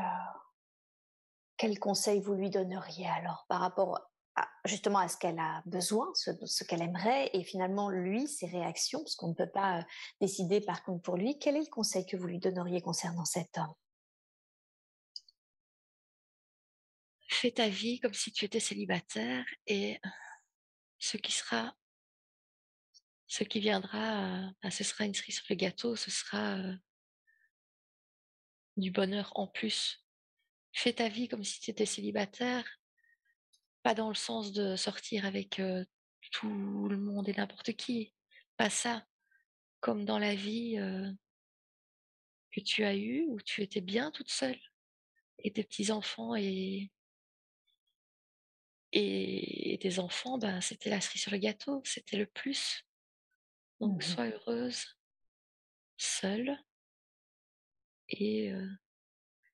[1.57, 4.11] quel conseil vous lui donneriez alors par rapport
[4.65, 9.15] justement à ce qu'elle a besoin, ce, qu'elle aimerait, et finalement lui, ses réactions, parce
[9.15, 9.83] qu'on ne peut pas euh,
[10.19, 11.39] décider par contre pour lui.
[11.39, 13.73] Quel est le conseil que vous lui donneriez concernant cet homme?
[17.27, 19.99] Fais ta vie comme si tu étais célibataire et
[20.99, 21.75] ce qui sera,
[23.27, 26.75] ce qui viendra, bah, ce sera une cerise sur le gâteau, ce sera euh,
[28.77, 30.05] du bonheur en plus.
[30.73, 32.65] Fais ta vie comme si tu étais célibataire
[33.85, 35.61] pas dans le sens de sortir avec
[36.31, 38.15] tout le monde et n'importe qui.
[38.57, 39.05] Pas ça.
[39.79, 40.77] Comme dans la vie
[42.51, 44.59] que tu as eue, où tu étais bien toute seule.
[45.37, 46.91] Et tes petits-enfants et,
[48.91, 52.87] et tes enfants, ben, c'était la cerise sur le gâteau, c'était le plus.
[53.79, 54.97] Donc, mmh sois heureuse,
[55.95, 56.57] seule.
[58.09, 58.51] Et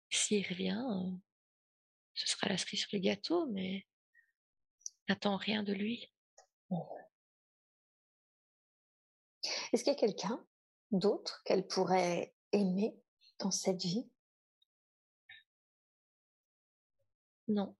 [0.09, 0.85] s'il revient,
[2.13, 3.85] ce sera la cerise sur le gâteau, mais
[5.11, 6.09] n'attends rien de lui.
[9.73, 10.43] Est-ce qu'il y a quelqu'un
[10.91, 12.95] d'autre qu'elle pourrait aimer
[13.39, 14.09] dans cette vie?
[17.49, 17.75] Non.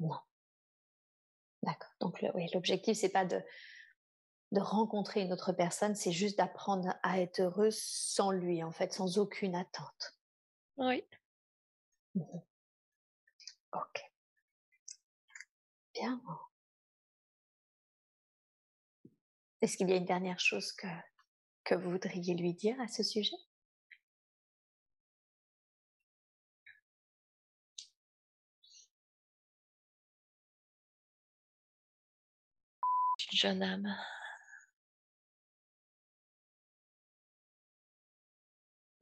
[0.00, 0.18] Non.
[1.62, 1.90] D'accord.
[2.00, 3.40] Donc oui, l'objectif c'est pas de
[4.52, 8.92] de rencontrer une autre personne, c'est juste d'apprendre à être heureuse sans lui, en fait,
[8.92, 10.18] sans aucune attente.
[10.76, 11.04] Oui.
[12.16, 12.40] Mmh
[13.72, 14.09] ok.
[16.00, 16.18] Bien.
[19.60, 20.86] Est-ce qu'il y a une dernière chose que,
[21.64, 23.36] que vous voudriez lui dire à ce sujet?
[33.32, 33.94] Jeune âme.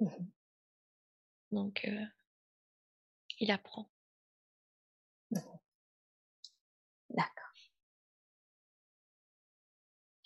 [0.01, 0.29] Mmh
[1.53, 2.05] Donc, euh,
[3.41, 3.89] il apprend.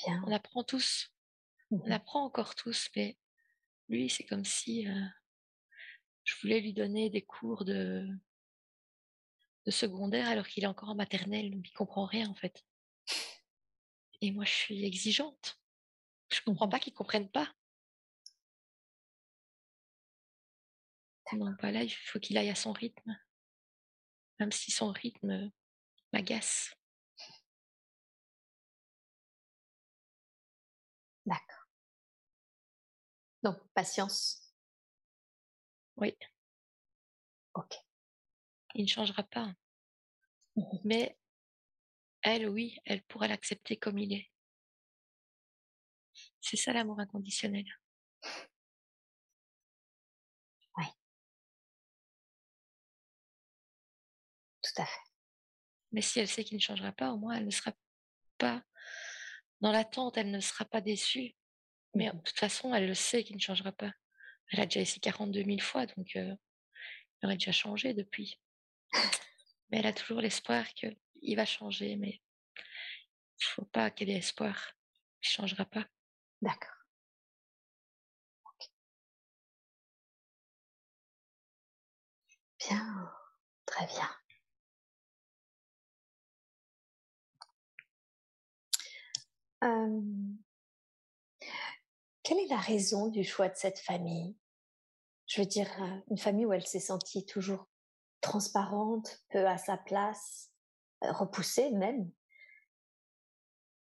[0.06, 0.22] Bien.
[0.26, 1.12] On apprend tous.
[1.70, 3.16] On mmh apprend encore tous, mais
[3.88, 5.04] lui, c'est comme si euh,
[6.24, 8.06] je voulais lui donner des cours de,
[9.66, 12.64] de secondaire alors qu'il est encore en maternelle, donc il comprend rien en fait.
[14.20, 15.58] Et moi, je suis exigeante.
[16.30, 17.52] Je comprends pas qu'il comprenne pas.
[21.32, 23.18] Donc voilà, il faut qu'il aille à son rythme,
[24.38, 25.50] même si son rythme
[26.12, 26.74] m'agace.
[33.42, 34.52] Donc, patience.
[35.96, 36.16] Oui.
[37.54, 37.74] Ok.
[38.74, 39.52] Il ne changera pas.
[40.56, 41.16] Mmh Mais
[42.22, 44.30] elle, oui, elle pourra l'accepter comme il est.
[46.40, 47.64] C'est ça l'amour inconditionnel.
[50.76, 50.84] Oui.
[54.62, 55.00] Tout à fait.
[55.92, 57.72] Mais si elle sait qu'il ne changera pas, au moins elle ne sera
[58.38, 58.62] pas
[59.60, 61.34] dans l'attente, elle ne sera pas déçue.
[61.94, 63.92] Mais de toute façon, elle le sait qu'il ne changera pas.
[64.50, 66.34] Elle a déjà essayé 42 000 fois, donc euh,
[67.22, 68.38] il aurait déjà changé depuis.
[69.70, 72.20] Mais elle a toujours l'espoir qu'il va changer, mais
[72.58, 74.72] il ne faut pas qu'elle ait espoir.
[75.22, 75.86] Il ne changera pas.
[76.42, 76.76] D'accord.
[82.58, 83.10] Bien,
[83.66, 84.08] très bien.
[92.22, 94.36] Quelle est la raison du choix de cette famille?
[95.26, 95.68] Je veux dire,
[96.10, 97.68] une famille où elle s'est sentie toujours
[98.20, 100.52] transparente, peu à sa place,
[101.00, 102.10] repoussée même.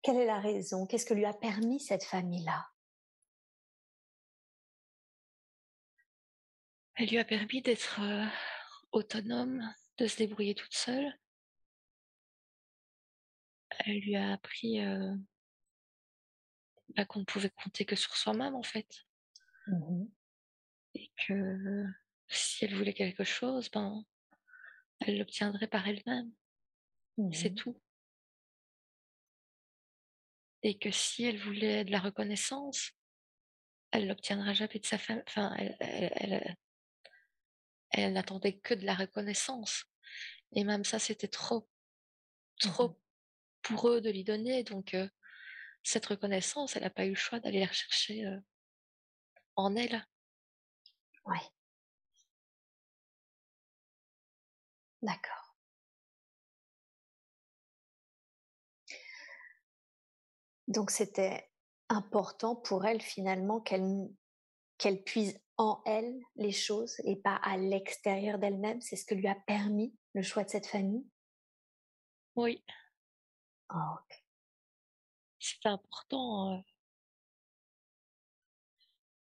[0.01, 0.85] Quelle est la raison?
[0.87, 2.67] Qu'est-ce que lui a permis cette famille-là?
[6.95, 7.99] Elle lui a permis d'être
[8.91, 11.19] autonome, de se débrouiller toute seule.
[13.85, 14.79] Elle lui a appris
[16.95, 19.05] bah, qu'on ne pouvait compter que sur soi-même en fait.
[19.67, 20.05] Mmh
[20.95, 21.85] Et que
[22.27, 24.03] si elle voulait quelque chose, ben,
[24.99, 26.31] elle l'obtiendrait par elle-même.
[27.33, 27.81] C'est mmh tout.
[30.63, 32.91] Et que si elle voulait de la reconnaissance,
[33.91, 35.23] elle l'obtiendra jamais de sa femme.
[35.27, 36.55] Enfin, elle,
[37.91, 39.85] elle, n'attendait que de la reconnaissance.
[40.53, 41.61] Et même ça, c'était trop,
[42.63, 43.01] mmh trop
[43.63, 44.63] pour eux de lui donner.
[44.63, 44.95] Donc,
[45.83, 48.25] cette reconnaissance, elle n'a pas eu le choix d'aller la rechercher
[49.55, 50.05] en elle.
[51.25, 51.51] Ouais.
[55.01, 55.51] D'accord.
[60.67, 61.49] Donc c'était
[61.89, 64.09] important pour elle finalement qu'elle
[64.77, 68.81] qu'elle puise en elle les choses et pas à l'extérieur d'elle-même?
[68.81, 71.05] C'est ce que lui a permis le choix de cette famille?
[72.35, 72.63] Oui.
[73.69, 74.20] Oh, ok.
[75.43, 76.61] C'est important euh,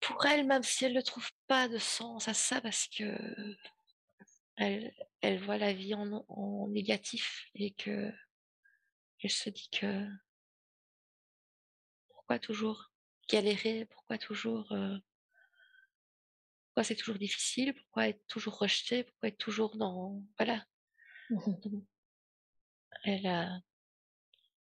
[0.01, 3.16] pour elle, même si elle ne trouve pas de sens à ça, parce que
[4.57, 8.12] elle, elle voit la vie en, en négatif et que
[9.23, 10.09] elle se dit que
[12.09, 12.91] pourquoi toujours
[13.29, 14.99] galérer, pourquoi toujours euh,
[16.66, 20.66] pourquoi c'est toujours difficile, pourquoi être toujours rejeté, pourquoi être toujours dans voilà.
[21.31, 21.81] Mmh
[23.05, 23.61] Elle a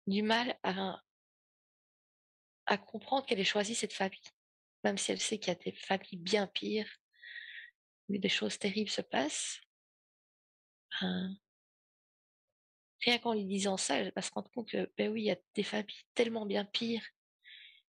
[0.09, 1.01] du mal à
[2.67, 4.21] à comprendre qu'elle ait choisi cette famille,
[4.85, 6.89] même si elle sait qu'il y a des familles bien pires,
[8.09, 9.61] où des choses terribles se passent.
[11.01, 11.37] Ben,
[13.05, 15.31] rien qu'en lui disant ça, elle va se rendre compte que, ben oui, il y
[15.31, 17.05] a des familles tellement bien pires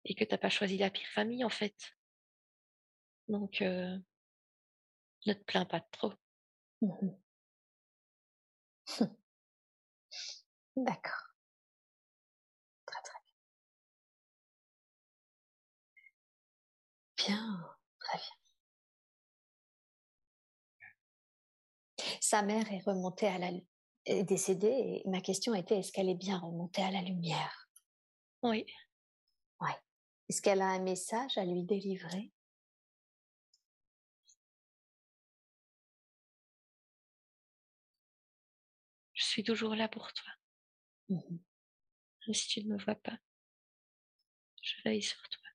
[0.07, 1.77] et que t'as pas choisi la pire famille, en fait.
[3.28, 3.99] Donc, euh,
[5.27, 6.12] ne te plains pas trop.
[6.82, 7.09] Mmh
[10.77, 11.28] D'accord.
[17.19, 17.61] Bien.
[18.01, 18.39] Très bien.
[22.20, 23.51] Sa mère est remontée à la
[24.07, 27.69] est décédée et ma question était est-ce qu'elle est bien remontée à la lumière?
[28.43, 28.65] Oui.
[29.61, 29.77] Ouais.
[30.28, 32.32] Est-ce qu'elle a un message à lui délivrer?
[39.12, 40.31] Je suis toujours là pour toi.
[41.09, 41.39] Mmh
[42.27, 43.19] Même si tu ne me vois pas,
[44.62, 45.48] je veille sur toi.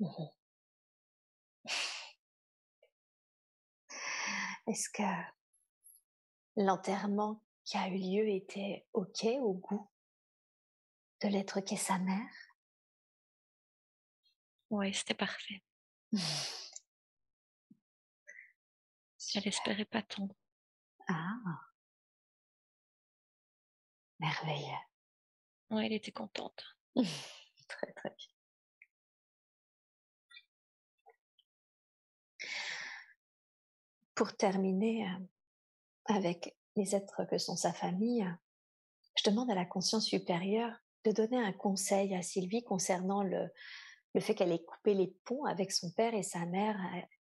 [0.00, 0.28] Mmh
[4.68, 5.02] Est-ce que
[6.56, 9.88] l'enterrement qui a eu lieu était OK au goût
[11.22, 12.30] de l'être qu'est sa mère?
[14.70, 15.62] Oui, c'était parfait.
[19.34, 20.28] Elle espérait pas tant.
[21.08, 21.38] Ah,
[24.18, 24.78] merveilleux.
[25.70, 26.76] Ouais, elle était contente.
[27.68, 28.37] très très bien.
[34.18, 35.26] Pour terminer euh,
[36.06, 38.26] avec les êtres que sont sa famille,
[39.16, 43.48] je demande à la conscience supérieure de donner un conseil à Sylvie concernant le,
[44.14, 46.76] le fait qu'elle ait coupé les ponts avec son père et sa mère.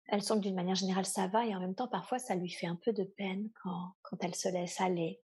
[0.09, 2.67] Elle que d'une manière générale ça va et en même temps parfois ça lui fait
[2.67, 5.23] un peu de peine quand, quand elle se laisse aller.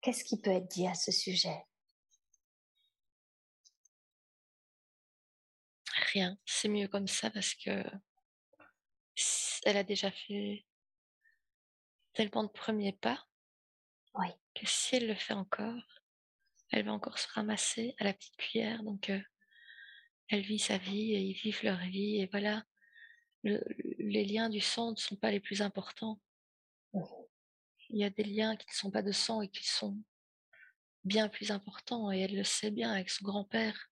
[0.00, 1.64] Qu'est-ce qui peut être dit à ce sujet?
[6.12, 7.84] Rien, c'est mieux comme ça parce que
[9.64, 10.64] elle a déjà fait
[12.12, 13.26] tellement de premiers pas
[14.14, 14.28] Oui.
[14.54, 15.82] que si elle le fait encore,
[16.70, 18.82] elle va encore se ramasser à la petite cuillère.
[18.82, 19.20] Donc, euh,
[20.28, 22.20] elle vit sa vie et ils vivent leur vie.
[22.20, 22.64] Et voilà,
[23.42, 23.62] le-
[23.98, 26.20] les liens du sang ne sont pas les plus importants.
[26.94, 27.04] Mhm.
[27.90, 30.02] Il y a des liens qui ne sont pas de sang et qui sont
[31.04, 32.10] bien plus importants.
[32.10, 33.90] Et elle le sait bien avec son grand-père.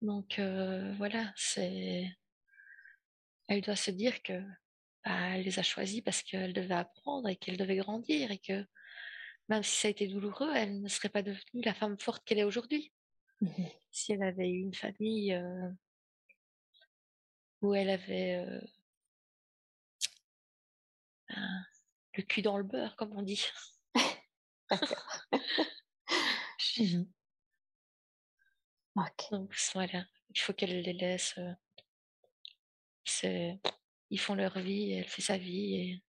[0.00, 2.06] Donc, euh, voilà, c'est.
[3.48, 4.32] Elle doit se dire que
[5.04, 8.64] bah, elle les a choisis parce qu'elle devait apprendre et qu'elle devait grandir et que
[9.48, 12.38] même si ça a été douloureux, elle ne serait pas devenue la femme forte qu'elle
[12.38, 12.92] est aujourd'hui.
[13.40, 13.68] Mhm.
[13.90, 15.70] Si elle avait eu une famille euh,
[17.62, 18.60] où elle avait euh,
[21.28, 21.64] un-
[22.16, 23.44] le cul dans le beurre, comme on dit.
[24.70, 25.06] D'accord.
[26.58, 27.12] Je- Mhm.
[28.96, 29.30] Ok.
[29.30, 31.34] Donc voilà, il faut qu'elle les laisse.
[31.38, 31.52] euh,
[34.10, 36.02] ils font leur vie, elle fait sa vie et,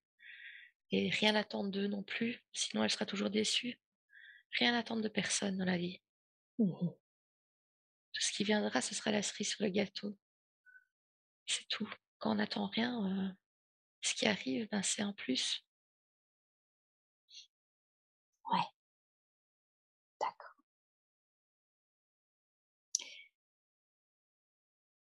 [0.91, 3.79] et rien n'attendre d'eux non plus, sinon elle sera toujours déçue.
[4.59, 6.01] Rien n'attendre de personne dans la vie.
[6.59, 6.93] Mhm.
[8.13, 10.17] Tout ce qui viendra, ce sera la cerise sur le gâteau.
[11.45, 11.91] C'est tout.
[12.17, 13.33] Quand on n'attend rien, euh,
[14.01, 15.65] ce qui arrive, ben, c'est un plus.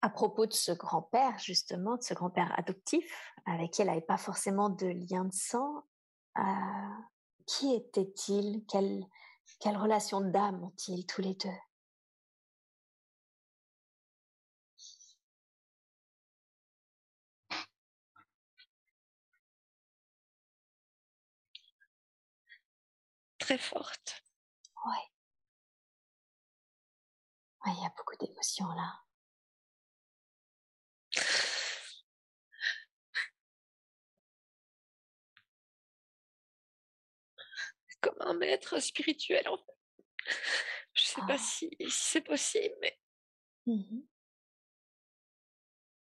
[0.03, 4.17] À propos de ce grand-père, justement, de ce grand-père adoptif, avec qui elle n'avait pas
[4.19, 5.85] forcément de lien de sang,
[6.39, 6.43] euh,
[7.47, 8.65] qui était-il?
[8.67, 9.05] Quelle,
[9.61, 11.49] quelle relation d'âme ont-ils tous les deux?
[23.39, 24.23] Très forte.
[24.87, 25.11] Ouais,
[27.67, 29.01] il y a beaucoup d'émotions là.
[38.01, 39.73] Comme un maître spirituel, en fait.
[40.95, 41.39] Je sais pas ah.
[41.39, 42.99] si, c'est possible, mais.
[43.67, 44.01] Mmh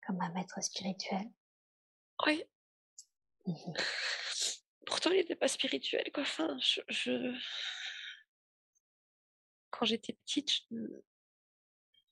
[0.06, 1.30] Comme un maître spirituel.
[2.26, 2.44] Oui.
[3.46, 3.72] Mmh
[4.86, 6.10] Pourtant, il n'était pas spirituel.
[6.16, 6.80] Enfin, je...
[6.88, 7.34] je
[9.70, 11.02] quand j'étais petite, je ne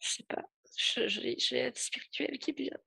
[0.01, 0.43] sais pas,
[0.77, 2.79] je, je, je spirituel qui vient.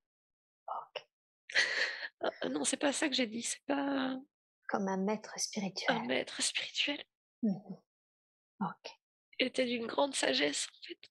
[2.21, 3.41] Ah, ah non, c'est pas ça que j'ai dit.
[3.43, 4.17] C'est pas
[4.69, 6.01] Comme un maître un spirituel.
[6.03, 7.03] maître spirituel.
[7.41, 7.57] Mmh
[8.61, 8.91] OK.
[9.39, 11.09] Il était d'une grande sagesse, en fait.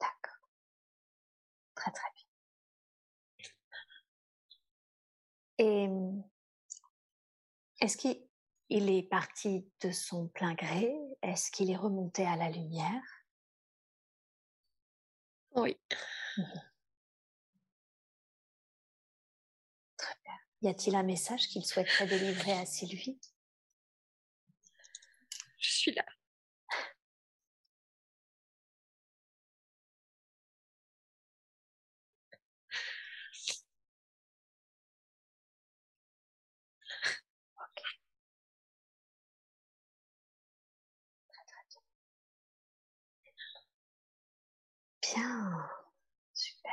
[0.00, 0.50] D'accord.
[1.74, 2.24] Très, très bien.
[5.58, 6.22] Et mmh,
[7.80, 8.22] est-ce qu'il
[8.68, 10.92] il est parti de son plein gré?
[11.22, 13.02] Est-ce qu'il est remonté à la lumière?
[15.54, 15.78] Oui.
[16.36, 16.42] Mmh
[20.66, 23.20] Y a-t-il un message qu'il souhaiterait délivrer à Sylvie?
[25.60, 26.04] Je suis là.
[45.00, 45.14] Bien.
[45.14, 45.68] Bien.
[46.34, 46.72] Super.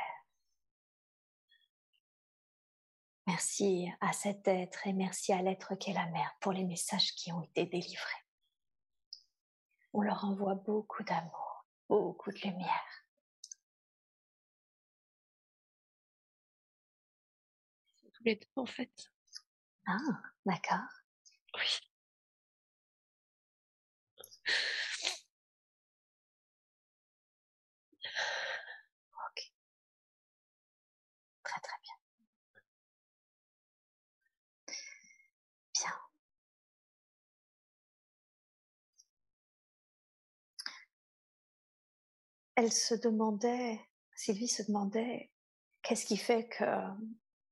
[3.26, 7.32] Merci à cet être et merci à l'être qu'est la mère pour les messages qui
[7.32, 8.24] ont été délivrés.
[9.94, 13.04] On leur envoie beaucoup d'amour, beaucoup de lumière.
[18.12, 18.92] Tous les deux, en fait.
[19.86, 19.96] Ah,
[20.44, 20.88] d'accord.
[21.54, 21.80] Oui.
[42.56, 43.80] Elle se demandait,
[44.14, 45.32] Sylvie se demandait,
[45.82, 46.64] qu'est-ce qui fait que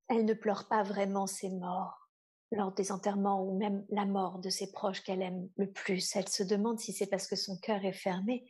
[0.08, 2.08] elle ne pleure pas vraiment ses morts
[2.50, 6.14] lors des enterrements ou même la mort de ses proches qu'elle aime le plus?
[6.14, 8.46] Elle se demande si c'est parce que son cœur est fermé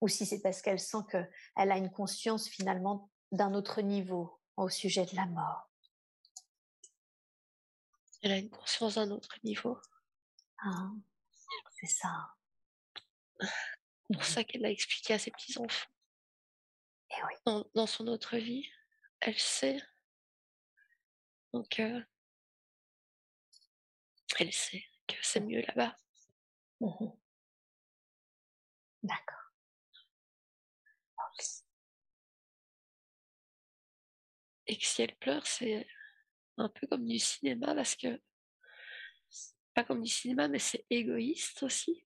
[0.00, 1.24] ou si c'est parce qu'elle sent que
[1.56, 5.70] elle a une conscience finalement d'un autre niveau au sujet de la mort.
[8.22, 9.78] Elle a une conscience d'un autre niveau.
[10.58, 10.96] Hein,
[11.80, 12.28] c'est ça.
[13.40, 15.88] C'est pour ça qu'elle l'a expliqué à ses petits-enfants.
[17.10, 17.34] Et oui.
[17.44, 18.68] Dans, dans son autre vie,
[19.20, 19.80] elle sait.
[21.52, 22.00] Donc, euh,
[24.38, 25.96] elle sait que c'est mieux là-bas.
[26.80, 27.12] Mhm.
[29.02, 29.36] D'accord.
[34.68, 35.86] Et que si elle pleure, c'est
[36.56, 38.20] un peu comme du cinéma parce que
[39.74, 42.04] pas comme du cinéma, mais c'est égoïste aussi.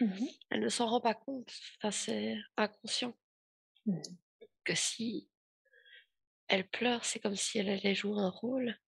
[0.00, 0.28] Mhm.
[0.50, 1.52] Elle ne s'en rend pas compte.
[1.78, 3.14] Enfin, c'est inconscient
[3.86, 4.00] Mhm.
[4.64, 5.30] Que si
[6.48, 8.78] elle pleure, c'est comme si elle allait jouer un rôle,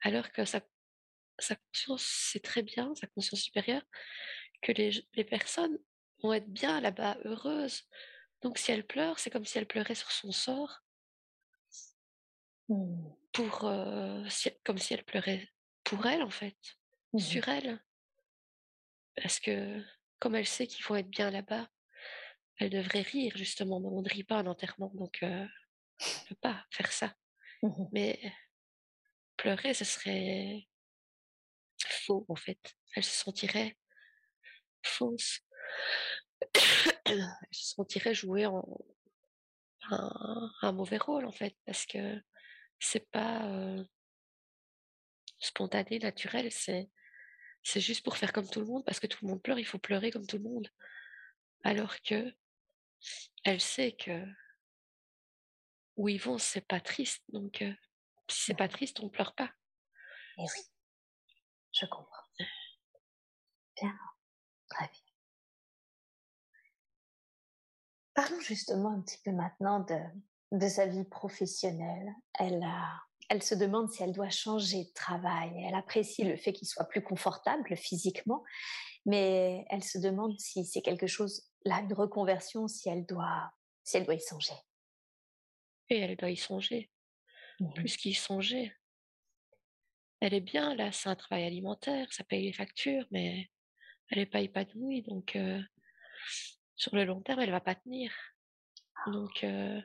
[0.00, 0.60] alors que sa,
[1.38, 3.82] sa conscience sait très bien, sa conscience supérieure,
[4.62, 5.78] que les, les personnes
[6.22, 7.82] vont être bien là-bas, heureuses.
[8.42, 10.80] Donc si elle pleure, c'est comme si elle pleurait sur son sort,
[12.68, 13.14] Mhm.
[13.32, 15.48] pour, euh, si- comme si elle pleurait
[15.82, 16.56] pour elle en fait,
[17.12, 17.20] Mhm.
[17.20, 17.84] sur elle.
[19.16, 19.82] Parce que
[20.18, 21.68] comme elle sait qu'ils vont être bien là-bas,
[22.58, 25.46] elle devrait rire justement, mais on ne rit pas à l'enterrement, donc euh,
[26.00, 27.14] on ne peut pas faire ça.
[27.62, 27.88] Mhm.
[27.92, 28.32] Mais
[29.36, 30.66] pleurer, ce serait
[31.86, 32.60] faux en fait.
[32.94, 33.76] Elle se sentirait
[34.82, 35.40] fausse.
[37.06, 38.64] Elle se sentirait jouer en
[39.90, 42.22] un, un mauvais rôle en fait, parce que
[42.78, 43.84] c'est pas euh,
[45.38, 46.90] spontané, naturel, c'est
[47.64, 49.64] c'est juste pour faire comme tout le monde, parce que tout le monde pleure, il
[49.64, 50.68] faut pleurer comme tout le monde.
[51.62, 52.30] Alors que
[53.44, 54.24] elle sait que
[55.96, 57.72] où ils vont, c'est pas triste, donc euh,
[58.28, 59.50] si c'est pas triste, on pleure pas.
[60.38, 60.62] Et oui,
[61.72, 62.24] je comprends.
[63.80, 63.96] Bien,
[64.70, 65.00] très bien.
[68.14, 69.98] Parlons justement un petit peu maintenant de,
[70.52, 72.14] de sa vie professionnelle.
[72.38, 75.52] Elle, a, elle se demande si elle doit changer de travail.
[75.64, 78.44] Elle apprécie le fait qu'il soit plus confortable physiquement,
[79.04, 83.96] mais elle se demande si c'est quelque chose, là, une reconversion, si elle doit, si
[83.96, 84.54] elle doit y songer.
[85.90, 86.90] Et elle doit y songer,
[87.74, 88.74] plus qu'y songer.
[90.20, 93.50] Elle est bien là, c'est un travail alimentaire, ça paye les factures, mais
[94.08, 95.60] elle n'est pas épanouie, donc euh,
[96.76, 98.12] sur le long terme, elle va pas tenir.
[99.06, 99.80] Donc euh,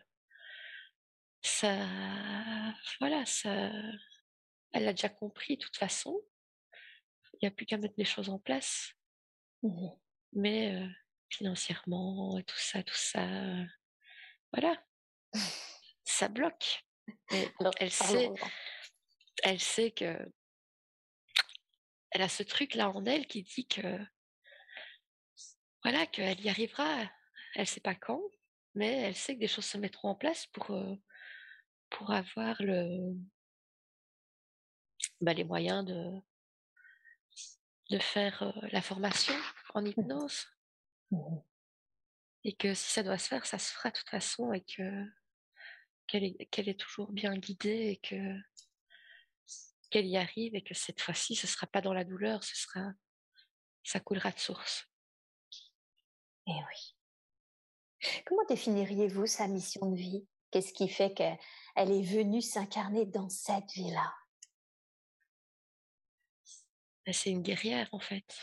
[1.42, 1.76] ça,
[3.00, 3.72] voilà, ça,
[4.72, 6.22] elle a déjà compris de toute façon.
[7.34, 8.94] il n'y a plus qu'à mettre les choses en place.
[9.64, 9.90] Mmh
[10.34, 10.88] Mais
[11.30, 13.28] financièrement, tout ça, tout ça,
[14.54, 14.76] voilà,
[16.04, 16.84] ça bloque.
[17.80, 18.30] elle sait,
[19.44, 20.18] elle sait que
[22.12, 24.00] elle a ce truc là en elle qui dit que
[25.84, 27.10] voilà qu'elle y arrivera.
[27.56, 28.22] Elle sait pas quand,
[28.76, 30.76] mais elle sait que des choses se mettront en place pour
[31.90, 33.16] pour avoir le
[35.22, 36.12] bah, les moyens de
[37.90, 39.36] de faire la formation
[39.74, 40.48] en mmh hypnose.
[41.12, 41.40] Mmh
[42.44, 45.06] et que si ça doit se faire, ça se fera de toute façon et que
[46.08, 48.40] qu'elle est, est toujours bien guidée et que
[49.92, 52.92] qu'elle y arrive et que cette fois-ci, ce sera pas dans la douleur, ce sera,
[53.84, 54.88] ça coulera de source.
[56.48, 56.96] Eh oui.
[58.26, 60.28] Comment définiriez-vous sa mission de vie?
[60.52, 61.38] Qu'est-ce qui fait qu'elle
[61.92, 64.14] est venue s'incarner dans cette vie-là?
[67.06, 68.36] Ben, C'est une guerrière en fait.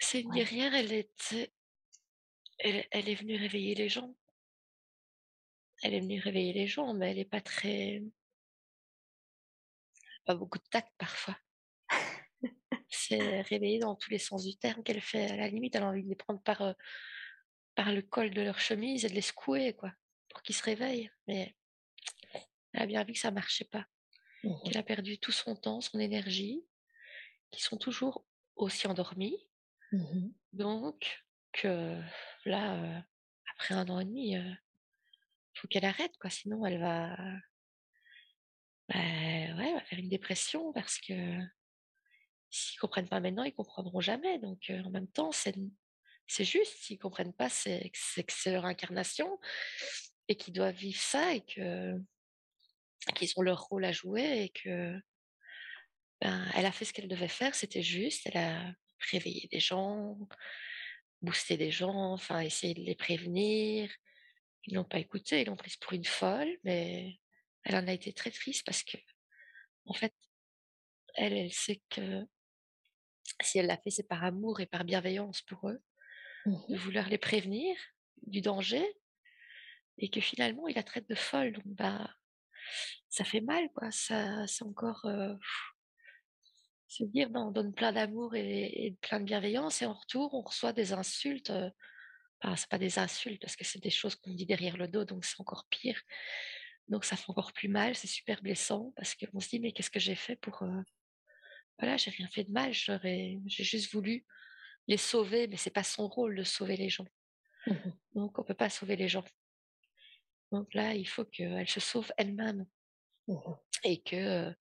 [0.00, 1.52] C'est une guerrière, elle est,
[2.58, 4.14] elle, elle est venue réveiller les gens.
[5.82, 8.02] Elle est venue réveiller les gens, mais elle n'est pas très,
[10.24, 11.38] pas beaucoup de tact parfois.
[12.88, 15.30] c'est réveiller dans tous les sens du terme qu'elle fait.
[15.30, 16.72] À la limite, elle a envie de les prendre par, euh,
[17.74, 19.92] par le col de leur chemise et de les secouer, quoi,
[20.28, 21.10] pour qu'ils se réveillent.
[21.28, 21.54] Mais
[22.72, 23.86] elle a bien vu que ça marchait pas.
[24.42, 26.64] Mmh qu'elle a perdu tout son temps, son énergie,
[27.50, 28.24] qu'ils sont toujours
[28.56, 29.36] aussi endormis.
[29.92, 31.22] Mmh Donc,
[32.44, 33.04] là,
[33.56, 34.52] après un an et demi, euh,
[35.54, 36.30] faut qu'elle arrête, quoi.
[36.30, 37.16] Sinon, elle va,
[38.88, 41.14] bah, ouais, va faire une dépression parce que
[42.50, 44.38] s'ils comprennent pas maintenant, ils comprendront jamais.
[44.38, 45.54] Donc, en même temps, c'est
[46.26, 46.76] c'est juste.
[46.78, 49.38] S'ils comprennent pas, c'est que c'est leur incarnation
[50.28, 52.00] et qu'ils doivent vivre ça et que
[53.14, 54.96] qu'ils ont leur rôle à jouer et que
[56.20, 58.26] ben, elle a fait ce qu'elle devait faire, c'était juste.
[58.26, 58.72] Elle a
[59.10, 60.18] réveillé des gens,
[61.22, 63.90] boosté des gens, enfin essayé de les prévenir.
[64.66, 67.18] Ils n'ont pas écouté, ils l'ont prise pour une folle, mais
[67.64, 68.96] elle en a été très triste parce que,
[69.86, 70.14] en fait,
[71.14, 72.26] elle, elle sait que
[73.42, 75.82] si elle l'a fait, c'est par amour et par bienveillance pour eux,
[76.46, 77.76] de mmh vouloir les prévenir
[78.22, 78.86] du danger,
[79.98, 81.52] et que finalement, il la traite de folle.
[81.52, 82.10] Donc, bah,
[83.08, 83.90] ça fait mal, quoi.
[83.90, 85.34] Ça, c'est encore euh,
[86.90, 90.42] se dire, ben, on donne plein d'amour et, plein de bienveillance, et en retour, on
[90.42, 91.50] reçoit des insultes.
[91.50, 91.70] Euh,
[92.42, 95.04] enfin, c'est pas des insultes parce que c'est des choses qu'on dit derrière le dos,
[95.04, 96.00] donc c'est encore pire.
[96.88, 99.90] Donc ça fait encore plus mal, c'est super blessant parce qu'on se dit mais qu'est-ce
[99.90, 100.82] que j'ai fait pour euh...
[101.78, 104.26] voilà, j'ai rien fait de mal, j'aurais j'ai juste voulu
[104.88, 107.06] les sauver, mais c'est pas son rôle de sauver les gens.
[107.66, 107.74] Mmh
[108.16, 109.24] Donc on peut pas sauver les gens.
[110.50, 112.66] Donc là, il faut qu'elle se sauve elle-même
[113.28, 113.34] mmh
[113.84, 114.52] et que euh,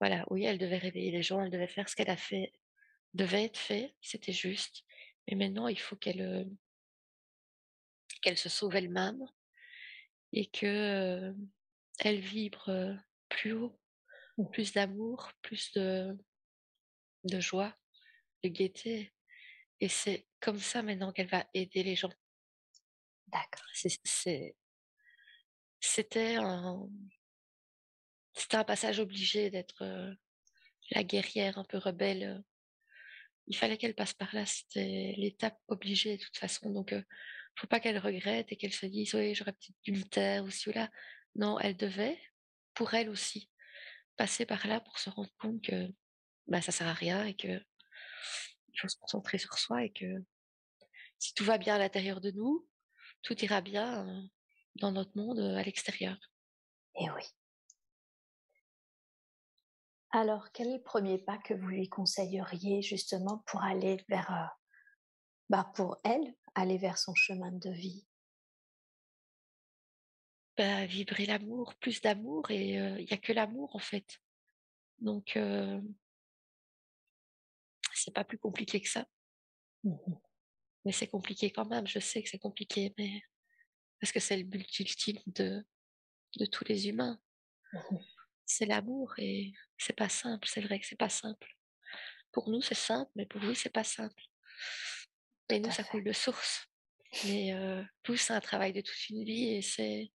[0.00, 2.52] voilà, oui, elle devait réveiller les gens, elle devait faire ce qu'elle a fait,
[3.14, 4.84] devait être fait, c'était juste.
[5.28, 6.44] Mais maintenant, il faut qu'elle euh,
[8.22, 9.24] qu'elle se sauve elle-même
[10.32, 11.34] et que
[12.00, 12.98] elle vibre
[13.28, 13.78] plus haut,
[14.38, 14.50] mmh.
[14.50, 16.16] plus d'amour, plus de,
[17.24, 17.74] de joie,
[18.42, 19.12] de gaieté.
[19.80, 22.12] Et c'est comme ça maintenant qu'elle va aider les gens.
[23.28, 23.66] D'accord.
[25.80, 26.88] C'était un,
[28.36, 29.84] c'était un passage obligé d'être
[30.90, 32.42] la guerrière un peu rebelle.
[33.46, 34.44] Il fallait qu'elle passe par là.
[34.46, 36.70] C'était l'étape obligée de toute façon.
[36.70, 36.94] Donc,
[37.56, 40.70] faut pas qu'elle regrette et qu'elle se dise oui j'aurais peut-être dû le taire ou
[40.72, 40.90] là.
[41.34, 42.18] Non, elle devait,
[42.74, 43.50] pour elle aussi,
[44.16, 45.88] passer par là pour se rendre compte que
[46.46, 50.04] bah ça sert à rien et que il faut se concentrer sur soi et que
[51.18, 52.66] si tout va bien à l'intérieur de nous,
[53.22, 54.28] tout ira bien
[54.76, 56.18] dans notre monde à l'extérieur.
[57.00, 57.22] Et oui.
[60.16, 64.50] Alors, quel est le premier pas que vous lui conseilleriez justement pour aller vers,
[65.50, 68.06] bah pour elle, aller vers son chemin de vie?
[70.56, 74.16] Bah, vibrer l'amour, plus d'amour, et il n'y a que l'amour en fait.
[75.00, 75.38] Donc,
[77.92, 79.06] c'est pas plus compliqué que ça.
[79.84, 79.96] Mmh
[80.86, 83.20] mais c'est compliqué quand même, je sais que c'est compliqué, mais
[84.00, 85.66] parce que c'est le but ultime de,
[86.38, 87.20] de tous les humains.
[87.72, 87.96] Mmh
[88.46, 91.48] c'est l'amour et c'est pas simple, c'est vrai que c'est pas simple.
[92.32, 94.22] Pour nous, c'est simple, mais pour lui, c'est pas simple.
[95.48, 96.66] Et nous, ça coule de source.
[97.24, 100.12] Mais euh, tout, c'est un travail de toute une vie et c'est.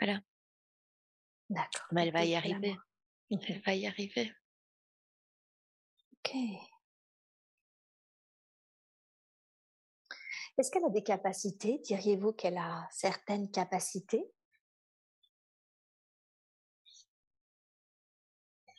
[0.00, 0.20] Voilà.
[1.50, 1.86] D'accord.
[1.92, 2.76] Mais elle va y arriver.
[3.30, 4.32] Elle va y arriver.
[6.18, 6.34] Ok.
[10.56, 11.80] Est-ce qu'elle a des capacités?
[11.84, 14.30] Diriez-vous qu'elle a certaines capacités?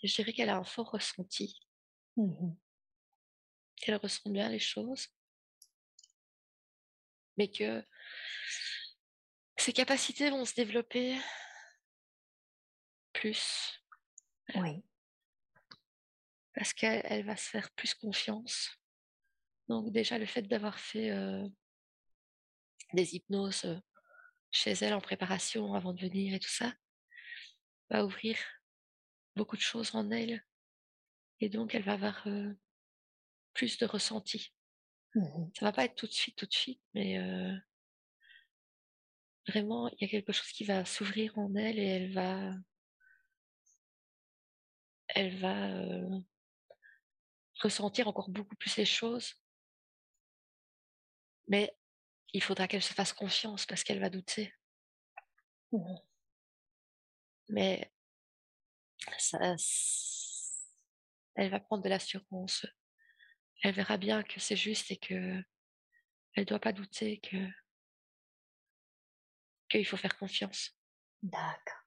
[0.08, 1.60] Je dirais qu'elle a un fort ressenti.
[2.18, 2.54] Mmh
[3.78, 5.08] qu'elle ressent bien les choses,
[7.38, 7.84] mais que
[9.58, 11.20] ses capacités vont se développer
[13.14, 13.80] plus.
[14.56, 14.84] Oui.
[16.54, 18.72] Parce qu'elle va se faire plus confiance.
[19.68, 21.12] Donc déjà le fait d'avoir fait
[22.94, 23.82] des hypnoses
[24.52, 26.74] chez elle en préparation avant de venir et tout ça,
[27.90, 28.38] va ouvrir
[29.36, 30.44] beaucoup de choses en elle.
[31.40, 32.28] Et donc elle va avoir
[33.54, 34.54] plus de ressenti.
[35.16, 37.18] Mmh Ça va pas être tout de suite, tout de suite, mais
[39.48, 42.54] vraiment, il y a quelque chose qui va s'ouvrir en elle et elle va,
[45.10, 46.22] elle va
[47.62, 49.36] ressentir encore beaucoup plus les choses.
[51.48, 51.76] Mais
[52.34, 54.54] il faudra qu'elle se fasse confiance parce qu'elle va douter.
[55.72, 55.96] Mmh
[57.50, 57.92] Mais
[59.18, 59.56] ça,
[61.36, 62.66] elle va prendre de l'assurance
[63.62, 65.42] elle verra bien que c'est juste et que
[66.34, 67.38] elle doit pas douter que
[69.70, 70.78] qu'il faut faire confiance.
[71.24, 71.82] D'accord.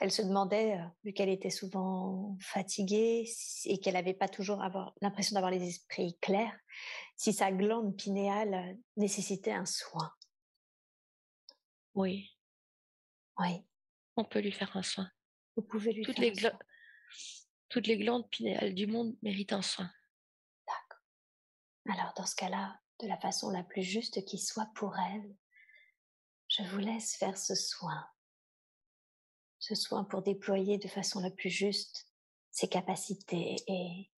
[0.00, 3.24] Elle se demandait, euh, vu qu'elle était souvent fatiguée
[3.64, 4.62] et qu'elle n'avait pas toujours
[5.00, 6.58] l'impression d'avoir les esprits clairs,
[7.16, 10.12] si sa glande pinéale euh, nécessitait un soin.
[11.94, 12.36] Oui.
[13.38, 13.64] Oui.
[14.16, 15.10] On peut lui faire un soin.
[15.56, 16.58] Vous pouvez lui Toutes faire les un soin.
[17.68, 19.90] Toutes les glandes pinéales du monde méritent un soin.
[20.66, 21.02] D'accord.
[21.88, 25.34] Alors, dans ce cas-là, de la façon la plus juste qui soit pour elle,
[26.48, 28.06] je vous laisse faire ce soin.
[29.58, 32.08] Ce soin pour déployer de façon la plus juste
[32.50, 34.10] ses capacités et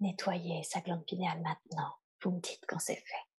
[0.00, 1.96] nettoyer sa glande pinéale maintenant.
[2.22, 3.33] Vous me dites quand c'est fait.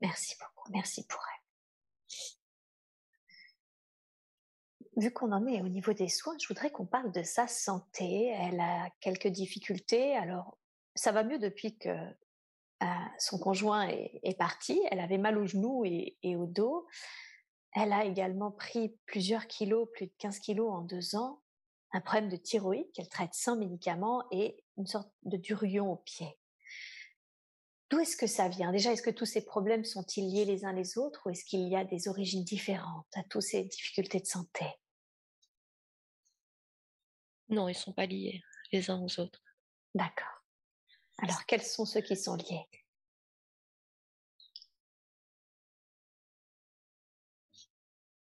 [0.00, 0.70] Merci beaucoup.
[0.72, 1.36] Merci pour elle.
[5.02, 8.28] Vu qu'on en est au niveau des soins, je voudrais qu'on parle de sa santé.
[8.28, 10.16] Elle a quelques difficultés.
[10.16, 10.56] Alors,
[10.94, 12.86] ça va mieux depuis que euh,
[13.18, 14.80] son conjoint est, parti.
[14.90, 16.86] Elle avait mal au genou et, et, au dos.
[17.72, 21.42] Elle a également pris plusieurs kilos, plus de 15 kilos en deux ans.
[21.92, 26.38] Un problème de thyroïde qu'elle traite sans médicaments et une sorte de durion au pied.
[27.88, 28.72] D'où est-ce que ça vient?
[28.72, 31.68] Déjà, est-ce que tous ces problèmes sont-ils liés les uns les autres ou est-ce qu'il
[31.68, 34.64] y a des origines différentes à toutes ces difficultés de santé?
[37.48, 38.42] Non, ils ne sont pas liés
[38.72, 39.40] les uns aux autres.
[39.94, 40.42] D'accord.
[41.18, 42.66] Alors, quels sont ceux qui sont liés?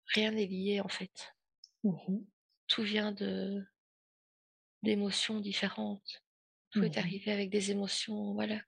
[0.09, 1.35] Rien n'est lié en fait.
[1.85, 2.25] Mmh
[2.67, 3.65] Tout vient de
[4.83, 6.25] d'émotions différentes.
[6.71, 8.61] Tout est mmh arrivé avec des émotions, voilà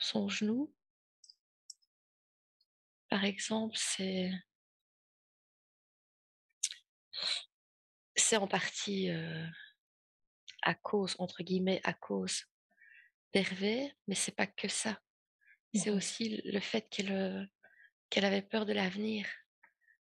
[0.00, 0.72] son genou.
[3.08, 4.30] Par exemple, c'est
[8.16, 9.10] c'est en partie
[10.62, 12.44] à cause, entre guillemets, à cause
[13.32, 15.00] d'Hervé, mais c'est pas que ça.
[15.74, 17.48] C'est mmh aussi le fait qu'elle
[18.08, 19.26] qu'elle avait peur de l'avenir,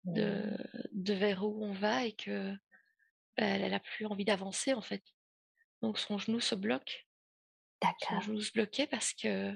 [0.05, 0.89] de, mmh.
[0.93, 2.53] de vers où on va et que
[3.37, 5.03] bah, elle a plus envie d'avancer en fait.
[5.81, 7.07] Donc son genou se bloque.
[8.09, 9.55] Son genou se bloquait parce que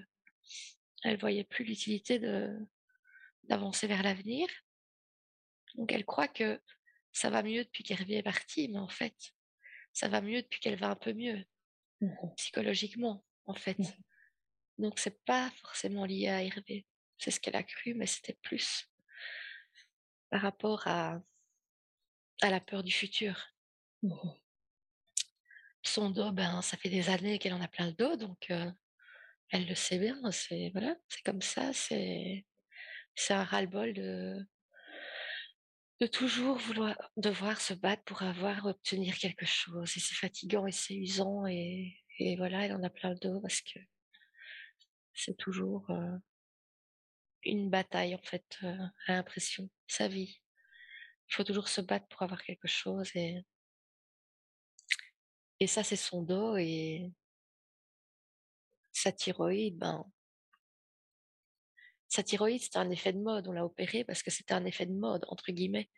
[1.05, 2.59] elle voyait plus l'utilité de
[3.45, 4.49] d'avancer vers l'avenir.
[5.75, 6.61] Donc elle croit que
[7.13, 9.15] ça va mieux depuis qu'Hervé est parti, mais en fait,
[9.93, 11.45] ça va mieux depuis qu'elle va un peu mieux
[12.01, 13.79] mmh psychologiquement, en fait.
[13.79, 13.93] Mmh
[14.79, 16.87] Donc c'est pas forcément lié à Hervé.
[17.19, 18.89] C'est ce qu'elle a cru, mais c'était plus
[20.31, 21.21] par rapport à
[22.41, 23.35] à la peur du futur.
[24.03, 24.15] Mmh
[25.83, 28.53] Son dos, ben ça fait des années qu'elle en a plein le dos, donc
[29.51, 32.45] elle le sait bien, c'est voilà, comme ça, c'est
[33.15, 34.37] c'est un ras-le-bol de
[36.01, 40.73] de toujours vouloir devoir se battre pour avoir obtenir quelque chose et c'est fatigant et
[40.73, 43.79] c'est usant et et voilà, elle en a plein le dos parce que
[45.15, 45.89] c'est toujours
[47.45, 48.59] une bataille en fait,
[49.07, 50.41] à l'impression, sa vie.
[51.31, 53.45] Il faut toujours se battre pour avoir quelque chose et
[55.61, 57.13] et ça c'est son dos et
[58.99, 60.05] sa thyroïde, ben,
[62.09, 63.49] sa thyroïde, c'était un effet de mode.
[63.49, 65.91] On l'a opéré parce que c'était un effet de mode, entre guillemets.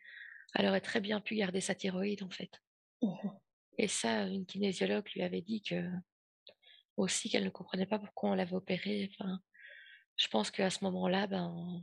[0.55, 2.51] Elle aurait très bien pu garder sa thyroïde, en fait.
[3.01, 3.29] mmh
[3.77, 5.89] Et ça, une kinésiologue lui avait dit que
[6.97, 9.09] aussi qu'elle ne comprenait pas pourquoi on l'avait opéré.
[9.13, 9.39] Enfin,
[10.17, 11.81] je pense qu'à ce moment-là, ben,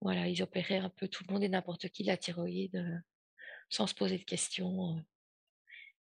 [0.00, 3.02] voilà, ils opéraient un peu tout le monde et n'importe qui la thyroïde
[3.68, 5.04] sans se poser de questions.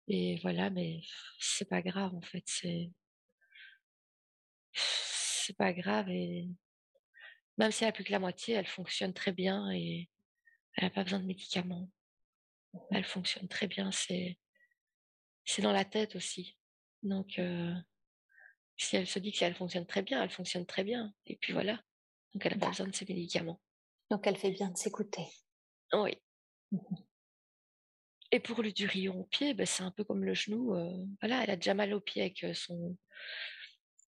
[0.08, 1.00] Et voilà, mais
[1.38, 2.90] c'est pas grave en fait, c'est
[4.78, 6.48] c'est pas grave et
[7.56, 10.08] même si elle a plus que la moitié, elle fonctionne très bien et
[10.74, 11.90] elle n'a pas besoin de médicaments.
[12.90, 14.38] Elle fonctionne très bien, c'est
[15.44, 16.56] c'est dans la tête aussi.
[17.02, 17.40] Donc
[18.76, 21.12] si elle se dit que si elle fonctionne très bien, elle fonctionne très bien.
[21.26, 21.82] Et puis voilà.
[22.32, 23.60] Donc elle n'a pas besoin de ses médicaments.
[24.10, 25.26] Donc elle fait bien de s'écouter.
[25.92, 26.16] Oui.
[26.72, 26.78] Mmh
[28.30, 30.74] et pour le durion au pied, ben, c'est un peu comme le genou.
[31.20, 32.96] voilà, elle a déjà mal au pied avec son,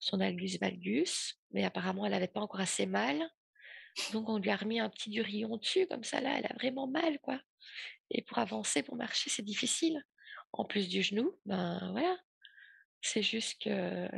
[0.01, 3.23] son algus valgus, mais apparemment elle n'avait pas encore assez mal.
[4.13, 6.87] Donc on lui a remis un petit durillon dessus, comme ça là, elle a vraiment
[6.87, 7.41] mal, quoi.
[8.11, 10.03] Et pour avancer, pour marcher, c'est difficile.
[10.53, 12.19] En plus du genou, ben voilà.
[13.03, 14.09] C'est juste que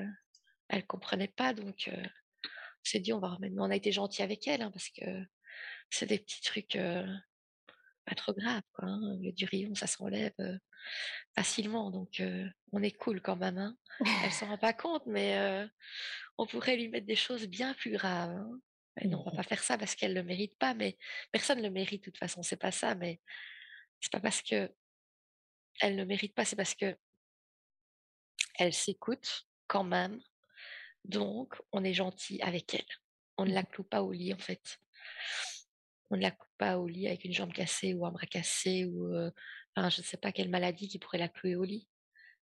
[0.69, 3.55] elle comprenait pas, donc on s'est dit on va remettre.
[3.59, 5.05] On a été gentil avec elle, hein, parce que
[5.91, 6.79] c'est des petits trucs
[8.05, 8.89] pas trop grave, quoi.
[8.89, 9.19] Hein.
[9.21, 10.35] Le durillon, ça s'enlève
[11.35, 12.23] facilement, donc
[12.73, 13.59] on est cool quand même.
[13.59, 13.77] Hein.
[14.25, 15.69] Elle s'en rend pas compte, mais
[16.39, 18.31] on pourrait lui mettre des choses bien plus graves.
[18.31, 18.61] Hein.
[19.05, 20.99] non, on va pas faire ça parce qu'elle le mérite pas, mais
[21.31, 22.43] personne le mérite de toute façon.
[22.43, 23.21] C'est pas ça, mais
[24.01, 24.71] c'est pas parce que
[25.81, 26.97] elle ne mérite pas, c'est parce que
[28.59, 30.21] elle s'écoute quand même.
[31.05, 32.87] Donc, on est gentil avec elle.
[33.39, 34.79] On ne la cloue pas au lit, en fait
[36.13, 38.85] on ne la coupe pas au lit avec une jambe cassée ou un bras cassé
[38.85, 39.13] ou
[39.75, 41.89] enfin, je ne sais pas quelle maladie qui pourrait la clouer au lit.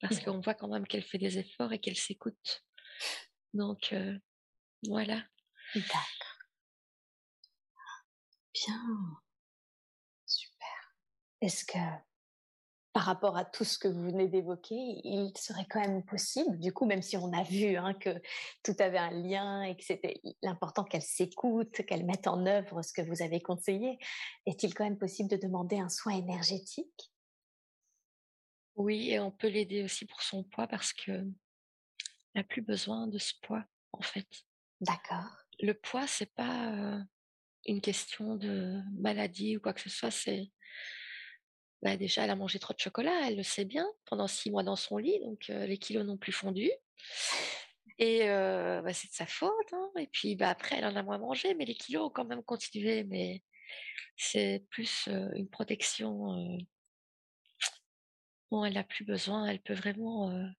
[0.01, 0.25] Parce mmh.
[0.25, 2.65] qu'on voit quand même qu'elle fait des efforts et qu'elle s'écoute.
[3.53, 3.95] Donc
[4.89, 5.23] voilà.
[5.75, 6.07] D'accord.
[8.55, 8.83] Bien.
[10.27, 10.95] Super.
[11.41, 11.79] Est-ce que
[12.93, 16.73] par rapport à tout ce que vous venez d'évoquer, il serait quand même possible, du
[16.73, 18.11] coup, même si on a vu hein, que
[18.65, 22.93] tout avait un lien et que c'était l'important qu'elle s'écoute, qu'elle mette en œuvre ce
[22.93, 23.99] que vous avez conseillé,
[24.47, 27.13] est-il quand même possible de demander un soin énergétique?
[28.75, 31.25] Oui, et on peut l'aider aussi pour son poids parce que
[32.35, 34.27] n'a plus besoin de ce poids, en fait.
[34.81, 35.37] D'accord.
[35.61, 37.05] Le poids, c'est pas
[37.67, 40.51] une question de maladie ou quoi que ce soit, c'est
[41.83, 44.63] bah, déjà, elle a mangé trop de chocolat, elle le sait bien, pendant six mois
[44.63, 46.71] dans son lit, donc les kilos n'ont plus fondu.
[47.99, 49.73] Et bah, c'est de sa faute.
[49.73, 49.91] Hein.
[49.99, 52.43] Et puis bah, après, elle en a moins mangé, mais les kilos ont quand même
[52.43, 53.05] continué.
[53.05, 53.43] Mais
[54.17, 56.59] c'est plus une protection
[58.51, 59.47] dont elle n'a plus besoin.
[59.47, 60.31] Elle peut vraiment.
[60.33, 60.55] elle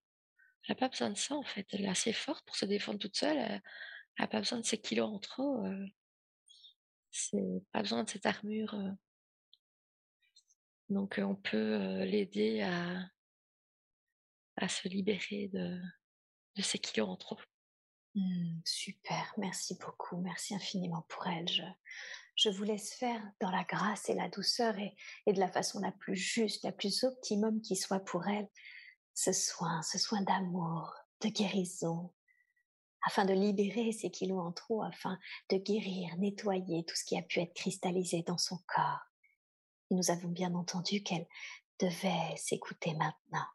[0.69, 1.67] n'a pas besoin de ça, en fait.
[1.71, 3.37] Elle est assez forte pour se défendre toute seule.
[3.37, 3.61] Elle
[4.19, 5.63] n'a pas besoin de ses kilos en trop.
[7.11, 8.75] c'est pas besoin de cette armure
[10.91, 13.09] donc on peut l'aider à,
[14.57, 15.79] à se libérer de,
[16.55, 17.39] de ces kilos en trop.
[18.15, 21.47] Mmh, super, merci beaucoup, merci infiniment pour elle.
[22.35, 24.95] Je, vous laisse faire dans la grâce et la douceur et,
[25.27, 28.49] et, de la façon la plus juste, la plus optimum qui soit pour elle,
[29.13, 32.13] ce soin, ce soin d'amour, de guérison,
[33.07, 35.17] afin de libérer ces kilos en trop, afin
[35.49, 39.10] de guérir, nettoyer tout ce qui a pu être cristallisé dans son corps
[39.91, 41.27] nous avons bien entendu qu'elle
[41.79, 43.45] devait s'écouter maintenant.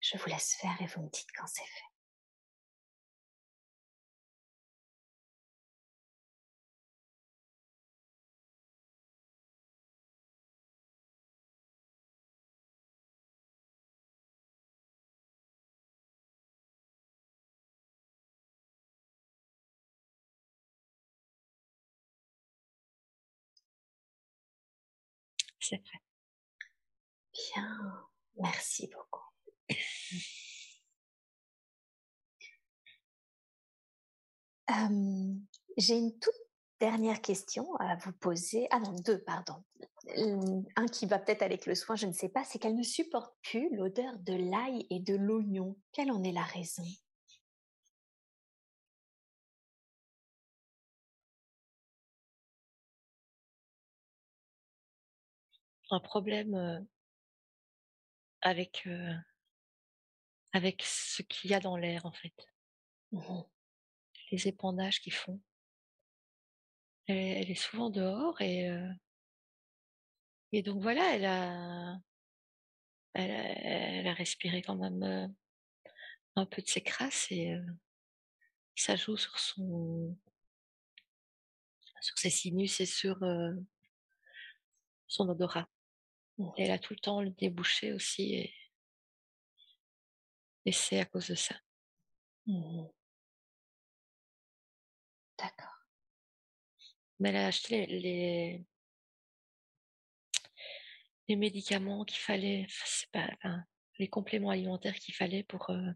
[0.00, 1.95] Je vous laisse faire et vous me dites quand c'est fait.
[27.32, 29.24] Bien, merci beaucoup.
[35.76, 36.34] J'ai une toute
[36.80, 38.66] dernière question à vous poser.
[38.70, 39.62] Ah non, deux, pardon.
[40.76, 43.34] Un qui va peut-être avec le soin, je ne sais pas, c'est qu'elle ne supporte
[43.42, 45.76] plus l'odeur de l'ail et de l'oignon.
[45.92, 46.84] Quelle en est la raison?
[55.90, 56.86] Un problème
[58.40, 58.88] avec,
[60.52, 62.34] avec ce qu'il y a dans l'air en fait.
[63.12, 63.42] Mmh
[64.32, 65.40] Les épandages qu'ils font.
[67.06, 68.68] Elle, est souvent dehors et,
[70.52, 72.00] et donc voilà, elle a,
[73.14, 75.34] elle a, respiré quand même
[76.34, 77.56] un peu de ses crasses et
[78.74, 80.16] ça joue sur son
[82.00, 83.18] sur ses sinus et sur
[85.06, 85.68] son odorat.
[86.56, 88.54] Elle a tout le temps le débouché aussi et,
[90.66, 91.54] et c'est à cause de ça.
[92.46, 92.86] Mmh
[95.38, 95.86] D'accord.
[97.18, 98.64] Mais elle a acheté les,
[101.28, 102.66] les, médicaments qu'il fallait,
[103.12, 103.28] pas,
[103.98, 105.92] les compléments alimentaires qu'il fallait pour, euh,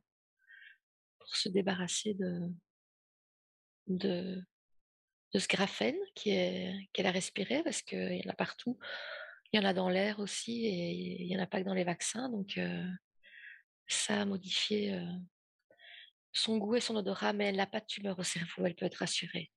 [1.18, 2.52] pour se débarrasser de,
[3.86, 4.44] de,
[5.32, 8.78] de ce graphène qu'elle a respiré parce qu'il y en a partout.
[9.52, 11.74] Il y en a dans l'air aussi et il n'y en a pas que dans
[11.74, 12.28] les vaccins.
[12.28, 12.86] Donc, euh,
[13.88, 15.12] ça a modifié euh,
[16.32, 18.86] son goût et son odorat, mais elle n'a pas de tumeur au cerveau, elle peut
[18.86, 19.50] être rassurée.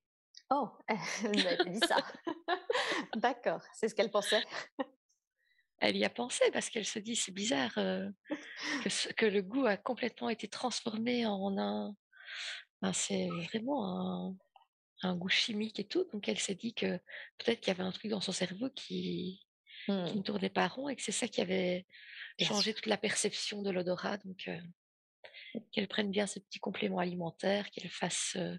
[0.49, 1.97] Oh, elle m'avait dit ça.
[3.15, 4.43] D'accord, c'est ce qu'elle pensait.
[5.79, 8.09] Elle y a pensé parce qu'elle se dit c'est bizarre euh,
[8.83, 11.95] que, que, le goût a complètement été transformé en un.
[12.93, 14.35] c'est vraiment un,
[15.03, 16.05] un goût chimique et tout.
[16.13, 16.97] Donc elle s'est dit que
[17.37, 19.45] peut-être qu'il y avait un truc dans son cerveau qui,
[19.85, 20.23] qui ne mmh.
[20.23, 21.85] tournait pas rond et que c'est ça qui avait
[22.39, 24.17] changé toute la perception de l'odorat.
[24.17, 24.59] Donc euh,
[25.71, 28.57] qu'elle prenne bien ses petits compléments alimentaires, qu'elle fasse euh,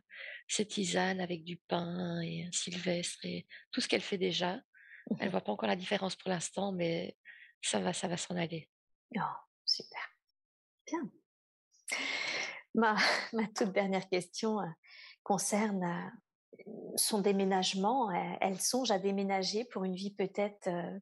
[0.49, 4.61] ses tisanes avec du pain et un sylvestre et tout ce qu'elle fait déjà.
[5.19, 7.17] Elle mmh voit pas encore la différence pour l'instant, mais
[7.61, 8.71] ça va, ça va s'en aller.
[9.17, 9.21] Oh,
[9.65, 10.01] super.
[10.87, 11.11] Bien.
[12.75, 12.97] Ma,
[13.33, 14.59] ma toute dernière question
[15.23, 16.13] concerne
[16.97, 18.11] son déménagement,
[18.41, 20.99] elle, songe à déménager pour une vie peut-être euh,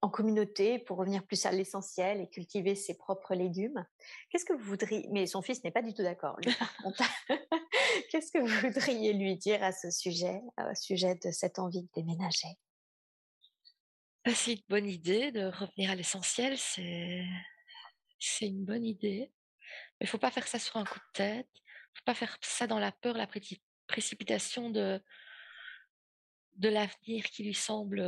[0.00, 3.84] en communauté, pour revenir plus à l'essentiel et cultiver ses propres légumes.
[4.30, 6.38] Qu'est-ce que vous voudriez, mais son fils n'est pas du tout d'accord,
[8.10, 11.88] Qu'est-ce que vous voudriez lui dire à ce sujet, au sujet de cette envie de
[11.94, 12.48] déménager?
[14.24, 17.24] Bah, C'est une bonne idée de revenir à l'essentiel, c'est
[18.18, 19.30] c'est une bonne idée.
[20.00, 21.48] Mais il faut pas faire ça sur un coup de tête.
[21.54, 23.26] Il faut pas faire ça dans la peur, la
[23.88, 25.02] précipitation de,
[26.56, 28.04] de l'avenir qui lui semble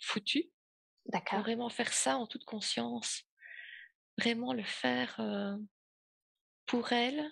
[0.00, 0.50] foutu.
[1.06, 1.40] D'accord.
[1.40, 3.22] Vraiment faire ça en toute conscience.
[4.18, 5.20] Vraiment le faire
[6.66, 7.30] pour elle.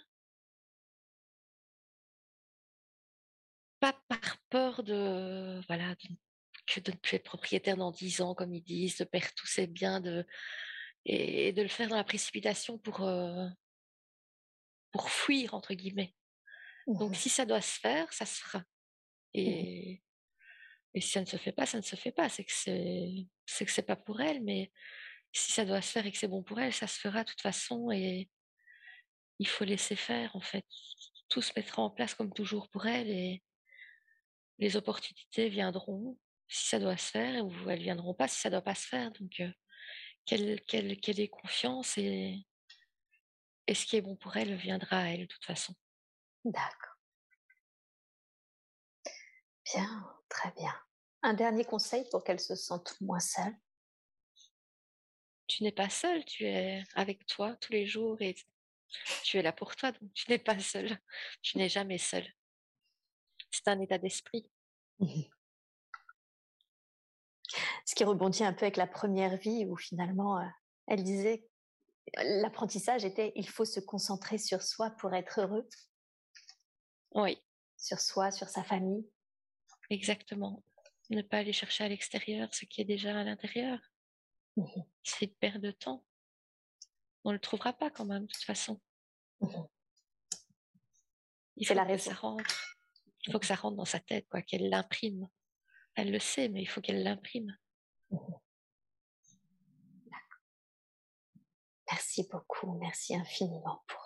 [3.81, 5.95] Pas par peur de, voilà,
[6.67, 9.47] que de ne plus être propriétaire dans dix ans, comme ils disent, de perdre tous
[9.47, 10.27] ses biens, de,
[11.05, 13.07] et, de le faire dans la précipitation pour,
[14.93, 16.15] pour fuir, entre guillemets.
[16.87, 18.59] Donc mmh si ça doit se faire, ça se fera.
[18.59, 18.65] Mmh
[19.35, 20.03] et,
[20.95, 22.29] et si ça ne se fait pas, ça ne se fait pas.
[22.29, 24.71] C'est que c'est, c'est que c'est pas pour elle, mais
[25.33, 27.29] si ça doit se faire et que c'est bon pour elle, ça se fera de
[27.31, 27.91] toute façon.
[27.91, 28.31] Et
[29.41, 30.65] il faut laisser faire, en fait.
[31.29, 33.43] Tout se mettra en place comme toujours pour elle et
[34.59, 36.17] les opportunités viendront
[36.49, 39.11] si ça doit se faire ou elles viendront pas si ça doit pas se faire.
[39.13, 39.43] Donc,
[40.27, 42.47] qu'elle, qu'elle, qu'elle ait confiance et,
[43.67, 45.75] et ce qui est bon pour elle viendra à elle de toute façon.
[46.45, 46.99] D'accord.
[49.73, 50.75] Bien, très bien.
[51.23, 53.57] Un dernier conseil pour qu'elle se sente moins seule?
[55.47, 58.35] Tu n'es pas seule, tu es avec toi tous les jours et
[59.23, 60.99] tu es là pour toi, donc tu n'es pas seule.
[61.43, 62.27] Tu n'es jamais seule.
[63.51, 64.51] C'est un état d'esprit.
[67.85, 70.47] Ce qui rebondit un peu avec la première vie où finalement euh,
[70.87, 71.47] elle disait
[72.17, 75.69] l'apprentissage était il faut se concentrer sur soi pour être heureux.
[77.15, 77.41] Oui.
[77.77, 79.09] Sur soi, sur sa famille.
[79.91, 80.65] Exactement.
[81.11, 83.79] Ne pas aller chercher à l'extérieur ce qui est déjà à l'intérieur.
[84.57, 84.65] Mmh
[85.03, 86.05] C'est une perte de temps.
[87.25, 88.81] On ne le trouvera pas quand même, de toute façon.
[89.41, 89.49] Mmh
[91.57, 92.77] il faut la que ça rentre.
[93.25, 95.29] Il faut que ça rentre dans sa tête, quoi, qu'elle l'imprime.
[95.95, 97.57] Elle le sait, mais il faut qu'elle l'imprime.
[98.11, 98.19] Mmh
[101.91, 104.04] merci beaucoup, merci infiniment pour